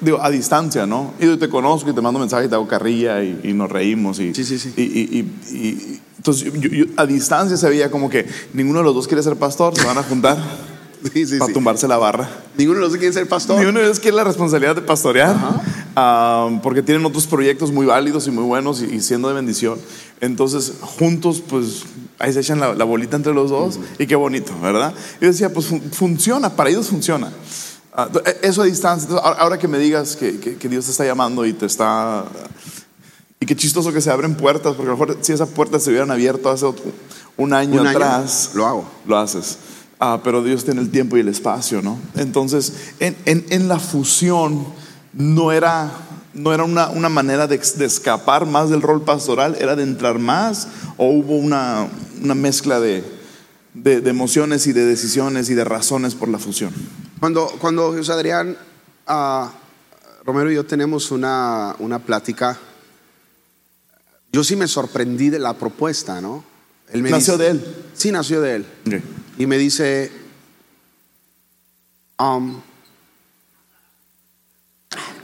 [0.00, 1.14] Digo, a distancia, ¿no?
[1.18, 3.70] Y yo te conozco y te mando mensaje y te hago carrilla y, y nos
[3.70, 4.20] reímos.
[4.20, 4.72] Y, Sí, sí, sí.
[4.76, 4.82] Y,
[5.20, 9.22] y- entonces, yo- yo- a distancia se veía como que ninguno de los dos quiere
[9.22, 10.36] ser pastor, se van a juntar
[11.14, 12.28] Sí, sí, para tumbarse la barra.
[12.56, 13.60] Ninguno de los dos quiere ser pastor.
[13.60, 15.36] Ni uno de ellos quiere la responsabilidad de pastorear,
[15.96, 19.78] ah, porque tienen otros proyectos muy válidos y muy buenos y, siendo de bendición.
[20.20, 21.84] Entonces, juntos, pues
[22.18, 24.92] ahí se echan la, la bolita entre los dos y qué bonito, ¿verdad?
[25.20, 27.30] Y yo decía, pues fun- funciona, para ellos funciona.
[28.00, 29.08] Ah, e- eso a distancia.
[29.08, 32.24] Entonces, ahora- que me digas que, que- que Dios te está llamando y te está.
[33.40, 35.90] Y qué chistoso que se abren puertas, porque a lo mejor si esas puertas se
[35.90, 36.84] hubieran abierto hace otro-
[37.36, 38.88] un año Un año, atrás, lo hago.
[39.04, 39.58] lo haces.
[39.98, 41.98] Ah, pero Dios tiene el tiempo y el espacio, ¿no?
[42.14, 44.64] Entonces, en, en- en la fusión
[45.12, 45.90] no era,
[46.34, 50.20] no era una, una manera de, de escapar más del rol pastoral, era de entrar
[50.20, 50.68] más,
[50.98, 51.88] o hubo una,
[52.22, 53.02] una mezcla de,
[53.74, 56.72] de- de emociones y de decisiones y de razones por la fusión.
[57.20, 58.56] Cuando, cuando José Adrián
[59.06, 59.52] ah,
[60.24, 62.56] Romero y yo tenemos una, una plática,
[64.30, 66.44] yo sí me sorprendí de la propuesta, ¿no?
[66.92, 67.76] Él me Nació dice- de él.
[67.94, 68.66] Sí, nació de él.
[69.36, 70.12] Y me dice,
[72.18, 72.60] um,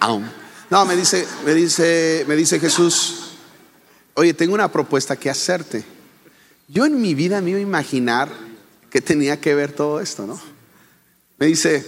[0.09, 0.23] um.
[0.71, 3.37] no, me dice, me dice, me dice Jesús,
[4.15, 5.85] oye, tengo una propuesta que hacerte.
[6.69, 8.31] Yo en mi vida me iba a imaginar
[8.91, 10.54] que tenía que ver todo esto, ¿no?
[11.39, 11.85] Me dice,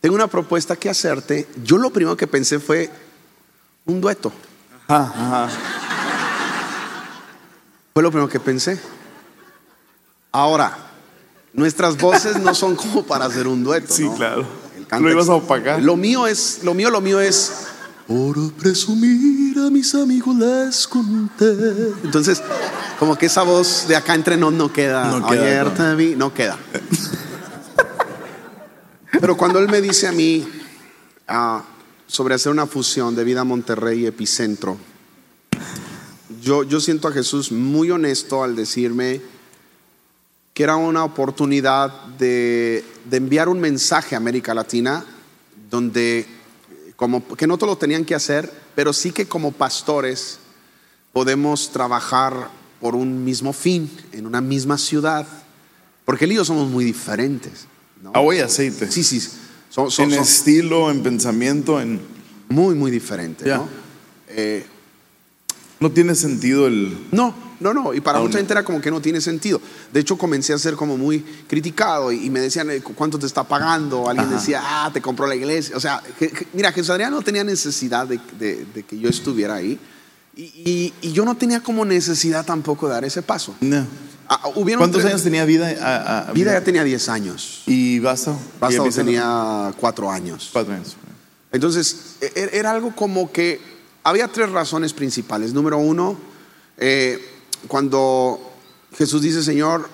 [0.00, 1.48] tengo una propuesta que hacerte.
[1.62, 2.90] Yo lo primero que pensé fue
[3.84, 4.32] un dueto.
[4.88, 5.48] Ajá, ajá.
[7.92, 8.78] Fue lo primero que pensé.
[10.32, 10.76] Ahora,
[11.52, 13.92] nuestras voces no son como para hacer un dueto.
[13.92, 14.14] Sí, ¿no?
[14.14, 14.46] claro.
[15.00, 15.82] Lo ibas a opacar.
[15.82, 17.68] Lo mío es, lo mío, lo mío es.
[18.06, 21.50] Por presumir a mis amigos les conté.
[22.04, 22.40] Entonces,
[22.98, 25.10] como que esa voz de acá entre nos no queda.
[25.10, 25.96] No queda, no.
[25.96, 26.56] vi, no queda.
[29.20, 30.46] Pero cuando él me dice a mí
[31.26, 31.64] ah,
[32.06, 34.76] sobre hacer una fusión de Vida Monterrey y Epicentro,
[36.42, 39.20] yo, siento a Jesús muy honesto al decirme
[40.54, 45.04] que era una oportunidad de, enviar un mensaje a América Latina
[45.70, 46.26] donde
[46.94, 50.38] como que no todo lo tenían que hacer, pero sí que como pastores
[51.12, 52.48] podemos trabajar
[52.80, 55.26] por un mismo fin en una misma ciudad,
[56.04, 57.66] porque él y yo somos muy diferentes.
[58.06, 58.12] ¿No?
[58.14, 58.90] Agua y aceite.
[58.90, 59.20] Sí, sí,
[59.70, 62.00] son, son- en son estilo, en pensamiento, en...
[62.48, 63.46] muy, muy diferentes.
[63.46, 63.58] Ya.
[63.58, 63.68] ¿no?
[64.28, 64.64] Eh,
[65.80, 66.96] No tiene sentido el...
[67.12, 67.92] No, no, no.
[67.94, 69.60] Y para Aún mucha gente era como que no tiene sentido.
[69.92, 73.26] De hecho, comencé a ser como muy criticado y, y me decían, eh, ¿cuánto te
[73.26, 74.08] está pagando?
[74.08, 74.36] Alguien Ajá.
[74.36, 75.76] decía, ah, te compró la iglesia.
[75.76, 79.08] O sea, que- que- mira, Jesús Adrián no tenía necesidad de, de- de que yo
[79.08, 79.78] estuviera ahí.
[80.34, 83.54] Y, y- y yo no tenía como necesidad tampoco de dar ese paso.
[83.60, 83.86] No.
[84.28, 85.68] Ah, hubieron ¿Cuántos tres- años tenía vida?
[85.80, 87.62] a- a- Vida ya tenía 10 años.
[87.66, 88.36] ¿Y Basta?
[88.60, 90.50] Basta tenía 4 años.
[90.52, 90.96] Cuatro años.
[91.52, 93.60] Entonces, e- e- era algo como que
[94.02, 95.52] había tres razones principales.
[95.52, 96.18] Número uno,
[96.76, 97.24] eh,
[97.68, 98.40] cuando
[98.98, 99.88] Jesús dice, Señor,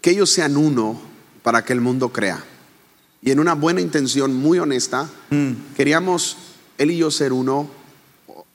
[0.00, 1.00] que ellos sean uno
[1.42, 2.42] para que el mundo crea.
[3.20, 5.74] Y en una buena intención muy honesta, Mm.
[5.76, 6.36] queríamos
[6.78, 7.68] él y yo ser uno,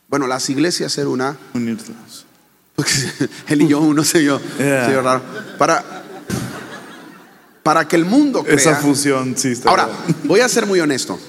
[0.10, 2.26] bueno, las iglesias ser una, Unirlos.
[3.48, 4.86] él y yo uno, sé yo, Yeah.
[4.88, 5.22] se raro,
[5.58, 6.04] para,
[7.62, 8.56] para que el mundo crea.
[8.56, 9.50] Esa fusión, sí.
[9.50, 10.18] Está Ahora, bien.
[10.26, 11.20] voy a ser muy honesto.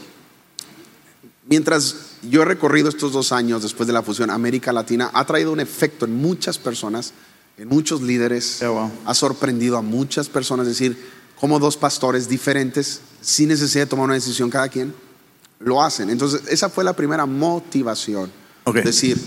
[1.47, 5.53] Mientras yo he recorrido estos dos años después de la fusión, América Latina ha traído
[5.53, 7.13] un efecto en muchas personas,
[7.59, 8.61] en muchos líderes.
[8.63, 8.91] Wow.
[9.05, 10.97] Ha sorprendido a muchas personas decir
[11.39, 14.95] cómo dos pastores diferentes, sin necesidad de tomar una decisión cada quien,
[15.61, 16.09] lo hacen.
[16.09, 18.31] Entonces, esa fue la primera motivación.
[18.65, 18.77] Ok.
[18.77, 19.19] Decir,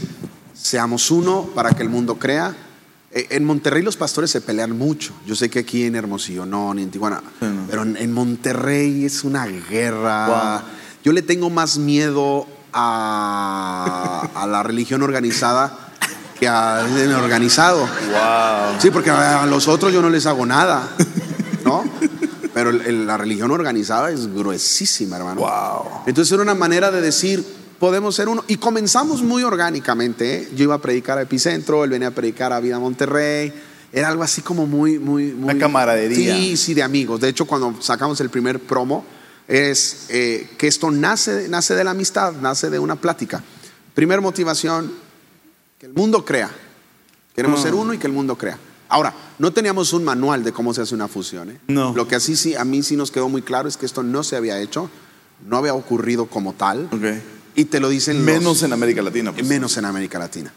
[0.59, 2.55] seamos uno para que el mundo crea.
[3.11, 5.13] Eh, En Monterrey los pastores se pelean mucho.
[5.25, 7.21] Yo sé que aquí en Hermosillo no, ni en Tijuana.
[7.39, 7.65] Sí, no.
[7.69, 10.27] Pero en, Monterrey es una guerra.
[10.61, 10.69] Wow.
[11.03, 15.77] Yo le tengo más miedo a, a la religión organizada
[16.39, 17.79] que al organizado.
[17.79, 18.79] Wow.
[18.79, 20.87] Sí, porque a los otros yo no les hago nada,
[21.65, 21.83] ¿no?
[22.53, 25.41] Pero el- el- la religión organizada es gruesísima, hermano.
[25.41, 26.01] Wow.
[26.07, 27.43] Entonces era una manera de decir,
[27.79, 28.43] podemos ser uno.
[28.47, 30.35] Y comenzamos muy orgánicamente.
[30.35, 30.49] ¿eh?
[30.55, 33.53] Yo iba a predicar a Epicentro, él venía a predicar a Vida Monterrey.
[33.93, 35.51] Era algo así como muy, muy, muy.
[35.51, 36.35] Una camaradería.
[36.35, 37.21] Sí, sí, de amigos.
[37.21, 39.05] De hecho, cuando sacamos el primer promo
[39.47, 43.41] es eh, que esto nace, nace de la amistad, nace de una plática.
[43.95, 44.91] Primer motivación,
[45.79, 46.51] que el mundo crea.
[47.33, 47.63] Queremos Ah.
[47.63, 48.57] ser uno y que el mundo crea.
[48.89, 51.51] Ahora, no teníamos un manual de cómo se hace una fusión.
[51.51, 51.59] ¿eh?
[51.67, 51.93] No.
[51.95, 54.23] Lo que así sí, a mí sí nos quedó muy claro es que esto no
[54.23, 54.89] se había hecho,
[55.45, 56.89] no había ocurrido como tal.
[56.91, 57.03] Ok.
[57.57, 59.33] Y te lo dicen los- Menos en América Latina.
[59.33, 59.45] pues.
[59.45, 60.53] menos en América Latina.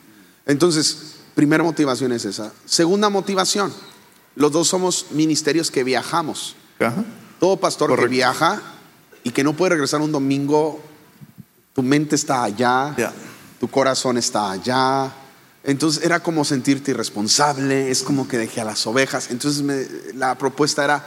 [0.46, 2.52] Entonces, primera motivación es esa.
[2.66, 3.72] Segunda motivación,
[4.36, 6.54] los dos somos ministerios que viajamos.
[6.78, 7.02] Ajá.
[7.40, 8.10] Todo pastor Correcto.
[8.10, 8.62] que viaja
[9.24, 10.82] y que no puede regresar un domingo,
[11.74, 12.94] tu mente está allá,
[13.58, 15.10] tu corazón está allá.
[15.64, 19.30] Entonces era como sentirte irresponsable, es como que dejé a las ovejas.
[19.30, 21.06] Entonces me- la propuesta era,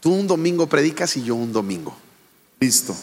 [0.00, 1.94] tú un domingo predicas y yo un domingo.
[2.60, 2.96] Listo.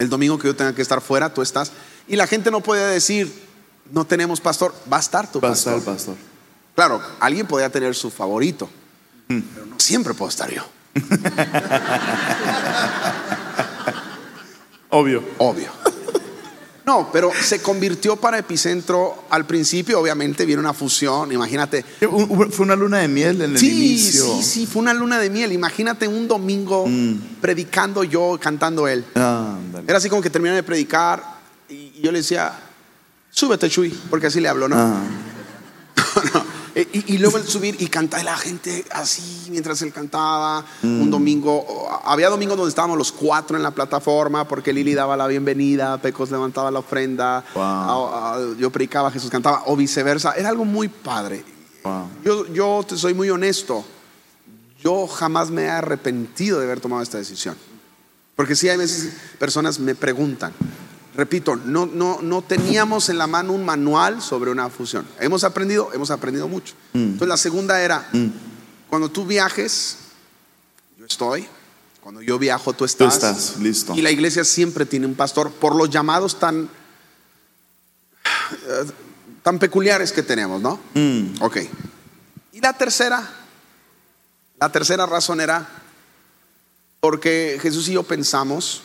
[0.00, 1.70] El domingo que yo tenga que estar fuera, tú estás.
[2.08, 3.32] Y la gente no puede decir,
[3.92, 5.76] no tenemos pastor, va a estar tu Va a pastor.
[5.76, 6.16] estar el pastor.
[6.74, 8.68] Claro, alguien podría tener su favorito,
[9.28, 10.64] pero no siempre puedo estar yo.
[14.90, 15.22] Obvio.
[15.38, 15.68] Obvio.
[16.90, 21.84] No, pero se convirtió para Epicentro al principio, obviamente viene una fusión, imagínate.
[22.50, 24.24] Fue una luna de miel en el Sí, inicio.
[24.24, 25.52] sí, sí, fue una luna de miel.
[25.52, 26.86] Imagínate un domingo
[27.40, 29.04] predicando yo, cantando él.
[29.14, 29.56] Ah.
[29.86, 31.22] Era así como que terminaba de predicar
[31.68, 32.58] y yo le decía,
[33.30, 34.74] súbete, Chuy, porque así le hablo, ¿no?
[34.76, 35.00] Ah,
[36.74, 40.64] Y, y luego el subir y cantar la gente así mientras él cantaba.
[40.82, 45.16] Un domingo, o- había domingos donde estábamos los cuatro en la plataforma porque Lili daba
[45.16, 48.56] la bienvenida, Pecos levantaba la ofrenda, Wow.
[48.56, 50.32] yo predicaba, Jesús cantaba, o viceversa.
[50.32, 51.44] Era algo muy padre.
[51.84, 52.08] wow.
[52.24, 53.84] Yo, yo te soy muy honesto.
[54.82, 57.56] Yo jamás me he arrepentido de haber tomado esta decisión.
[58.36, 60.52] Porque sí hay veces personas me preguntan.
[61.14, 65.06] Repito, no, no, no teníamos en la mano un manual sobre una fusión.
[65.18, 66.74] Hemos aprendido, hemos aprendido mucho.
[66.94, 68.08] Entonces la segunda era,
[68.88, 69.96] cuando tú viajes,
[70.98, 71.46] yo estoy.
[72.00, 73.12] Cuando yo viajo, tú Tú estás.
[73.14, 73.94] estás, listo.
[73.94, 76.70] Y la iglesia siempre tiene un pastor por los llamados tan,
[78.66, 78.90] eh,
[79.42, 80.80] tan peculiares que tenemos, ¿no?
[80.94, 81.58] Mm, Ok.
[82.52, 83.28] Y la tercera,
[84.58, 85.68] la tercera razón era
[87.00, 88.82] porque Jesús y yo pensamos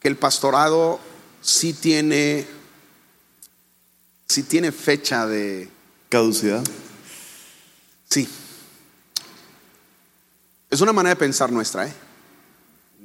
[0.00, 0.98] que el pastorado
[1.44, 2.46] sí tiene,
[4.26, 5.68] sí tiene fecha de,
[6.08, 6.64] Caducidad.
[8.08, 8.26] sí.
[10.70, 11.92] Es una manera de pensar nuestra, ¿eh?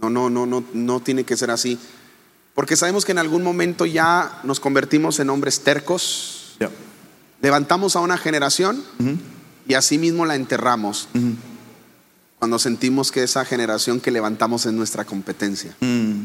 [0.01, 1.77] No, no, no, no, no tiene que ser así.
[2.55, 6.71] Porque sabemos que en algún momento ya nos convertimos en hombres tercos, Ya.
[7.41, 8.83] levantamos a una generación
[9.67, 11.09] y así mismo la enterramos
[12.39, 15.75] cuando sentimos que esa generación que levantamos es nuestra competencia.
[15.81, 16.21] Mm,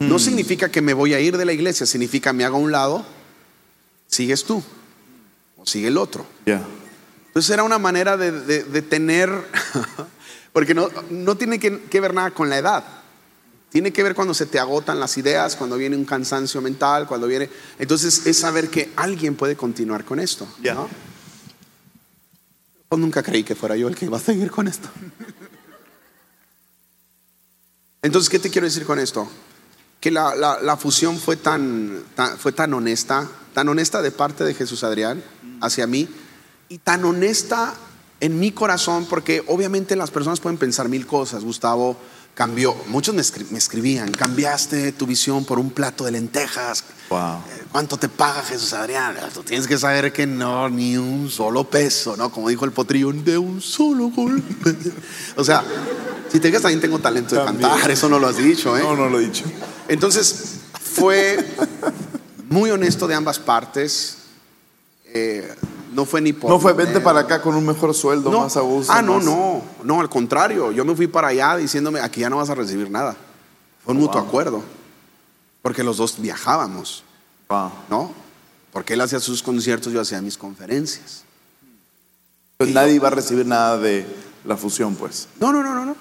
[0.00, 2.72] No significa que me voy a ir de la iglesia, significa me hago a un
[2.72, 3.04] lado,
[4.06, 4.62] sigues tú
[5.56, 6.24] o sigue el otro.
[6.46, 6.62] Ya.
[7.26, 9.30] Entonces era una manera de, de- de tener,
[10.54, 12.84] porque no, no tiene que, que ver nada con la edad.
[13.68, 17.28] Tiene que ver cuando se te agotan las ideas, cuando viene un cansancio mental, cuando
[17.28, 17.48] viene...
[17.78, 20.48] Entonces es saber que alguien puede continuar con esto.
[22.90, 24.88] Yo nunca creí que fuera yo el que iba a seguir con esto.
[28.02, 29.28] Entonces, ¿qué te quiero decir con esto?
[30.00, 34.44] Que la, la- la fusión fue tan, tan- fue tan honesta, tan honesta de parte
[34.44, 35.22] de Jesús Adrián
[35.60, 36.08] hacia mí,
[36.68, 37.74] y tan honesta
[38.20, 41.44] en mi corazón, porque obviamente las personas pueden pensar mil cosas.
[41.44, 41.96] Gustavo
[42.34, 46.84] cambió, muchos me, escri- me escribían, cambiaste tu visión por un plato de lentejas.
[47.10, 47.18] Wow.
[47.38, 49.16] Eh, ¿Cuánto te paga Jesús Adrián?
[49.34, 52.30] Tú tienes que saber que no, ni un solo peso, ¿no?
[52.30, 54.74] Como dijo el potrillo, de un solo golpe.
[55.36, 55.62] O sea,
[56.30, 57.68] si te digas, también tengo talento de También.
[57.68, 58.82] cantar, eso no lo has dicho, ¿eh?
[58.82, 59.44] No, no lo he dicho.
[59.90, 61.44] Entonces, fue
[62.48, 64.18] muy honesto de ambas partes.
[65.06, 65.52] Eh,
[65.92, 66.48] no fue ni por.
[66.48, 68.40] No fue, vente para acá con un mejor sueldo, No.
[68.42, 68.92] más a gusto.
[68.92, 69.62] Ah, no, más- no.
[69.82, 70.70] No, al contrario.
[70.70, 73.16] Yo me fui para allá diciéndome, aquí ya no vas a recibir nada.
[73.84, 74.28] Fue un mutuo Wow.
[74.28, 74.62] acuerdo.
[75.62, 77.02] Porque los dos viajábamos.
[77.48, 77.70] Wow.
[77.90, 78.12] ¿no?
[78.72, 81.24] Porque él hacía sus conciertos, yo hacía mis conferencias.
[82.58, 84.06] Pues nadie iba a recibir nada de
[84.44, 85.26] la fusión, pues.
[85.40, 85.96] No, no, no, no, no.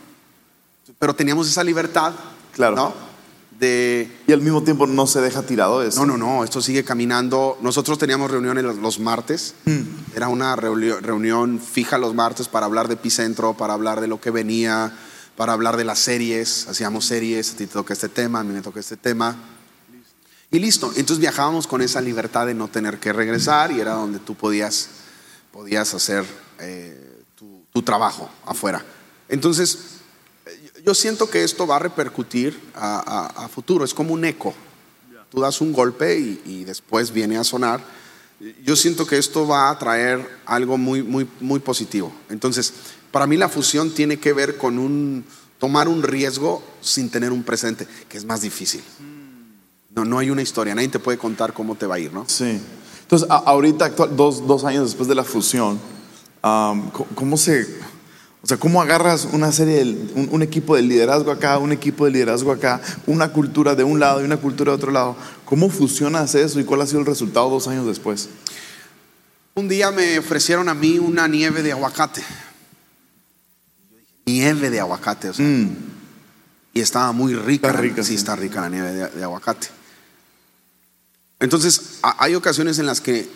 [0.99, 2.13] Pero teníamos esa libertad,
[2.53, 2.75] Claro.
[2.75, 3.08] ¿no?
[3.59, 6.05] De, Y al mismo tiempo no se deja tirado eso.
[6.05, 7.57] no, no, no, esto sigue caminando.
[7.61, 9.53] Nosotros teníamos reuniones los, martes.
[10.15, 14.31] Era una reunión, fija los martes para hablar de Epicentro, para hablar de lo que
[14.31, 14.97] venía,
[15.35, 16.67] para hablar de las series.
[16.69, 19.35] Hacíamos series, a ti te toca este tema, a mí me toca este tema.
[20.51, 20.87] Y listo.
[20.95, 24.87] Entonces viajábamos con esa libertad de no tener que regresar y era donde tú podías,
[25.51, 26.23] podías hacer
[26.59, 28.85] eh, tu, tu trabajo afuera.
[29.27, 29.98] Entonces,
[30.85, 32.99] yo siento que esto va a repercutir a,
[33.35, 33.83] a- a futuro.
[33.85, 34.53] Es como un eco.
[35.29, 37.81] Tú das un golpe y, y después viene a sonar.
[38.63, 42.11] Yo siento que esto va a traer algo muy, muy, muy positivo.
[42.29, 42.73] Entonces,
[43.11, 45.25] para mí la fusión tiene que ver con un,
[45.59, 48.81] tomar un riesgo sin tener un presente, que es más difícil.
[49.93, 52.23] No, no hay una historia, nadie te puede contar cómo te va a ir, ¿no?
[52.29, 52.59] Sí.
[53.01, 55.79] Entonces, ahorita, actual- dos, dos años después de la fusión,
[56.41, 57.67] co- ¿cómo se,
[58.41, 62.05] o sea, cómo agarras una serie, de- un, un equipo de liderazgo acá, un equipo
[62.05, 65.15] de liderazgo acá, una cultura de un lado y una cultura de otro lado?
[65.45, 68.29] ¿Cómo fusionas eso y cuál ha sido el resultado dos años después?
[69.55, 72.23] Un día me ofrecieron a mí una nieve de aguacate.
[74.25, 75.75] Nieve de aguacate, o sea, Mm,
[76.73, 77.67] y estaba muy rica.
[77.67, 78.15] Está rica, sí, sí.
[78.15, 79.67] está rica la nieve de, de aguacate.
[81.39, 83.27] Entonces, a- hay ocasiones en las que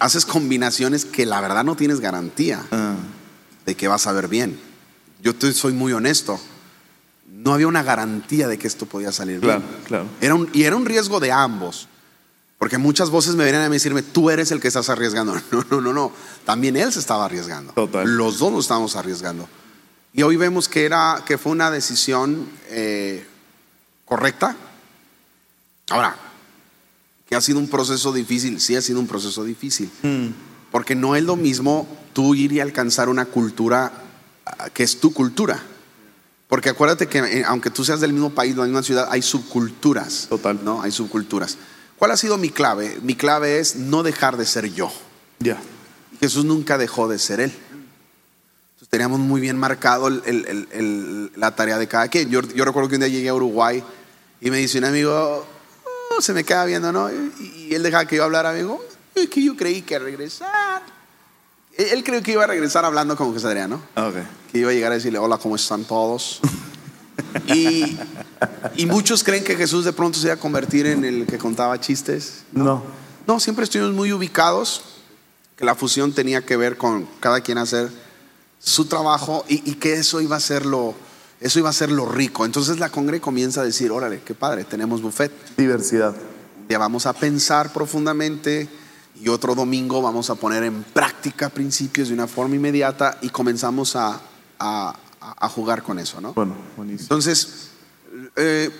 [0.00, 2.94] haces combinaciones que la verdad no tienes garantía ah,
[3.66, 4.58] de que vas a ver bien.
[5.22, 6.40] Yo te soy muy honesto.
[7.28, 9.82] No había una garantía de que esto podía salir claro, bien.
[9.84, 10.06] claro.
[10.20, 11.88] Era un- y era un riesgo de ambos.
[12.58, 15.34] Porque muchas voces me venían a decirme, tú eres el que estás arriesgando.
[15.50, 16.12] No, no, no, no.
[16.44, 17.72] También él se estaba arriesgando.
[17.72, 18.06] Total.
[18.16, 19.48] Los dos nos estábamos arriesgando.
[20.12, 23.26] Y hoy vemos que, era, que fue una decisión eh,
[24.04, 24.54] correcta.
[25.90, 26.14] Ahora,
[27.26, 29.90] que ha sido un proceso difícil, sí ha sido un proceso difícil.
[30.02, 30.28] Mm,
[30.72, 33.92] Porque no es lo mismo tú ir y alcanzar una cultura
[34.46, 35.62] ah, que es tu cultura.
[36.48, 39.22] Porque acuérdate que eh, aunque tú seas del mismo país, de la misma ciudad, hay
[39.22, 40.26] subculturas.
[40.28, 40.58] Total.
[40.64, 40.82] ¿no?
[40.82, 41.56] Hay subculturas.
[41.98, 42.98] ¿Cuál ha sido mi clave?
[43.02, 44.90] Mi clave es no dejar de ser yo.
[45.38, 45.58] Ya.
[46.20, 47.52] Jesús nunca dejó de ser Él.
[47.52, 52.28] Entonces teníamos muy bien marcado el- el- el- el- la tarea de cada quien.
[52.30, 53.82] Yo, yo recuerdo que un día llegué a Uruguay
[54.40, 55.46] y me dice un amigo,
[56.16, 57.10] "Oh", se me queda viendo, ¿no?
[57.10, 58.84] Y, y él dejaba que yo hablara, amigo,
[59.14, 60.82] es que yo creí que regresar.
[61.76, 63.82] Él, creyó que iba a regresar hablando como José Adrián, ¿no?
[63.94, 64.16] Ah, Ok.
[64.50, 66.40] Que iba a llegar a decirle, hola, ¿cómo están todos?
[67.46, 67.96] Y,
[68.76, 71.80] y muchos creen que Jesús de pronto se iba a convertir en el que contaba
[71.80, 72.44] chistes.
[72.52, 72.82] No.
[73.26, 74.82] No, siempre estuvimos muy ubicados,
[75.56, 77.90] que la fusión tenía que ver con cada quien hacer
[78.58, 80.94] su trabajo y, y que eso iba a ser lo,
[81.40, 82.44] eso iba a ser lo rico.
[82.44, 85.32] Entonces la congre comienza a decir, órale, qué padre, tenemos buffet.
[85.56, 86.14] Diversidad.
[86.68, 88.68] Ya vamos a pensar profundamente
[89.20, 93.94] y otro domingo vamos a poner en práctica principios de una forma inmediata y comenzamos
[93.96, 94.20] a,
[94.58, 96.32] a- a jugar con eso, ¿no?
[96.34, 97.04] Bueno, buenísimo.
[97.04, 97.68] Entonces,
[98.36, 98.70] eh,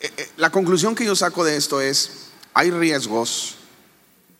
[0.00, 3.56] eh, eh, la conclusión que yo saco de esto es, hay riesgos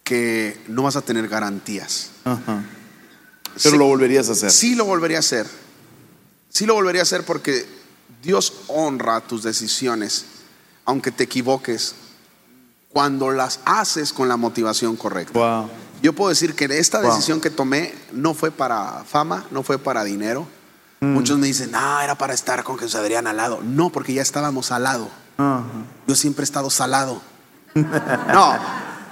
[0.04, 2.10] que no vas a tener garantías.
[2.24, 2.62] Ajá.
[3.62, 4.50] Pero Sí- lo volverías a hacer.
[4.52, 5.46] Sí lo volvería a hacer.
[6.48, 7.66] Sí lo volvería a hacer porque
[8.22, 10.26] Dios honra tus decisiones,
[10.84, 11.94] aunque te equivoques,
[12.92, 15.38] cuando las haces con la motivación correcta.
[15.38, 15.70] Wow.
[16.02, 17.10] Yo puedo decir que esta Wow.
[17.10, 20.46] decisión que tomé no fue para fama, no fue para dinero.
[21.00, 21.14] Mm.
[21.14, 23.60] Muchos me dicen, no, era para estar con Jesús Adrián al lado.
[23.62, 25.08] No, porque ya estábamos al lado.
[25.38, 25.62] Ajá.
[26.06, 27.20] Yo siempre he estado salado.
[27.74, 28.54] No,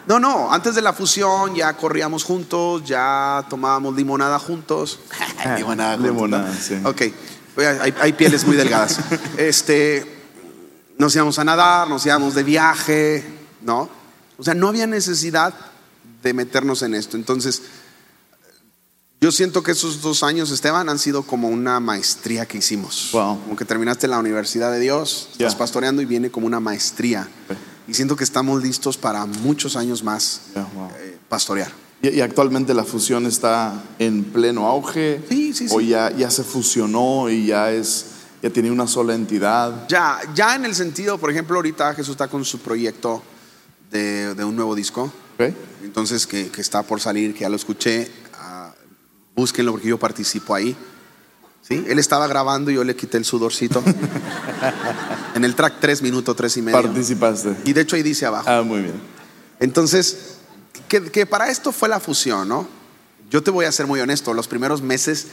[0.06, 0.52] no, no.
[0.52, 4.98] Antes de la fusión ya corríamos juntos, ya tomábamos limonada juntos.
[5.56, 6.12] limonada juntos.
[6.12, 6.80] Limonada, sí.
[6.84, 7.02] Ok,
[7.56, 8.98] hay, hay pieles muy delgadas.
[9.36, 10.20] Este,
[10.98, 13.88] nos íbamos a nadar, nos íbamos de viaje, ¿no?
[14.38, 15.54] O sea, no había necesidad
[16.22, 17.16] de meternos en esto.
[17.16, 17.62] Entonces,
[19.20, 23.10] yo siento que esos dos años, Esteban, han sido como una maestría que hicimos.
[23.12, 23.38] Wow.
[23.42, 27.28] Como que terminaste la Universidad de Dios, estás pastoreando y viene como una maestría.
[27.50, 27.56] Ok.
[27.88, 30.90] Y siento que estamos listos para muchos años más wow.
[30.98, 31.70] eh, pastorear.
[32.00, 35.20] Y, y actualmente la fusión está en pleno auge.
[35.28, 35.88] Sí, sí, O sí.
[35.88, 38.06] ya, ya se fusionó y ya es,
[38.42, 39.86] ya tiene una sola entidad.
[39.88, 43.22] Ya, ya en el sentido, por ejemplo, ahorita Jesús está con su proyecto
[43.90, 45.12] de, de un nuevo disco.
[45.82, 48.10] Entonces, que, que está por salir, que ya lo escuché.
[48.34, 48.74] ah,
[49.34, 50.76] búsquenlo porque yo participo ahí.
[51.62, 51.84] ¿Sí?
[51.88, 53.82] Él estaba grabando y yo le quité el sudorcito.
[55.34, 56.82] en el track 3 minutos, 3 y medio.
[56.82, 57.56] Participaste.
[57.64, 58.48] Y de hecho ahí dice abajo.
[58.48, 59.00] Ah, muy bien.
[59.60, 60.36] Entonces,
[60.88, 62.68] que, que para esto fue la fusión, ¿no?
[63.30, 65.28] Yo te voy a ser muy honesto, los primeros meses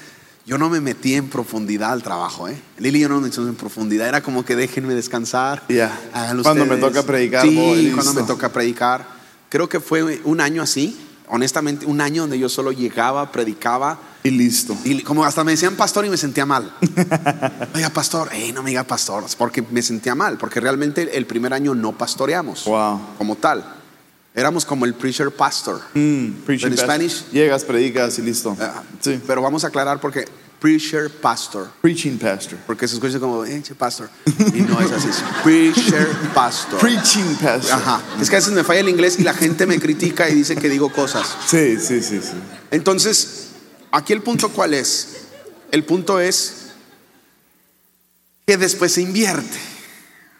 [0.47, 2.57] yo no me metí en profundidad al trabajo, ¿eh?
[2.77, 5.61] Lili y yo no nos metimos en profundidad, era como que déjenme descansar.
[5.67, 5.91] Ya.
[6.13, 9.05] háganlo Cuando me toca predicar, Sí, voy, cuando me toca predicar.
[9.49, 10.97] Creo que fue un año así,
[11.27, 13.99] honestamente, un año donde yo solo llegaba, predicaba.
[14.23, 14.75] Y listo.
[14.85, 16.73] Y como hasta me decían pastor y me sentía mal.
[17.75, 21.53] Oiga, pastor, Ey, no me diga pastor, porque me sentía mal, porque realmente el primer
[21.53, 23.01] año no pastoreamos Wow.
[23.17, 23.65] como tal.
[24.37, 25.81] Éramos como el preacher pastor.
[25.95, 26.77] Mm, preaching En.
[26.77, 27.25] Spanish?
[27.31, 28.55] Llegas, predicas y listo.
[28.61, 29.19] Ah, Sí.
[29.25, 30.25] Pero vamos a aclarar porque
[30.59, 31.71] preacher pastor.
[31.81, 32.59] Preaching pastor.
[32.67, 34.11] Porque se escucha como, eh, pastor.
[34.53, 35.09] Y no es así.
[35.43, 36.79] preacher pastor.
[36.79, 37.73] Preaching pastor.
[37.79, 38.03] Ajá.
[38.21, 40.55] Es que a veces me falla el inglés y la gente me critica y dice
[40.55, 41.35] que digo cosas.
[41.47, 42.33] Sí, sí, sí, sí.
[42.69, 43.47] Entonces,
[43.91, 45.17] aquí el punto cuál es?
[45.71, 46.67] El punto es
[48.45, 49.57] que después se invierte.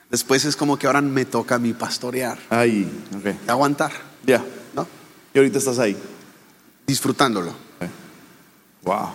[0.10, 3.50] Después es como que ahora me toca a mí pastorear, Ahí, ok.
[3.50, 3.92] aguantar,
[4.26, 4.44] Ya.
[4.74, 4.88] ¿no?
[5.34, 5.98] Y ahorita estás ahí.
[6.88, 7.54] Disfrutándolo.
[8.84, 9.10] Wow.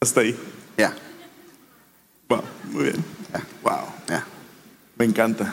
[0.00, 0.38] Hasta ahí.
[0.78, 0.94] Ya.
[2.28, 2.42] Wow,
[2.72, 3.04] muy bien.
[3.64, 4.24] Wow, Ya.
[4.96, 5.52] me encanta.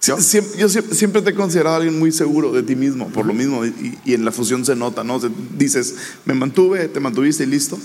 [0.00, 0.18] ¿Yo?
[0.20, 3.34] Siempre, yo siempre, siempre te he considerado alguien muy seguro de ti mismo, por lo
[3.34, 5.18] mismo, y, y en la fusión se nota, ¿no?
[5.18, 7.78] Dices, me mantuve, te mantuviste y listo.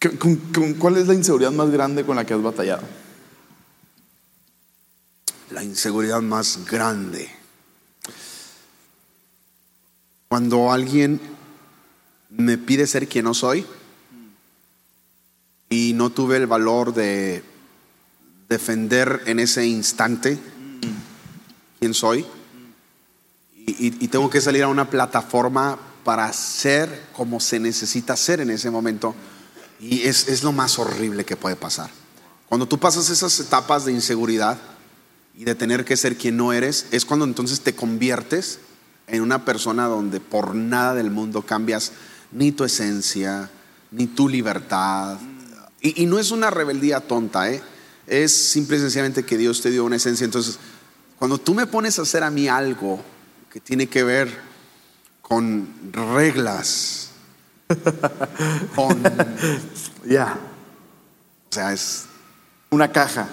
[0.00, 2.82] ¿Con- con- con- ¿Cuál es la inseguridad más grande con la que has batallado?
[5.52, 7.30] La inseguridad más grande.
[10.28, 11.20] Cuando alguien
[12.30, 13.66] me pide ser quien no soy
[15.68, 17.44] y no tuve el valor de
[18.48, 20.38] defender en ese instante
[21.78, 22.24] quién soy
[23.54, 28.70] y, tengo que salir a una plataforma para ser como se necesita ser en ese
[28.70, 29.14] momento
[29.78, 31.90] y es, es lo más horrible que puede pasar.
[32.48, 34.58] Cuando tú pasas esas etapas de inseguridad,
[35.36, 38.58] y de tener que ser quien no eres, es cuando entonces te conviertes
[39.06, 41.92] en una persona donde por nada del mundo cambias
[42.30, 43.50] ni tu esencia,
[43.90, 45.18] ni tu libertad.
[45.80, 47.62] Y, y no es una rebeldía tonta, ¿eh?
[48.06, 50.24] es simple y sencillamente que Dios te dio una esencia.
[50.24, 50.58] Entonces,
[51.18, 53.02] cuando tú me pones a hacer a mí algo
[53.50, 54.28] que tiene que ver
[55.20, 57.10] con reglas,
[58.74, 59.02] con...
[60.04, 60.36] Ya.
[61.48, 62.06] O sea, es,
[62.70, 63.28] Una caja.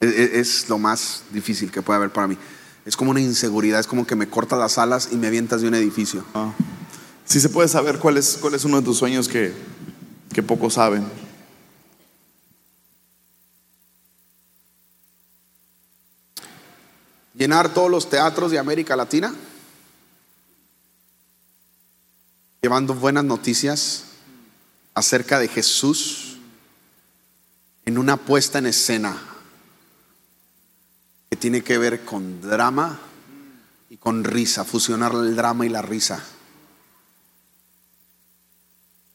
[0.00, 2.36] Es, es- es lo más difícil que puede haber para mí.
[2.84, 5.68] Es como una inseguridad, es como que me cortas las alas y me avientas de
[5.68, 6.24] un edificio.
[6.34, 6.52] Ah.
[7.24, 9.52] Si se puede saber cuál es, cuál es uno de tus sueños que,
[10.32, 11.04] que pocos saben.
[17.34, 19.32] Llenar todos los teatros de América Latina,
[22.62, 24.04] llevando buenas noticias
[24.94, 26.38] acerca de Jesús
[27.84, 29.16] en una puesta en escena
[31.38, 32.98] tiene que ver con drama
[33.90, 36.22] y con risa, fusionar el drama y la risa.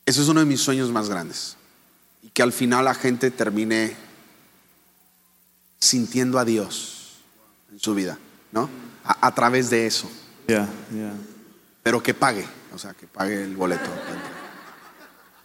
[0.05, 1.57] Eso es uno de mis sueños más grandes.
[2.21, 3.95] Y que al final la gente termine
[5.79, 7.17] sintiendo a Dios
[7.71, 8.17] en su vida,
[8.51, 8.69] ¿no?
[9.03, 10.09] A, a través de eso.
[10.47, 11.13] Ya, ya.
[11.83, 13.89] Pero que pague, o sea, que pague el boleto.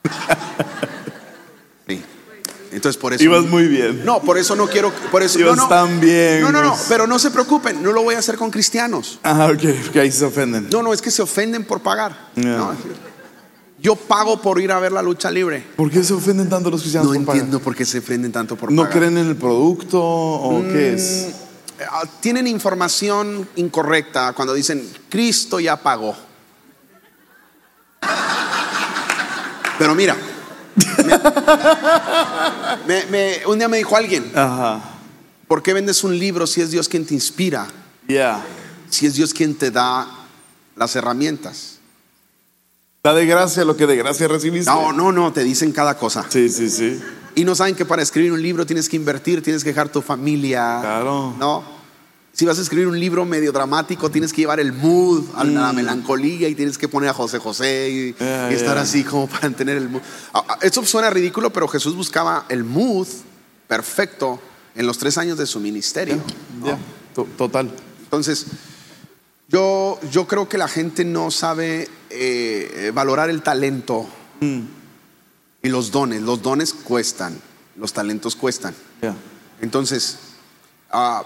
[1.89, 2.05] Sí.
[2.71, 3.23] Entonces por eso.
[3.25, 4.05] Ibas muy bien.
[4.05, 4.93] No, por eso no quiero.
[5.11, 5.69] Por eso, Ibas no, no.
[5.69, 6.77] tan bien, No, no, no.
[6.89, 9.19] Pero no se preocupen, no lo voy a hacer con cristianos.
[9.23, 10.69] Ah, ok, ahí se ofenden.
[10.71, 12.29] No, no, es que se ofenden por pagar.
[12.37, 12.75] No,
[13.81, 15.65] yo pago por ir a ver la lucha libre.
[15.77, 17.37] ¿Por qué se ofenden tanto los cristianos No por pagar?
[17.43, 18.99] entiendo por qué se ofenden tanto por ¿No pagar.
[18.99, 21.29] creen en el producto o qué es?
[21.89, 26.17] Ah, Tienen información incorrecta cuando dicen Cristo ya pagó.
[29.79, 30.17] Pero mira,
[32.87, 34.81] me- me- un día me dijo alguien, Ajá.
[35.47, 37.67] ¿por qué vendes un libro si es Dios quien te inspira?
[38.91, 40.07] Si es Dios quien te da
[40.77, 41.79] las herramientas.
[43.05, 44.71] Da de gracia lo que de gracia recibiste.
[44.71, 46.25] No, no, no, te dicen cada cosa.
[46.29, 47.01] Sí, sí, sí.
[47.35, 50.03] Y no saben que para escribir un libro tienes que invertir, tienes que dejar tu
[50.03, 50.79] familia.
[50.81, 51.35] Claro.
[51.39, 51.78] ¿No?
[52.39, 55.73] Si vas a escribir un libro medio dramático, tienes que llevar el mood a la
[55.73, 58.25] melancolía y tienes que poner a José José y,
[58.55, 60.01] estar así como para tener el mood.
[60.33, 63.09] Ah, ah, Eso suena ridículo, pero Jesús buscaba el mood
[63.67, 64.39] perfecto
[64.77, 66.23] en los tres años de su ministerio.
[67.37, 67.73] Total.
[68.05, 68.47] Entonces,
[69.49, 74.07] yo, yo creo que la gente no sabe eh, valorar el talento
[74.41, 76.23] y los dones.
[76.23, 77.37] Los dones cuestan,
[77.75, 78.77] los talentos cuestan.
[79.61, 80.19] Entonces,
[80.93, 81.25] ah,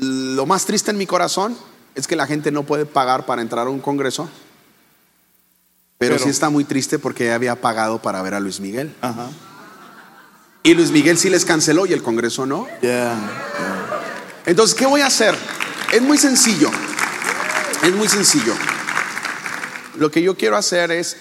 [0.00, 1.56] lo más triste en mi corazón
[1.94, 4.28] es que la gente no puede pagar para entrar a un congreso.
[5.98, 8.94] Pero, Pero- sí está muy triste porque ya había pagado para ver a Luis Miguel.
[9.02, 9.28] Ajá.
[10.62, 12.66] Y Luis Miguel sí les canceló y el congreso no.
[12.82, 13.14] Ya.
[14.46, 15.34] Entonces, ¿qué voy a hacer?
[15.92, 16.70] Es muy sencillo.
[17.82, 18.54] Es muy sencillo.
[19.96, 21.16] Lo que yo quiero hacer es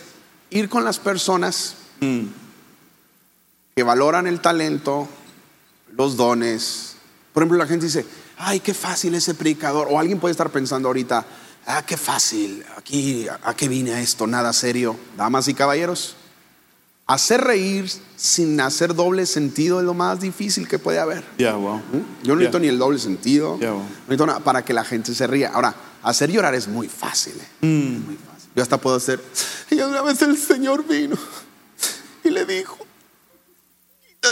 [0.49, 1.75] ir con las personas
[3.75, 5.07] que valoran el talento,
[5.95, 6.95] los dones.
[7.33, 8.05] Por ejemplo, la gente dice,
[8.39, 9.87] ay, qué fácil ese predicador.
[9.91, 11.25] O alguien puede estar pensando ahorita,
[11.67, 14.25] ah, qué fácil, aquí, ¿a qué vine a esto?
[14.25, 14.95] Nada serio.
[15.15, 16.15] Damas y caballeros,
[17.05, 21.23] hacer reír sin hacer doble sentido es lo más difícil que puede haber.
[21.37, 21.77] Ya, wow.
[21.77, 22.23] ¿Mm?
[22.23, 22.61] Yo no necesito Ya.
[22.61, 25.51] ni el doble sentido, Ya, no necesito nada para que la gente se ría.
[25.53, 27.33] Ahora, hacer llorar es muy fácil.
[27.33, 27.65] ¿eh?
[27.65, 28.05] Mm.
[28.05, 28.49] Muy fácil.
[28.55, 29.23] Yo hasta puedo hacer.
[29.69, 31.15] Y una vez el Señor vino
[32.23, 32.77] y le dijo: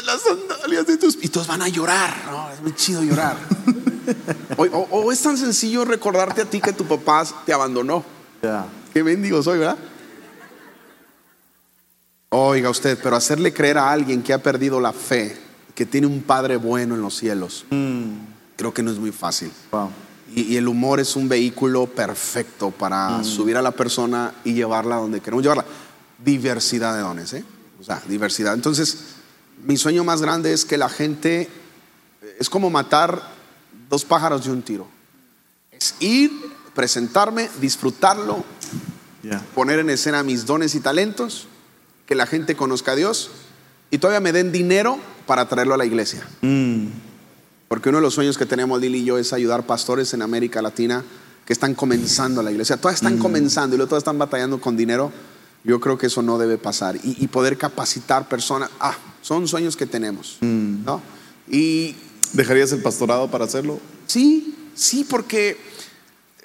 [0.05, 1.17] las sandalias de tus.
[1.21, 2.49] Y todos van a llorar, ¿no?
[2.51, 3.37] Es muy chido llorar.
[4.57, 8.03] o, o- o es tan sencillo recordarte a ti que tu papá te abandonó.
[8.41, 8.65] Ya.
[8.93, 9.77] Qué mendigo soy, ¿verdad?
[12.29, 15.37] Oiga usted, pero hacerle creer a alguien que ha perdido la fe,
[15.73, 17.65] que tiene un padre bueno en los cielos,
[18.55, 19.51] creo que no es muy fácil.
[19.71, 19.89] Wow.
[20.35, 24.97] Y, y el humor es un vehículo perfecto para subir a la persona y llevarla
[24.97, 25.63] donde queremos llevarla.
[26.23, 27.45] Diversidad de dones, ¿eh?
[27.79, 28.53] O sea, diversidad.
[28.55, 28.97] Entonces,
[29.63, 31.47] mi sueño más grande es que la gente,
[32.39, 33.21] es como matar
[33.89, 34.87] dos pájaros de un tiro.
[35.71, 36.31] Es ir,
[36.73, 38.43] presentarme, disfrutarlo,
[39.23, 39.43] Yeah.
[39.55, 41.47] poner en escena mis dones y talentos,
[42.05, 43.29] que la gente conozca a Dios
[43.91, 46.25] y todavía me den dinero para traerlo a la iglesia.
[46.41, 46.85] Mm.
[47.67, 50.61] Porque uno de los sueños que tenemos Lili y yo es ayudar pastores en América
[50.61, 51.03] Latina
[51.45, 52.77] que están comenzando la iglesia.
[52.77, 55.11] Todas están comenzando y luego todas están batallando con dinero.
[55.63, 56.95] Yo creo que eso no debe pasar.
[56.97, 58.69] Y, y poder capacitar personas.
[58.79, 60.37] Ah, son sueños que tenemos.
[60.41, 61.01] ¿no?
[61.49, 61.95] Y
[62.33, 63.79] ¿Dejarías el pastorado para hacerlo?
[64.07, 65.57] sí, sí, porque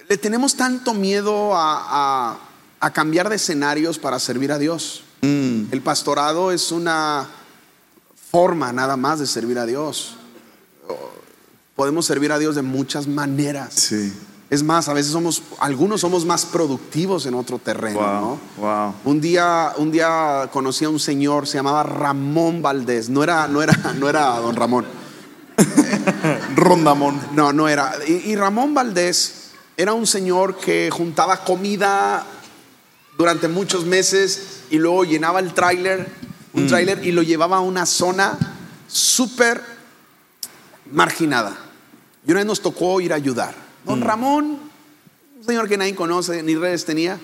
[0.09, 2.39] le tenemos tanto miedo a, a-
[2.81, 5.05] a cambiar de escenarios para servir a Dios.
[5.21, 5.65] Mm.
[5.71, 7.29] El pastorado es una
[8.31, 10.17] forma nada más de servir a Dios.
[11.77, 13.75] Podemos servir a Dios de muchas maneras.
[13.75, 14.13] Sí.
[14.51, 18.21] Es más, a veces somos, algunos somos más productivos en otro terreno, Wow.
[18.21, 18.41] ¿no?
[18.59, 18.95] Wow.
[19.05, 23.09] Un día, un día conocí a un señor, se llamaba Ramón Valdés.
[23.09, 24.85] No era, no era, no era don Ramón.
[26.57, 27.21] Rondamón.
[27.33, 27.95] No, no era.
[28.07, 32.27] Y, y Ramón Valdés era un señor que juntaba comida
[33.17, 36.09] durante muchos meses y luego llenaba el tráiler,
[36.53, 38.39] un tráiler y lo llevaba a una zona
[38.89, 39.63] súper
[40.91, 41.57] marginada.
[42.27, 43.55] Y una vez nos tocó ir a ayudar.
[43.85, 44.59] Don Ramón,
[45.39, 47.19] un señor que nadie conoce, ni redes tenía.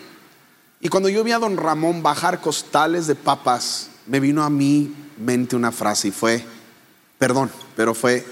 [0.80, 4.94] Y cuando yo vi a don Ramón bajar costales de papas, me vino a mi
[5.18, 6.44] mente una frase y fue,
[7.18, 8.26] perdón, pero fue,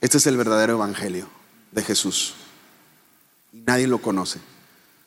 [0.00, 1.28] este es el verdadero evangelio
[1.72, 2.34] de Jesús.
[3.52, 4.40] Y nadie lo conoce.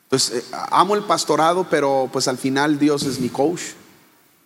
[0.04, 3.60] Entonces, eh, amo el pastorado, pero pues al final Dios es mi coach.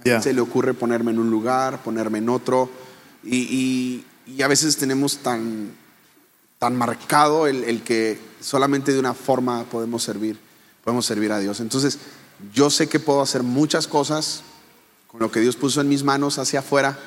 [0.05, 0.21] Yeah.
[0.23, 2.71] Se le ocurre ponerme en un lugar, ponerme en otro.
[3.25, 5.71] Y, y- y a veces tenemos tan,
[6.59, 10.37] tan marcado el, el que solamente de una forma podemos servir,
[10.85, 11.61] podemos servir a Dios.
[11.61, 11.99] Entonces,
[12.53, 14.43] yo sé que puedo hacer muchas cosas
[15.07, 16.99] con lo que Dios puso en mis manos hacia afuera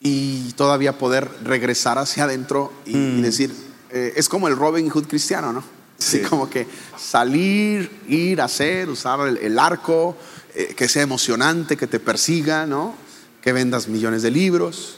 [0.00, 3.54] y todavía poder regresar hacia adentro y, y decir,
[3.90, 5.62] eh, es como el Robin Hood cristiano, ¿no?
[5.98, 6.22] Así Sí.
[6.24, 6.66] como que
[6.98, 10.16] salir, ir, hacer, usar el, el arco,
[10.54, 12.94] eh, que sea emocionante, que te persiga, ¿no?
[13.42, 14.96] Que vendas millones de libros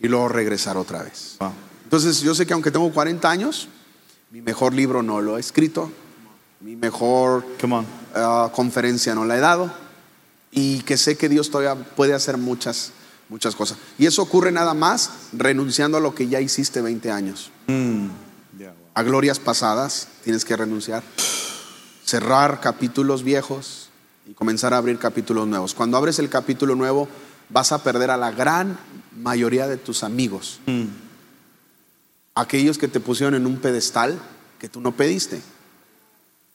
[0.00, 1.36] y luego regresar otra vez.
[1.38, 1.52] Wow.
[1.84, 3.68] Entonces yo sé que aunque tengo 40 años,
[4.30, 5.92] mi mejor libro no lo he escrito,
[6.60, 7.44] mi mejor
[8.14, 9.70] ah, conferencia no la he dado
[10.50, 12.92] y que sé que Dios todavía puede hacer muchas,
[13.32, 13.78] muchas cosas.
[13.98, 17.50] Y eso ocurre nada más renunciando a lo que ya hiciste 20 años.
[17.66, 18.08] Mm.
[18.94, 21.02] A glorias pasadas tienes que renunciar,
[22.04, 23.88] cerrar capítulos viejos
[24.26, 25.72] y comenzar a abrir capítulos nuevos.
[25.72, 27.08] Cuando abres el capítulo nuevo
[27.48, 28.78] vas a perder a la gran
[29.16, 30.84] mayoría de tus amigos, Mm.
[32.34, 34.18] aquellos que te pusieron en un pedestal
[34.58, 35.40] que tú no pediste.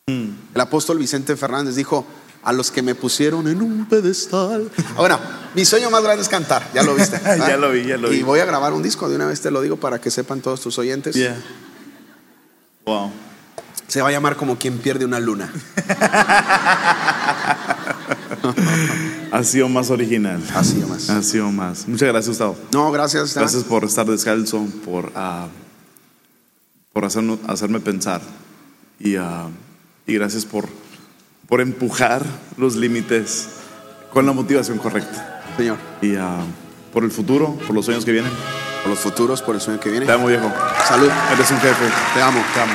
[0.06, 0.30] Mm.
[0.54, 2.06] El apóstol Vicente Fernández dijo,
[2.44, 4.70] a los que me pusieron en un pedestal.
[4.96, 5.20] Ahora,
[5.54, 7.20] mi sueño más grande es cantar, ya lo viste.
[7.48, 8.24] Ya lo vi, ya lo Y vi.
[8.24, 10.62] voy a grabar un disco, de una vez te lo digo para que sepan todos
[10.62, 11.16] tus oyentes.
[11.16, 11.36] Yeah.
[12.86, 13.12] Wow.
[13.88, 15.52] Se va a llamar como quien pierde una luna.
[19.32, 20.42] Ha sido más original.
[20.56, 21.10] Ha sido más.
[21.10, 21.88] Ha sido más.
[21.88, 22.58] Muchas gracias, Gustavo.
[22.72, 23.34] No, gracias.
[23.36, 25.48] Gracias por estar descalzo, por, ah,
[26.94, 28.22] por hacernos- hacerme pensar.
[29.00, 29.48] Y, ah,
[30.06, 30.68] y gracias por,
[31.48, 32.24] por empujar
[32.58, 33.50] los límites
[34.12, 35.42] con la motivación correcta.
[35.58, 36.40] Señor, Y ah,
[36.94, 38.32] por el futuro, por los sueños que vienen.
[38.84, 40.06] por los futuros, por el sueño que viene.
[40.06, 40.52] Te amo, viejo.
[40.88, 41.10] Salud.
[41.34, 41.86] Eres un jefe.
[42.14, 42.42] Te amo.
[42.54, 42.74] Te amo.